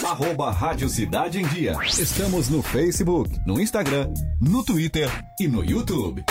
[0.06, 1.76] Arroba Rádio Cidade em Dia.
[1.84, 4.08] Estamos no Facebook, no Instagram,
[4.40, 5.10] no Twitter
[5.40, 6.24] e no YouTube.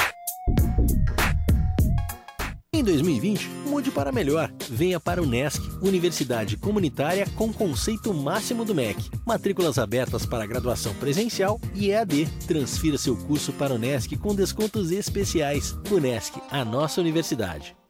[2.74, 4.50] Em 2020, mude para melhor.
[4.70, 9.10] Venha para o NESC, Universidade Comunitária com conceito máximo do MEC.
[9.26, 12.28] Matrículas abertas para graduação presencial e EAD.
[12.48, 15.78] Transfira seu curso para o NESC com descontos especiais.
[15.92, 17.76] O NESC, a nossa universidade.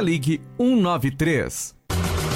[0.00, 1.79] ligue 193.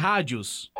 [0.00, 0.70] Rádios.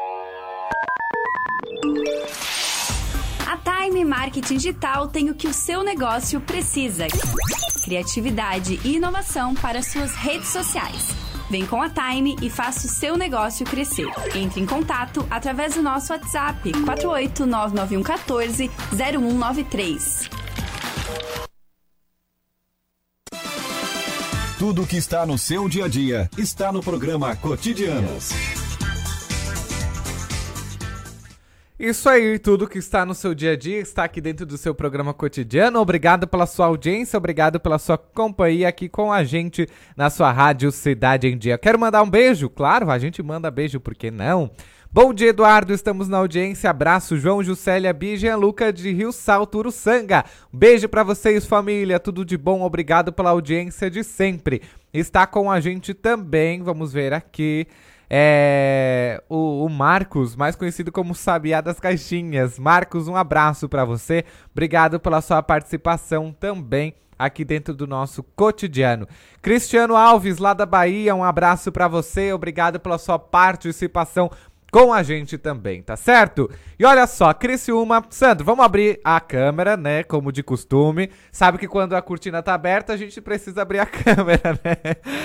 [3.47, 7.06] A Time Marketing Digital tem o que o seu negócio precisa:
[7.84, 11.10] criatividade e inovação para suas redes sociais.
[11.51, 14.09] Vem com a Time e faça o seu negócio crescer.
[14.34, 20.30] Entre em contato através do nosso WhatsApp 4899114 0193.
[24.59, 28.60] Tudo que está no seu dia a dia está no programa Cotidianos.
[31.82, 34.74] Isso aí, tudo que está no seu dia a dia está aqui dentro do seu
[34.74, 35.81] programa cotidiano.
[35.81, 39.66] Obrigado pela sua audiência, obrigado pela sua companhia aqui com a gente
[39.97, 41.57] na sua rádio Cidade em Dia.
[41.57, 44.51] Quero mandar um beijo, claro, a gente manda beijo, por que não?
[44.93, 45.73] Bom dia, Eduardo.
[45.73, 46.69] Estamos na audiência.
[46.69, 50.24] Abraço, João, Juscelia, Bia Luca de Rio Salto, Uruçanga.
[50.52, 51.98] Beijo para vocês, família.
[51.98, 52.61] Tudo de bom.
[52.62, 54.61] Obrigado pela audiência de sempre.
[54.93, 56.61] Está com a gente também.
[56.61, 57.69] Vamos ver aqui.
[58.12, 62.59] É, o, o, Marcos, mais conhecido como Sabiá das Caixinhas.
[62.59, 64.24] Marcos, um abraço para você.
[64.51, 69.07] Obrigado pela sua participação também aqui dentro do nosso cotidiano.
[69.41, 72.32] Cristiano Alves, lá da Bahia, um abraço para você.
[72.32, 74.31] Obrigado pela sua participação
[74.70, 76.51] com a gente também, tá certo?
[76.78, 81.10] E olha só, Criciúma, Sandro, vamos abrir a câmera, né, como de costume.
[81.32, 84.76] Sabe que quando a cortina tá aberta, a gente precisa abrir a câmera, né?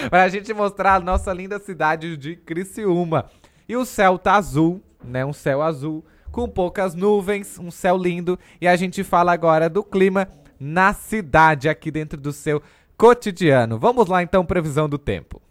[0.09, 3.25] pra gente mostrar a nossa linda cidade de Criciúma.
[3.67, 8.37] E o céu tá azul, né, um céu azul com poucas nuvens, um céu lindo,
[8.59, 10.27] e a gente fala agora do clima
[10.59, 12.61] na cidade aqui dentro do seu
[12.97, 13.79] cotidiano.
[13.79, 15.41] Vamos lá então, previsão do tempo.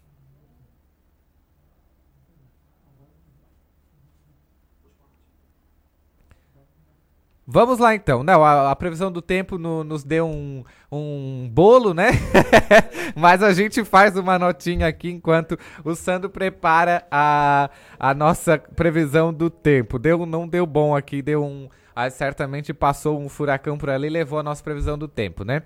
[7.47, 8.23] Vamos lá então.
[8.23, 12.09] Não, a, a previsão do tempo no, nos deu um, um bolo, né?
[13.15, 17.69] Mas a gente faz uma notinha aqui enquanto o Sandro prepara a,
[17.99, 19.99] a nossa previsão do tempo.
[19.99, 21.69] Deu, não deu bom aqui, deu um.
[21.95, 25.61] Ah, certamente passou um furacão por ali e levou a nossa previsão do tempo, né?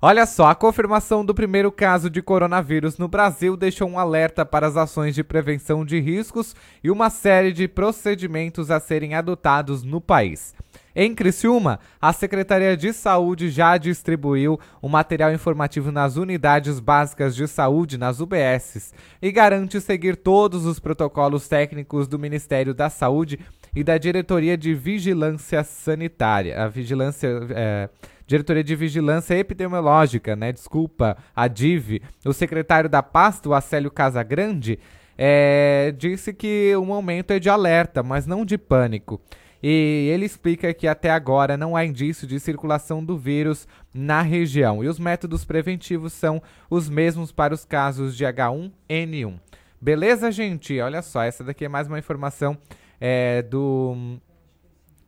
[0.00, 4.66] Olha só, a confirmação do primeiro caso de coronavírus no Brasil deixou um alerta para
[4.66, 10.00] as ações de prevenção de riscos e uma série de procedimentos a serem adotados no
[10.00, 10.54] país.
[10.96, 17.48] Em Criciúma, a Secretaria de Saúde já distribuiu o material informativo nas unidades básicas de
[17.48, 23.40] saúde, nas UBSs, e garante seguir todos os protocolos técnicos do Ministério da Saúde
[23.74, 26.62] e da Diretoria de Vigilância Sanitária.
[26.62, 27.28] A Vigilância.
[27.50, 27.88] É,
[28.26, 30.50] Diretoria de Vigilância Epidemiológica, né?
[30.50, 32.00] Desculpa, a DIV.
[32.24, 34.78] O secretário da pasta, o Acélio Casagrande,
[35.18, 39.20] é, disse que o momento é de alerta, mas não de pânico.
[39.66, 44.84] E ele explica que até agora não há indício de circulação do vírus na região
[44.84, 49.40] e os métodos preventivos são os mesmos para os casos de H1N1.
[49.80, 50.78] Beleza, gente?
[50.80, 52.58] Olha só, essa daqui é mais uma informação
[53.00, 54.18] é, do,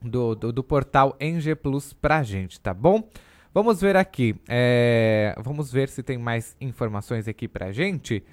[0.00, 3.06] do, do, do, portal NG Plus pra gente, tá bom?
[3.52, 8.24] Vamos ver aqui, é, vamos ver se tem mais informações aqui pra gente.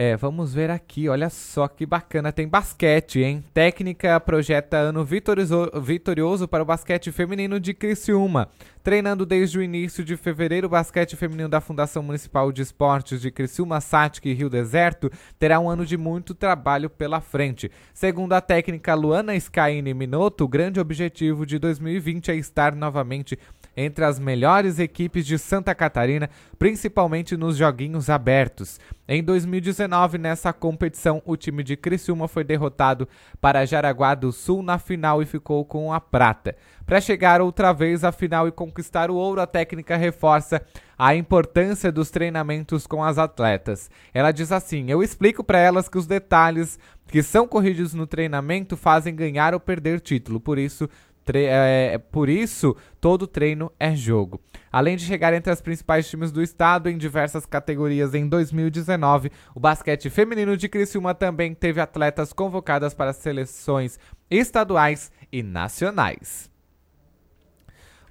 [0.00, 3.42] É, vamos ver aqui, olha só que bacana, tem basquete, hein?
[3.52, 8.48] Técnica projeta ano vitorioso, para o basquete feminino de Criciúma.
[8.80, 13.32] Treinando desde o início de fevereiro, o basquete feminino da Fundação Municipal de Esportes de
[13.32, 17.68] Criciúma, Satic e Rio Deserto terá um ano de muito trabalho pela frente.
[17.92, 23.36] Segundo a técnica Luana Skyne Minotto, o grande objetivo de 2020 é estar novamente
[23.80, 26.28] entre as melhores equipes de Santa Catarina,
[26.58, 28.80] principalmente nos joguinhos abertos.
[29.06, 33.08] Em 2019, nessa competição, o time de Criciúma foi derrotado
[33.40, 36.56] para Jaraguá do Sul na final e ficou com a prata.
[36.84, 40.60] Para chegar outra vez à final e conquistar o ouro, a técnica reforça
[40.98, 43.88] a importância dos treinamentos com as atletas.
[44.12, 48.76] Ela diz assim: Eu explico para elas que os detalhes que são corrigidos no treinamento
[48.76, 50.88] fazem ganhar ou perder título, por isso
[51.36, 54.40] é, é, por isso, todo treino é jogo.
[54.70, 59.60] Além de chegar entre os principais times do estado em diversas categorias em 2019, o
[59.60, 63.98] basquete feminino de Criciúma também teve atletas convocadas para seleções
[64.30, 66.50] estaduais e nacionais.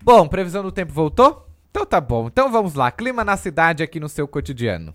[0.04, 1.48] Bom, previsão do tempo voltou?
[1.70, 2.28] Então tá bom.
[2.28, 2.92] Então vamos lá.
[2.92, 4.94] Clima na cidade aqui no seu cotidiano.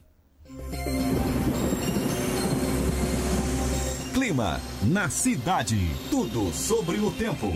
[4.32, 5.76] Clima na cidade.
[6.10, 7.52] Tudo sobre o tempo.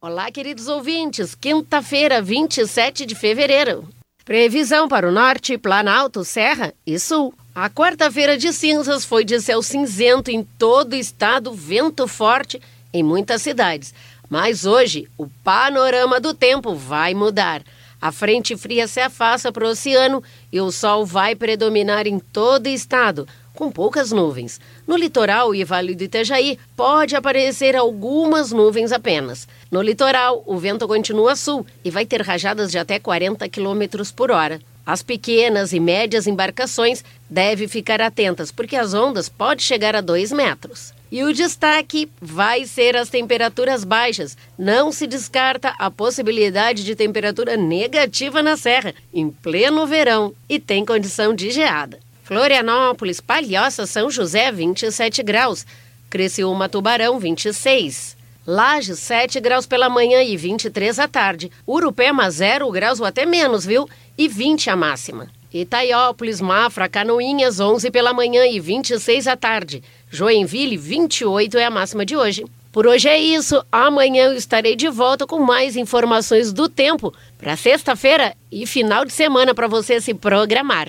[0.00, 1.34] Olá, queridos ouvintes.
[1.34, 3.88] Quinta-feira, 27 de fevereiro.
[4.24, 7.34] Previsão para o norte, Planalto, Serra e Sul.
[7.52, 12.62] A quarta-feira de cinzas foi de céu cinzento em todo o estado, vento forte
[12.94, 13.92] em muitas cidades.
[14.30, 17.64] Mas hoje, o panorama do tempo vai mudar.
[18.02, 20.20] A frente fria se afasta para o oceano
[20.50, 24.60] e o sol vai predominar em todo o estado, com poucas nuvens.
[24.88, 29.46] No litoral e Vale do Itajaí pode aparecer algumas nuvens apenas.
[29.70, 34.32] No litoral, o vento continua sul e vai ter rajadas de até 40 km por
[34.32, 34.60] hora.
[34.84, 40.32] As pequenas e médias embarcações devem ficar atentas, porque as ondas podem chegar a 2
[40.32, 40.92] metros.
[41.12, 44.34] E o destaque vai ser as temperaturas baixas.
[44.58, 50.86] Não se descarta a possibilidade de temperatura negativa na serra, em pleno verão, e tem
[50.86, 52.00] condição de geada.
[52.24, 55.66] Florianópolis, Palhoça, São José, 27 graus.
[56.08, 58.16] Criciúma, Tubarão, 26.
[58.46, 61.52] Lages, 7 graus pela manhã e 23 à tarde.
[61.66, 63.86] Urupema, 0 graus ou até menos, viu?
[64.16, 65.28] E 20 a máxima.
[65.52, 69.82] Itaiópolis, Mafra, Canoinhas, 11 pela manhã e 26 à tarde.
[70.12, 72.44] Joinville, 28 é a máxima de hoje.
[72.70, 73.64] Por hoje é isso.
[73.72, 79.12] Amanhã eu estarei de volta com mais informações do tempo para sexta-feira e final de
[79.12, 80.88] semana para você se programar.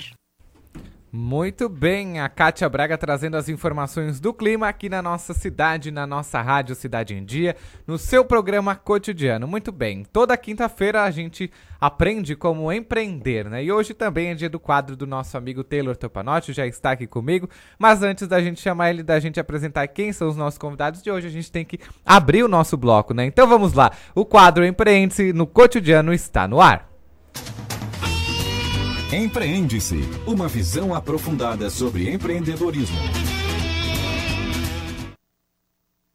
[1.15, 6.07] Muito bem, a Kátia Braga trazendo as informações do clima aqui na nossa cidade, na
[6.07, 9.47] nossa rádio Cidade em Dia, no seu programa cotidiano.
[9.47, 13.63] Muito bem, toda quinta-feira a gente aprende como empreender, né?
[13.63, 17.05] E hoje também é dia do quadro do nosso amigo Taylor Topanotti, já está aqui
[17.05, 17.47] comigo.
[17.77, 21.11] Mas antes da gente chamar ele, da gente apresentar quem são os nossos convidados de
[21.11, 23.23] hoje, a gente tem que abrir o nosso bloco, né?
[23.23, 26.91] Então vamos lá, o quadro Empreende-se no Cotidiano está no ar.
[29.13, 32.97] Empreende-se, uma visão aprofundada sobre empreendedorismo.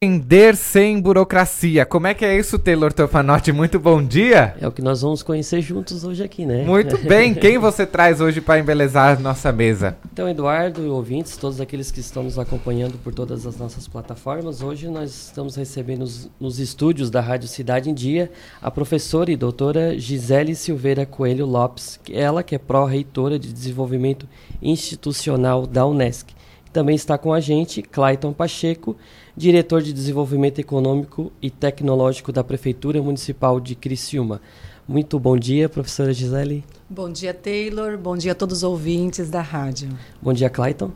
[0.00, 1.84] Empreender sem burocracia.
[1.84, 3.50] Como é que é isso, Taylor Tofanotti?
[3.50, 4.54] Muito bom dia.
[4.60, 6.62] É o que nós vamos conhecer juntos hoje aqui, né?
[6.62, 7.34] Muito bem.
[7.34, 9.96] Quem você traz hoje para embelezar nossa mesa?
[10.12, 14.62] Então, Eduardo e ouvintes, todos aqueles que estão nos acompanhando por todas as nossas plataformas,
[14.62, 18.30] hoje nós estamos recebendo nos, nos estúdios da Rádio Cidade em Dia
[18.62, 24.28] a professora e doutora Gisele Silveira Coelho Lopes, ela que é pró-reitora de desenvolvimento
[24.62, 26.38] institucional da Unesc.
[26.78, 28.96] Também está com a gente Clayton Pacheco,
[29.36, 34.40] diretor de Desenvolvimento Econômico e Tecnológico da Prefeitura Municipal de Criciúma.
[34.86, 36.64] Muito bom dia, professora Gisele.
[36.88, 37.98] Bom dia, Taylor.
[37.98, 39.88] Bom dia a todos os ouvintes da rádio.
[40.22, 40.92] Bom dia, Clayton.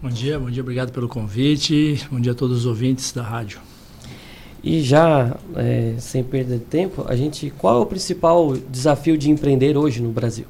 [0.00, 2.02] Bom dia, bom dia, obrigado pelo convite.
[2.10, 3.60] Bom dia a todos os ouvintes da rádio.
[4.64, 9.76] E já, é, sem perder tempo, a gente, qual é o principal desafio de empreender
[9.76, 10.46] hoje no Brasil?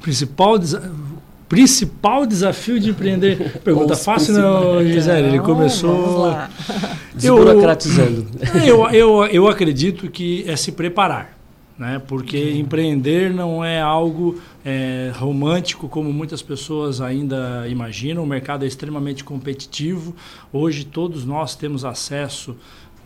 [0.00, 1.15] Principal desafio
[1.48, 3.60] principal desafio de empreender?
[3.64, 5.28] Pergunta fácil, não, Gisele?
[5.28, 6.34] Ele começou.
[7.14, 8.26] Desburocratizando.
[8.66, 11.36] Eu, eu, eu acredito que é se preparar.
[11.78, 12.00] Né?
[12.06, 12.56] Porque uhum.
[12.56, 18.22] empreender não é algo é, romântico como muitas pessoas ainda imaginam.
[18.22, 20.14] O mercado é extremamente competitivo.
[20.52, 22.56] Hoje todos nós temos acesso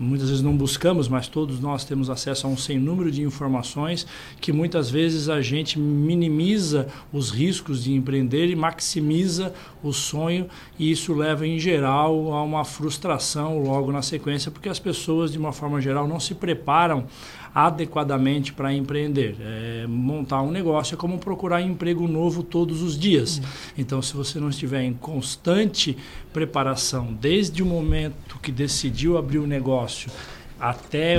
[0.01, 4.07] muitas vezes não buscamos, mas todos nós temos acesso a um sem número de informações
[4.41, 9.53] que muitas vezes a gente minimiza os riscos de empreender e maximiza
[9.83, 10.49] o sonho.
[10.79, 15.39] E isso leva em geral a uma frustração logo na sequência porque as pessoas de
[15.39, 17.07] uma forma geral não se preparam
[17.55, 19.37] adequadamente para empreender.
[19.41, 23.41] É, montar um negócio é como procurar emprego novo todos os dias.
[23.77, 25.97] Então, se você não estiver em constante
[26.33, 30.11] preparação, desde o momento que decidiu abrir o negócio
[30.59, 31.17] até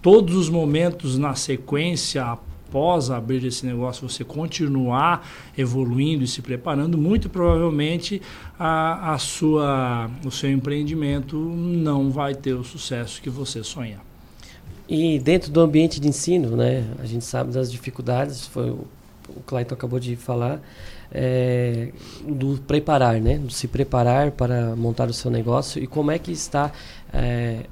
[0.00, 6.98] todos os momentos na sequência, após abrir esse negócio, você continuar evoluindo e se preparando,
[6.98, 8.20] muito provavelmente
[8.58, 14.00] a, a sua, o seu empreendimento não vai ter o sucesso que você sonha.
[14.88, 18.86] E dentro do ambiente de ensino, né, a gente sabe das dificuldades, foi o,
[19.28, 20.60] o Clayton acabou de falar,
[21.10, 21.90] é,
[22.26, 26.30] do preparar, né, do se preparar para montar o seu negócio e como é que
[26.30, 26.70] está
[27.12, 27.64] é,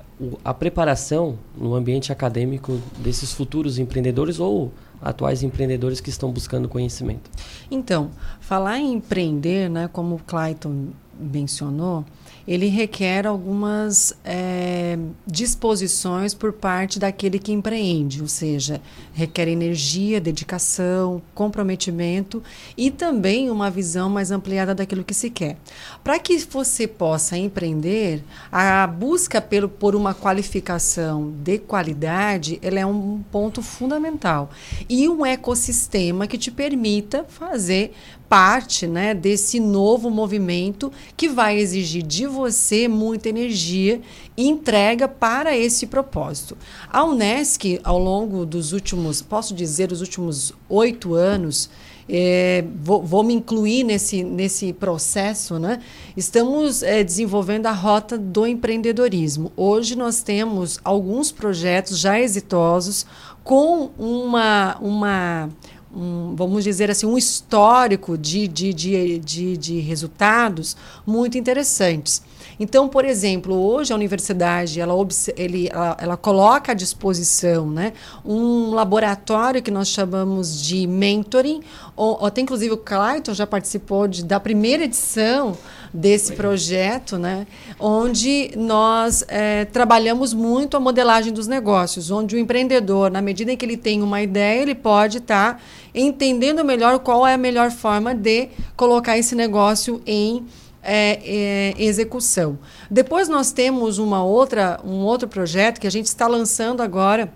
[0.44, 4.72] a preparação no ambiente acadêmico desses futuros empreendedores ou
[5.02, 7.30] atuais empreendedores que estão buscando conhecimento.
[7.70, 8.10] Então,
[8.40, 10.88] falar em empreender, né, como o Clayton
[11.18, 12.04] mencionou,
[12.46, 18.80] ele requer algumas é, disposições por parte daquele que empreende, ou seja,
[19.12, 22.42] requer energia, dedicação, comprometimento
[22.76, 25.56] e também uma visão mais ampliada daquilo que se quer.
[26.02, 28.22] Para que você possa empreender,
[28.52, 34.50] a busca pelo, por uma qualificação de qualidade ela é um ponto fundamental
[34.88, 37.92] e um ecossistema que te permita fazer
[38.34, 44.00] parte né, desse novo movimento que vai exigir de você muita energia
[44.36, 46.58] e entrega para esse propósito.
[46.92, 51.70] A Unesc, ao longo dos últimos, posso dizer, os últimos oito anos,
[52.08, 55.80] é, vou, vou, me incluir nesse, nesse processo, né?
[56.16, 59.52] Estamos é, desenvolvendo a rota do empreendedorismo.
[59.56, 63.06] Hoje nós temos alguns projetos já exitosos
[63.44, 65.50] com uma, uma
[65.94, 70.76] um, vamos dizer assim, um histórico de, de, de, de, de resultados
[71.06, 72.22] muito interessantes.
[72.58, 74.94] Então, por exemplo, hoje a universidade ela,
[75.36, 77.92] ele, ela, ela, coloca à disposição né,
[78.24, 81.62] um laboratório que nós chamamos de mentoring.
[81.96, 85.56] Ou, até inclusive o Clayton já participou de, da primeira edição
[85.94, 87.46] desse projeto, né,
[87.78, 93.56] onde nós é, trabalhamos muito a modelagem dos negócios, onde o empreendedor, na medida em
[93.56, 95.60] que ele tem uma ideia, ele pode estar tá
[95.94, 100.44] entendendo melhor qual é a melhor forma de colocar esse negócio em
[100.82, 102.58] é, é, execução.
[102.90, 107.32] Depois nós temos uma outra, um outro projeto que a gente está lançando agora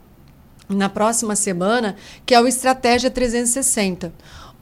[0.68, 4.12] na próxima semana, que é o Estratégia 360,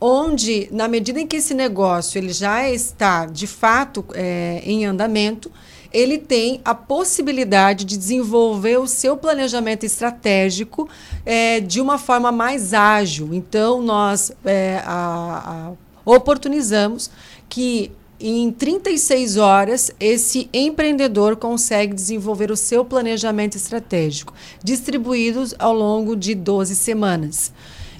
[0.01, 5.51] onde na medida em que esse negócio ele já está de fato é, em andamento,
[5.93, 10.89] ele tem a possibilidade de desenvolver o seu planejamento estratégico
[11.25, 13.33] é, de uma forma mais ágil.
[13.33, 15.73] Então, nós é, a,
[16.05, 17.11] a, oportunizamos
[17.49, 24.33] que em 36 horas, esse empreendedor consegue desenvolver o seu planejamento estratégico,
[24.65, 27.53] distribuídos ao longo de 12 semanas.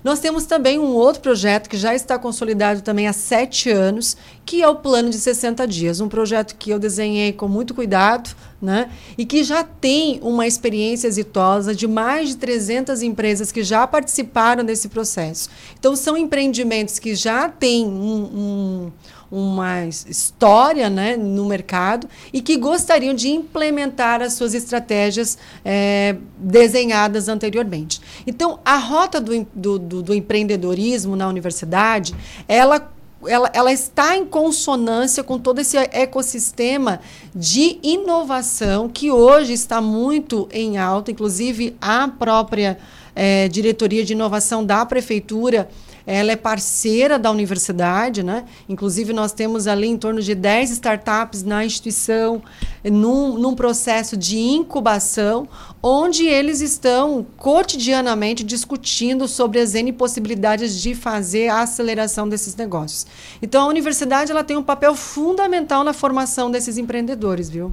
[0.07, 4.63] Nós temos também um outro projeto que já está consolidado também há sete anos, que
[4.63, 6.01] é o Plano de 60 Dias.
[6.01, 8.31] Um projeto que eu desenhei com muito cuidado,
[8.63, 8.89] né?
[9.19, 14.63] E que já tem uma experiência exitosa de mais de 300 empresas que já participaram
[14.63, 15.51] desse processo.
[15.77, 18.93] Então, são empreendimentos que já têm um, um
[19.31, 27.29] uma história né, no mercado e que gostariam de implementar as suas estratégias é, desenhadas
[27.29, 28.01] anteriormente.
[28.27, 32.15] Então, a rota do, do, do, do empreendedorismo na universidade,
[32.47, 32.93] ela
[33.27, 37.01] ela, ela, está em consonância com todo esse ecossistema
[37.35, 42.79] de inovação que hoje está muito em alta, inclusive a própria
[43.17, 45.69] é, diretoria de inovação da prefeitura
[46.07, 48.45] ela é parceira da universidade, né?
[48.69, 52.41] Inclusive, nós temos ali em torno de 10 startups na instituição,
[52.85, 55.49] num, num processo de incubação,
[55.83, 63.07] onde eles estão cotidianamente discutindo sobre as N possibilidades de fazer a aceleração desses negócios.
[63.43, 67.73] Então, a universidade ela tem um papel fundamental na formação desses empreendedores, viu?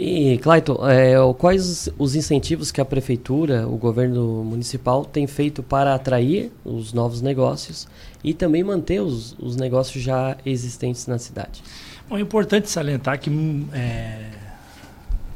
[0.00, 5.92] E, Clayton, é, quais os incentivos que a prefeitura, o governo municipal, tem feito para
[5.92, 7.88] atrair os novos negócios
[8.22, 11.64] e também manter os, os negócios já existentes na cidade?
[12.08, 13.28] Bom, é importante salientar que
[13.72, 14.30] é,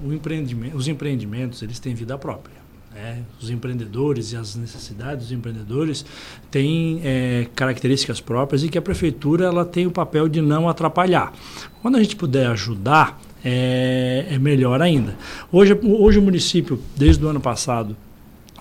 [0.04, 2.54] empreendimento, os empreendimentos eles têm vida própria.
[2.94, 3.24] Né?
[3.40, 6.04] Os empreendedores e as necessidades dos empreendedores
[6.52, 11.32] têm é, características próprias e que a prefeitura ela tem o papel de não atrapalhar.
[11.80, 15.16] Quando a gente puder ajudar, é, é melhor ainda.
[15.50, 17.96] Hoje, hoje o município, desde o ano passado,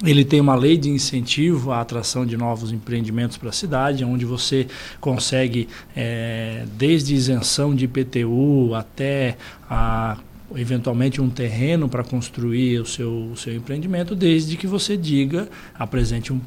[0.03, 4.25] ele tem uma lei de incentivo à atração de novos empreendimentos para a cidade, onde
[4.25, 4.67] você
[4.99, 9.37] consegue, é, desde isenção de IPTU até
[9.69, 10.17] a,
[10.55, 15.47] eventualmente um terreno para construir o seu, o seu empreendimento, desde que você diga,
[15.77, 16.41] apresente um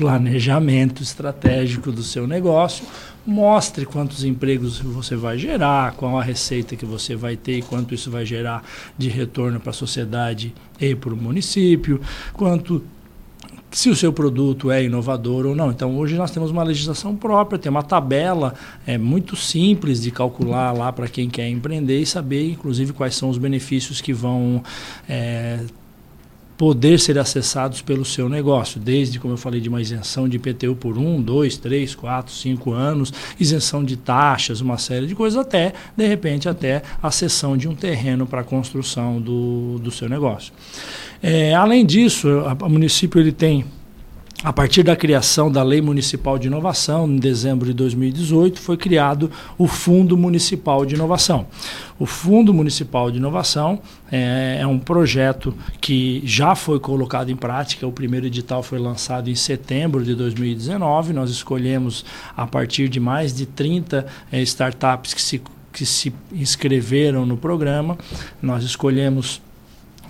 [0.00, 2.86] planejamento estratégico do seu negócio,
[3.26, 7.94] mostre quantos empregos você vai gerar, qual a receita que você vai ter e quanto
[7.94, 8.64] isso vai gerar
[8.96, 12.00] de retorno para a sociedade e para o município,
[12.32, 12.82] quanto
[13.70, 15.70] se o seu produto é inovador ou não.
[15.70, 18.54] Então, hoje nós temos uma legislação própria, tem uma tabela
[18.86, 23.28] é muito simples de calcular lá para quem quer empreender e saber, inclusive, quais são
[23.28, 24.62] os benefícios que vão
[25.06, 25.60] é,
[26.60, 30.76] poder ser acessados pelo seu negócio, desde, como eu falei, de uma isenção de IPTU
[30.76, 33.10] por um, dois, três, quatro, cinco anos,
[33.40, 37.74] isenção de taxas, uma série de coisas, até, de repente, até a cessão de um
[37.74, 40.52] terreno para a construção do, do seu negócio.
[41.22, 43.64] É, além disso, o município ele tem
[44.42, 49.30] a partir da criação da Lei Municipal de Inovação, em dezembro de 2018, foi criado
[49.58, 51.46] o Fundo Municipal de Inovação.
[51.98, 53.80] O Fundo Municipal de Inovação
[54.10, 57.86] é, é, um projeto que já foi colocado em prática.
[57.86, 61.12] O primeiro edital foi lançado em setembro de 2019.
[61.12, 62.02] Nós escolhemos,
[62.34, 67.98] a partir de mais de 30 é, startups que se, que se inscreveram no programa,
[68.40, 69.42] nós escolhemos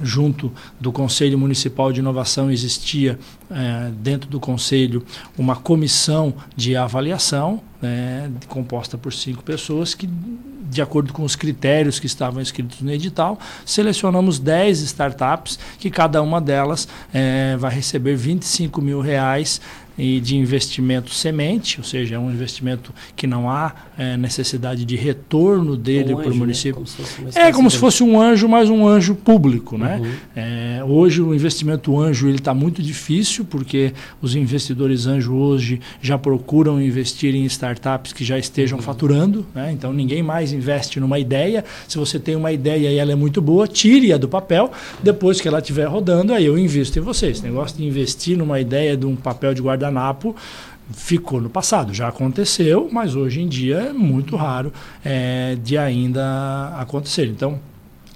[0.02, 3.18] junto do Conselho Municipal de Inovação existia
[3.50, 5.04] é, dentro do Conselho
[5.36, 10.08] uma comissão de avaliação né, composta por cinco pessoas que
[10.70, 16.22] de acordo com os critérios que estavam escritos no edital, selecionamos 10 startups que cada
[16.22, 19.60] uma delas é, vai receber 25 mil reais
[20.00, 24.96] e de investimento semente, ou seja, é um investimento que não há é, necessidade de
[24.96, 26.36] retorno dele um para o né?
[26.36, 26.80] município.
[26.80, 26.86] Né?
[27.16, 29.76] Como é como se fosse um anjo, mas um anjo público.
[29.76, 30.00] Né?
[30.02, 30.10] Uhum.
[30.34, 36.80] É, hoje o investimento anjo está muito difícil, porque os investidores anjo hoje já procuram
[36.80, 38.82] investir em startups que já estejam uhum.
[38.82, 39.70] faturando, né?
[39.70, 41.62] então ninguém mais investe numa ideia.
[41.86, 44.72] Se você tem uma ideia e ela é muito boa, tire-a do papel,
[45.02, 47.26] depois que ela estiver rodando, aí eu invisto em você.
[47.26, 50.34] Esse negócio de investir numa ideia de um papel de guarda guardanapo
[50.92, 51.92] ficou no passado.
[51.92, 54.72] Já aconteceu, mas hoje em dia é muito raro
[55.04, 57.26] é, de ainda acontecer.
[57.26, 57.60] Então,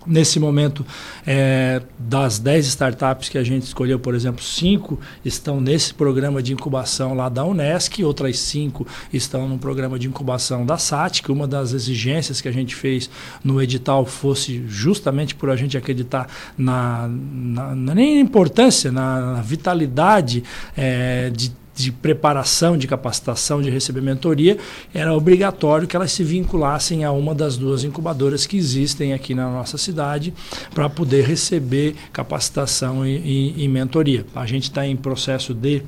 [0.06, 0.84] Nesse momento,
[1.26, 6.52] é, das 10 startups que a gente escolheu, por exemplo, cinco estão nesse programa de
[6.52, 11.48] incubação lá da Unesc, outras cinco estão no programa de incubação da SAT, que uma
[11.48, 13.08] das exigências que a gente fez
[13.42, 19.40] no edital fosse justamente por a gente acreditar na, na, na nem importância, na, na
[19.40, 20.44] vitalidade
[20.76, 24.58] é, de de preparação, de capacitação, de receber mentoria,
[24.92, 29.50] era obrigatório que elas se vinculassem a uma das duas incubadoras que existem aqui na
[29.50, 30.32] nossa cidade
[30.72, 34.24] para poder receber capacitação e, e, e mentoria.
[34.34, 35.82] A gente está em processo de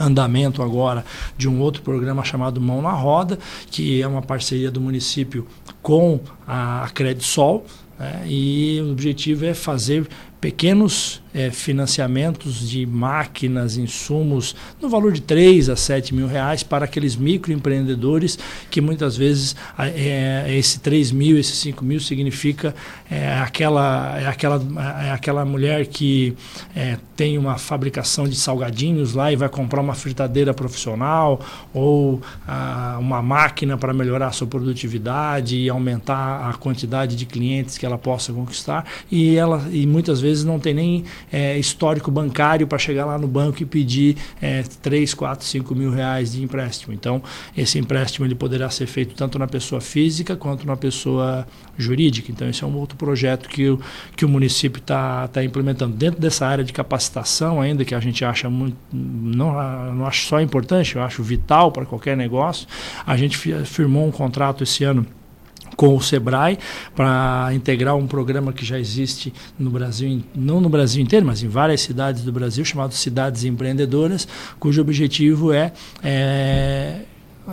[0.00, 1.04] andamento agora
[1.36, 3.38] de um outro programa chamado Mão na Roda,
[3.70, 5.46] que é uma parceria do município
[5.82, 7.66] com a Credisol,
[7.98, 8.24] né?
[8.26, 10.08] e o objetivo é fazer
[10.40, 16.84] pequenos é, financiamentos de máquinas, insumos, no valor de 3 a 7 mil reais para
[16.84, 18.38] aqueles microempreendedores
[18.70, 22.74] que muitas vezes é, esse 3 mil, esse 5 mil significa
[23.10, 24.62] é, aquela, é aquela,
[25.06, 26.34] é aquela mulher que
[26.74, 31.40] é, tem uma fabricação de salgadinhos lá e vai comprar uma fritadeira profissional
[31.72, 37.78] ou a, uma máquina para melhorar a sua produtividade e aumentar a quantidade de clientes
[37.78, 42.10] que ela possa conquistar e ela e muitas vezes vezes não tem nem é, histórico
[42.10, 46.42] bancário para chegar lá no banco e pedir é, 3, 4, 5 mil reais de
[46.42, 46.92] empréstimo.
[46.92, 47.22] Então,
[47.56, 51.46] esse empréstimo ele poderá ser feito tanto na pessoa física quanto na pessoa
[51.78, 52.30] jurídica.
[52.30, 53.80] Então, esse é um outro projeto que o,
[54.14, 55.96] que o município está tá implementando.
[55.96, 59.52] Dentro dessa área de capacitação, ainda que a gente acha muito, não,
[59.94, 62.66] não acho só importante, eu acho vital para qualquer negócio,
[63.06, 65.06] a gente firmou um contrato esse ano
[65.76, 66.58] com o Sebrae
[66.94, 71.48] para integrar um programa que já existe no Brasil, não no Brasil inteiro, mas em
[71.48, 74.26] várias cidades do Brasil, chamado Cidades Empreendedoras,
[74.58, 75.72] cujo objetivo é,
[76.02, 77.00] é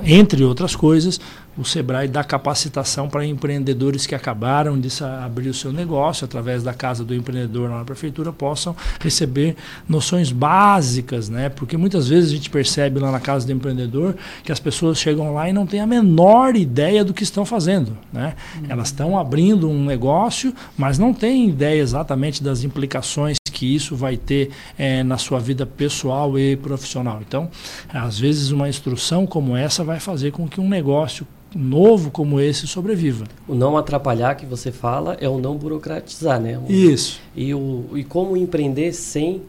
[0.03, 1.19] entre outras coisas,
[1.59, 6.73] o Sebrae dá capacitação para empreendedores que acabaram de abrir o seu negócio, através da
[6.73, 9.57] Casa do Empreendedor na Prefeitura, possam receber
[9.87, 11.49] noções básicas, né?
[11.49, 15.33] Porque muitas vezes a gente percebe lá na Casa do Empreendedor que as pessoas chegam
[15.33, 18.35] lá e não têm a menor ideia do que estão fazendo, né?
[18.55, 18.65] Uhum.
[18.69, 24.15] Elas estão abrindo um negócio, mas não têm ideia exatamente das implicações que isso vai
[24.15, 27.19] ter é, na sua vida pessoal e profissional.
[27.21, 27.49] Então,
[27.89, 32.67] às vezes uma instrução como essa vai fazer com que um negócio novo como esse
[32.67, 33.25] sobreviva.
[33.47, 36.57] O não atrapalhar que você fala é o não burocratizar, né?
[36.57, 37.19] O, Isso.
[37.35, 39.41] E, o, e como empreender sem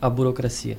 [0.00, 0.76] a burocracia?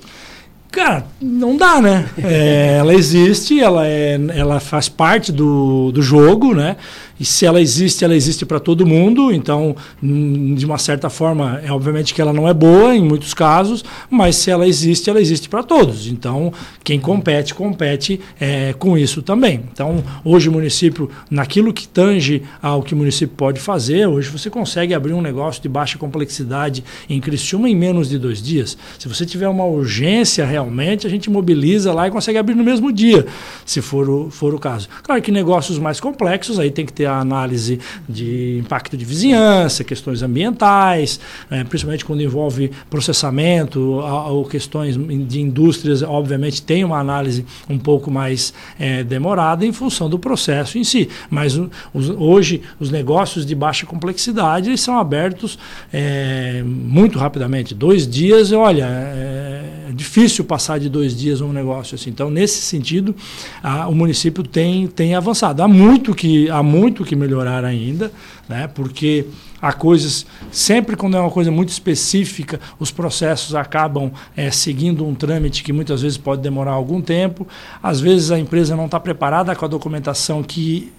[0.72, 2.08] Cara, não dá, né?
[2.24, 6.78] É, ela existe, ela, é, ela faz parte do, do jogo, né?
[7.20, 9.32] E se ela existe, ela existe para todo mundo.
[9.32, 13.34] Então, hum, de uma certa forma, é obviamente que ela não é boa em muitos
[13.34, 16.08] casos, mas se ela existe, ela existe para todos.
[16.08, 19.64] Então, quem compete, compete é, com isso também.
[19.72, 24.50] Então, hoje o município, naquilo que tange ao que o município pode fazer, hoje você
[24.50, 28.78] consegue abrir um negócio de baixa complexidade em Criciúma em menos de dois dias.
[28.98, 32.92] Se você tiver uma urgência realmente, a gente mobiliza lá e consegue abrir no mesmo
[32.92, 33.26] dia,
[33.66, 34.88] se for o, for o caso.
[35.04, 39.84] Claro que negócios mais complexos aí tem que ter a análise de impacto de vizinhança,
[39.84, 41.20] questões ambientais,
[41.50, 48.10] né, principalmente quando envolve processamento ou questões de indústrias, obviamente tem uma análise um pouco
[48.12, 51.10] mais é, demorada em função do processo em si.
[51.30, 51.60] Mas
[51.94, 55.58] os, hoje os negócios de baixa complexidade são abertos
[55.92, 57.74] é, muito rapidamente.
[57.74, 62.10] Dois dias, olha, é, é difícil passar de dois dias um negócio assim.
[62.10, 63.16] Então, nesse sentido,
[63.64, 65.62] a, o município tem, tem avançado.
[65.62, 68.12] Há muito que há muito muito que melhorar ainda,
[68.48, 68.68] né?
[68.68, 69.26] porque
[69.62, 75.16] há coisas, sempre quando é uma coisa muito específica, os processos acabam é, seguindo um
[75.16, 77.48] trâmite que muitas vezes pode demorar algum tempo.
[77.82, 80.92] Às vezes a empresa não está preparada com a documentação que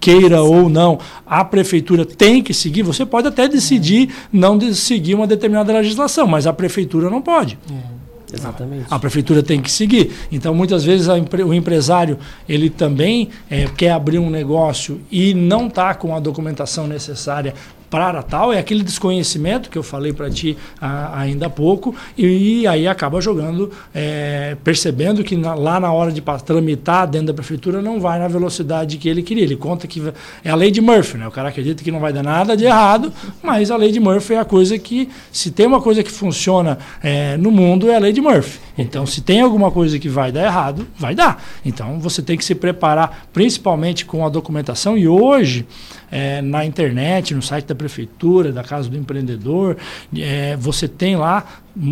[0.00, 2.82] queira ou não, a prefeitura tem que seguir.
[2.82, 7.58] Você pode até decidir não seguir uma determinada legislação, mas a prefeitura não pode.
[7.68, 7.97] Uhum.
[8.32, 8.86] Exatamente.
[8.90, 10.12] A prefeitura tem que seguir.
[10.30, 12.18] Então, muitas vezes, o empresário
[12.48, 17.54] ele também é, quer abrir um negócio e não está com a documentação necessária
[17.90, 22.60] para tal, é aquele desconhecimento que eu falei para ti a, ainda há pouco, e,
[22.60, 27.34] e aí acaba jogando, é, percebendo que na, lá na hora de tramitar dentro da
[27.34, 29.44] prefeitura não vai na velocidade que ele queria.
[29.44, 30.02] Ele conta que
[30.44, 31.26] é a lei de Murphy, né?
[31.26, 33.12] O cara acredita que não vai dar nada de errado,
[33.42, 36.78] mas a lei de Murphy é a coisa que, se tem uma coisa que funciona
[37.02, 38.58] é, no mundo, é a lei de Murphy.
[38.76, 41.42] Então, se tem alguma coisa que vai dar errado, vai dar.
[41.64, 45.66] Então, você tem que se preparar, principalmente com a documentação, e hoje
[46.10, 49.76] é, na internet, no site da prefeitura, da Casa do Empreendedor,
[50.16, 51.44] é, você tem lá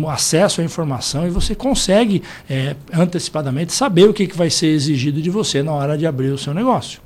[0.09, 5.21] acesso à informação e você consegue é, antecipadamente saber o que, que vai ser exigido
[5.21, 7.01] de você na hora de abrir o seu negócio.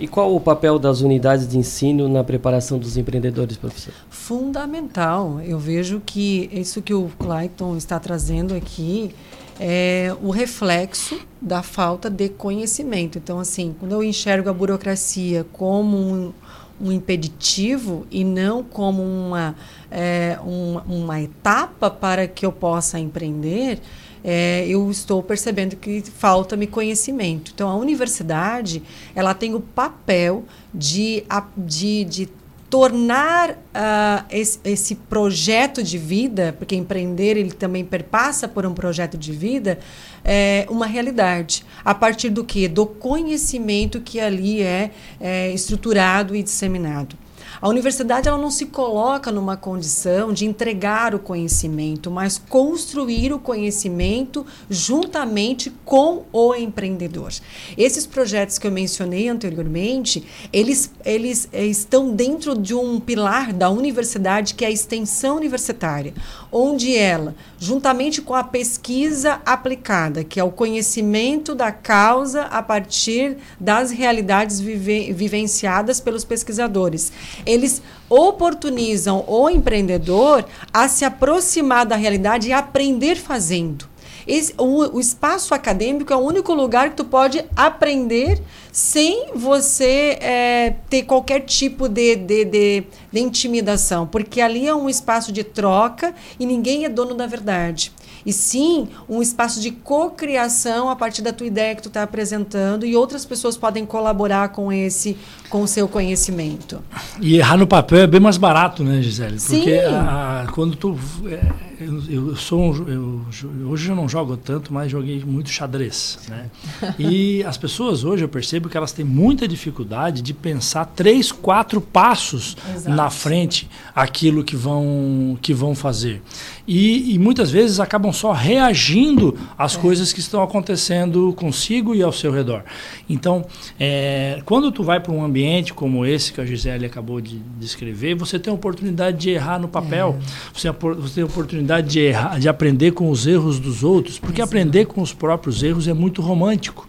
[0.00, 3.92] E qual o papel das unidades de ensino na preparação dos empreendedores, professor?
[4.08, 5.40] Fundamental.
[5.40, 9.12] Eu vejo que isso que o Clayton está trazendo aqui
[9.58, 13.18] é o reflexo da falta de conhecimento.
[13.18, 16.32] Então, assim, quando eu enxergo a burocracia como um,
[16.80, 19.56] um impeditivo e não como uma,
[19.90, 23.80] é, uma, uma etapa para que eu possa empreender,
[24.22, 27.52] é, eu estou percebendo que falta-me conhecimento.
[27.54, 28.82] Então, a universidade
[29.14, 30.44] ela tem o papel
[30.74, 31.24] de,
[31.56, 32.28] de, de
[32.70, 39.16] tornar uh, esse, esse, projeto de vida, porque empreender ele também perpassa por um projeto
[39.16, 39.78] de vida,
[40.24, 41.64] é, uma realidade.
[41.84, 42.68] A partir do que?
[42.68, 47.16] Do conhecimento que ali é, é estruturado e disseminado.
[47.60, 53.38] A universidade ela não se coloca numa condição de entregar o conhecimento, mas construir o
[53.38, 57.32] conhecimento juntamente com o empreendedor.
[57.76, 63.68] Esses projetos que eu mencionei anteriormente, eles, eles eh, estão dentro de um pilar da
[63.68, 66.14] universidade que é a extensão universitária,
[66.52, 73.36] onde ela, juntamente com a pesquisa aplicada, que é o conhecimento da causa a partir
[73.58, 77.12] das realidades vive, vivenciadas pelos pesquisadores,
[77.48, 83.88] eles oportunizam o empreendedor a se aproximar da realidade e aprender fazendo.
[84.26, 88.38] Esse, o, o, espaço acadêmico é o único lugar que tu pode aprender
[88.70, 94.86] sem você é, ter qualquer tipo de, de, de, de intimidação, porque ali é um
[94.86, 97.90] espaço de troca e ninguém é dono da verdade
[98.28, 102.84] e sim um espaço de cocriação a partir da tua ideia que tu está apresentando
[102.84, 105.16] e outras pessoas podem colaborar com esse
[105.48, 106.82] com o seu conhecimento.
[107.22, 109.38] E errar no papel é bem mais barato, né, Gisele?
[109.40, 111.40] Porque a, a, quando tu é,
[111.80, 116.50] eu, eu, sou um, eu, hoje eu não jogo tanto, mas joguei muito xadrez, né?
[116.98, 121.80] E as pessoas hoje eu percebo que elas têm muita dificuldade de pensar três, quatro
[121.80, 122.94] passos Exato.
[122.94, 126.20] na frente aquilo que vão que vão fazer
[126.66, 129.80] e, e, muitas vezes acabam só reagindo às é.
[129.80, 132.62] coisas que estão acontecendo consigo e ao seu redor.
[133.08, 133.46] Então,
[133.78, 138.14] é, quando tu vai para um ambiente como esse que a Gisele acabou de descrever,
[138.14, 140.24] você tem a oportunidade de errar no papel, é.
[140.52, 144.42] você, você, tem a oportunidade de, errar, de aprender com os erros dos outros, porque
[144.42, 146.86] aprender com os próprios erros é muito romântico.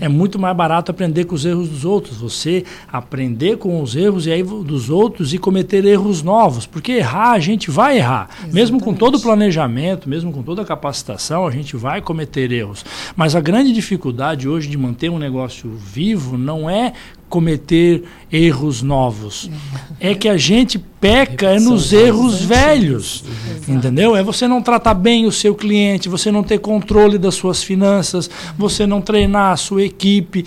[0.00, 0.06] É.
[0.06, 4.26] é muito mais barato aprender com os erros dos outros, você aprender com os erros
[4.26, 8.54] e aí dos outros e cometer erros novos, porque errar a gente vai errar, Exatamente.
[8.54, 12.84] mesmo com todo planejamento, mesmo com toda a capacitação, a gente vai cometer erros.
[13.14, 16.92] Mas a grande dificuldade hoje de manter um negócio vivo não é
[17.28, 19.50] cometer erros novos.
[19.98, 23.24] É que a gente peca é nos erros velhos.
[23.66, 24.14] Entendeu?
[24.14, 28.28] É você não tratar bem o seu cliente, você não ter controle das suas finanças,
[28.56, 30.44] você não treinar a sua equipe.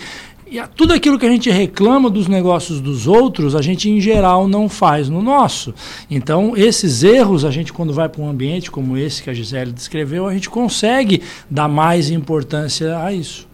[0.56, 4.48] E tudo aquilo que a gente reclama dos negócios dos outros, a gente em geral
[4.48, 5.74] não faz no nosso.
[6.10, 9.70] Então, esses erros, a gente quando vai para um ambiente como esse que a Gisele
[9.70, 11.20] descreveu, a gente consegue
[11.50, 13.46] dar mais importância a isso.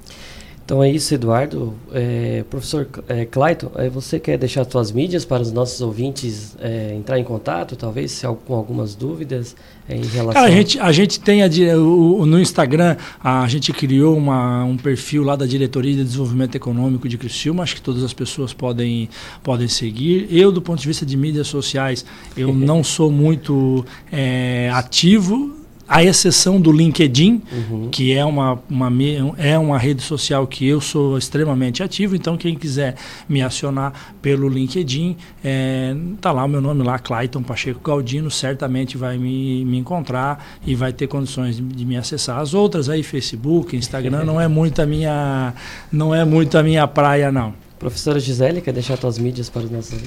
[0.64, 1.74] Então é isso, Eduardo.
[1.92, 6.94] É, professor é, Clayton, é, você quer deixar suas mídias para os nossos ouvintes é,
[6.94, 9.56] entrar em contato, talvez, se, com algumas dúvidas
[9.88, 10.32] é, em relação...
[10.32, 14.76] Cara, a gente, a gente tem a, o, no Instagram, a gente criou uma, um
[14.76, 19.08] perfil lá da Diretoria de Desenvolvimento Econômico de Criciúma, acho que todas as pessoas podem,
[19.42, 20.28] podem seguir.
[20.30, 22.04] Eu, do ponto de vista de mídias sociais,
[22.36, 25.61] eu não sou muito é, ativo,
[25.92, 27.88] à exceção do LinkedIn, uhum.
[27.90, 28.90] que é uma, uma,
[29.36, 32.94] é uma rede social que eu sou extremamente ativo, então quem quiser
[33.28, 33.92] me acionar
[34.22, 39.66] pelo LinkedIn, é, tá lá o meu nome lá, Clayton Pacheco Galdino, certamente vai me,
[39.66, 42.38] me encontrar e vai ter condições de, de me acessar.
[42.38, 45.52] As outras aí, Facebook, Instagram, não é muito a minha,
[45.92, 47.52] não é muito a minha praia, não.
[47.78, 50.00] Professora Gisele, quer deixar suas mídias para os nossos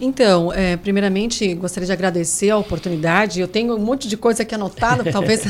[0.00, 3.40] então, é, primeiramente, gostaria de agradecer a oportunidade.
[3.40, 5.42] Eu tenho um monte de coisa aqui anotada, talvez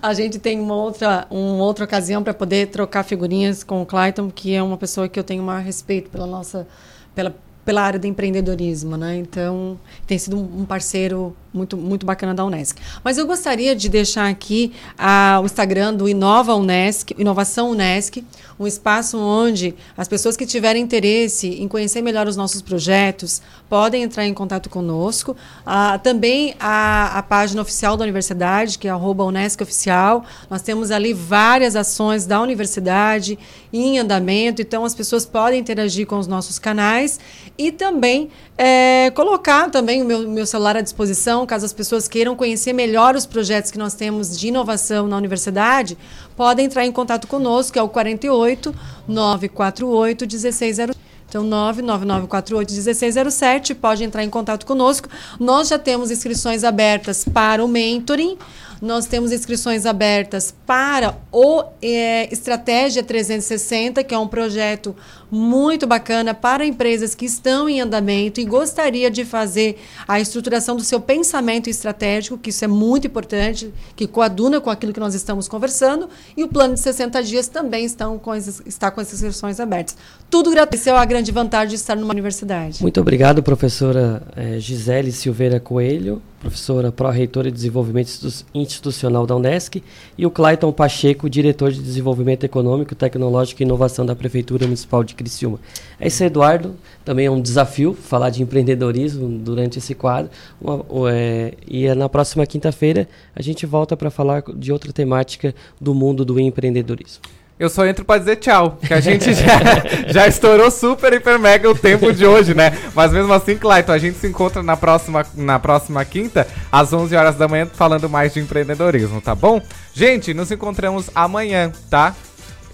[0.00, 4.30] a gente tenha uma outra, uma outra ocasião para poder trocar figurinhas com o Clayton,
[4.30, 6.66] que é uma pessoa que eu tenho maior respeito pela nossa,
[7.14, 7.34] pela,
[7.64, 9.16] pela área do empreendedorismo, né?
[9.16, 12.80] Então, tem sido um parceiro muito, muito bacana da Unesc.
[13.02, 18.24] Mas eu gostaria de deixar aqui a, o Instagram do Inova Unesc, Inovação Unesc,
[18.58, 24.02] um espaço onde as pessoas que tiverem interesse em conhecer melhor os nossos projetos podem
[24.02, 25.36] entrar em contato conosco.
[25.64, 30.24] Ah, também a, a página oficial da universidade, que é arroba Unesc Oficial.
[30.48, 33.38] Nós temos ali várias ações da universidade
[33.72, 37.18] em andamento, então as pessoas podem interagir com os nossos canais
[37.56, 42.34] e também é, colocar também o meu, meu celular à disposição, caso as pessoas queiram
[42.34, 45.96] conhecer melhor os projetos que nós temos de inovação na universidade,
[46.36, 48.74] podem entrar em contato conosco, que é o 48
[49.06, 50.94] 948 1607.
[51.26, 55.08] Então, 99948-1607, pode entrar em contato conosco.
[55.40, 58.38] Nós já temos inscrições abertas para o mentoring.
[58.84, 64.94] Nós temos inscrições abertas para o é, Estratégia 360, que é um projeto
[65.30, 70.84] muito bacana para empresas que estão em andamento e gostaria de fazer a estruturação do
[70.84, 75.48] seu pensamento estratégico, que isso é muito importante, que coaduna com aquilo que nós estamos
[75.48, 79.96] conversando, e o plano de 60 dias também estão com está com as inscrições abertas.
[80.28, 82.82] Tudo gratuito, é a grande vantagem de estar numa universidade.
[82.82, 88.10] Muito obrigado, professora eh, Gisele Silveira Coelho, professora pró-reitora de Desenvolvimento
[88.54, 89.82] Institucional da Unesc,
[90.18, 95.14] e o Clayton Pacheco, diretor de Desenvolvimento Econômico, Tecnológico e Inovação da Prefeitura Municipal de
[95.14, 95.58] Criciúma.
[95.98, 96.76] É isso, Eduardo.
[97.02, 100.30] Também é um desafio falar de empreendedorismo durante esse quadro.
[100.60, 105.54] Uma, é, e é na próxima quinta-feira a gente volta para falar de outra temática
[105.80, 107.22] do mundo do empreendedorismo.
[107.58, 109.46] Eu só entro para dizer tchau, que a gente já,
[110.10, 112.76] já estourou super, hiper, mega o tempo de hoje, né?
[112.92, 117.14] Mas mesmo assim, Clayton, a gente se encontra na próxima, na próxima quinta, às 11
[117.14, 119.62] horas da manhã, falando mais de empreendedorismo, tá bom?
[119.92, 122.14] Gente, nos encontramos amanhã, tá?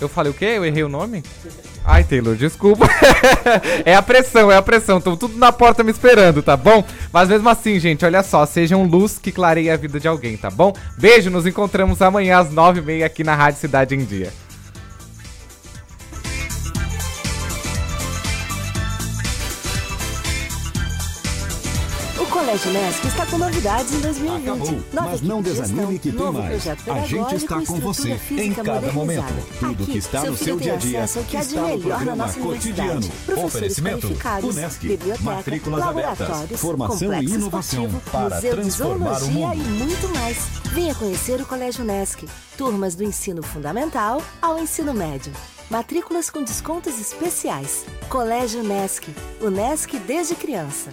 [0.00, 0.46] Eu falei o quê?
[0.56, 1.22] Eu errei o nome?
[1.84, 2.88] Ai, Taylor, desculpa.
[3.84, 4.96] é a pressão, é a pressão.
[4.96, 6.82] Estão tudo na porta me esperando, tá bom?
[7.12, 10.48] Mas mesmo assim, gente, olha só, sejam luz que clareie a vida de alguém, tá
[10.48, 10.72] bom?
[10.96, 14.32] Beijo, nos encontramos amanhã às 9h30 aqui na Rádio Cidade em Dia.
[22.40, 24.48] Colégio Nesc está com novidades em 2020.
[24.48, 26.66] Acabou, mas não desanime que tem mais.
[26.66, 29.26] A gente está com você em cada momento.
[29.58, 33.06] Tudo que está no seu dia a dia está no programa cotidiano.
[33.44, 34.06] Oferecimento
[34.42, 39.54] Unesc, matrículas abertas, formação e inovação para transformar o mundo.
[39.56, 40.38] e muito mais.
[40.72, 42.26] Venha conhecer o Colégio Nesc.
[42.56, 45.30] Turmas do ensino fundamental ao ensino médio.
[45.68, 47.84] Matrículas com descontos especiais.
[48.08, 49.14] Colégio Nesc.
[49.42, 50.90] O Nesc desde criança.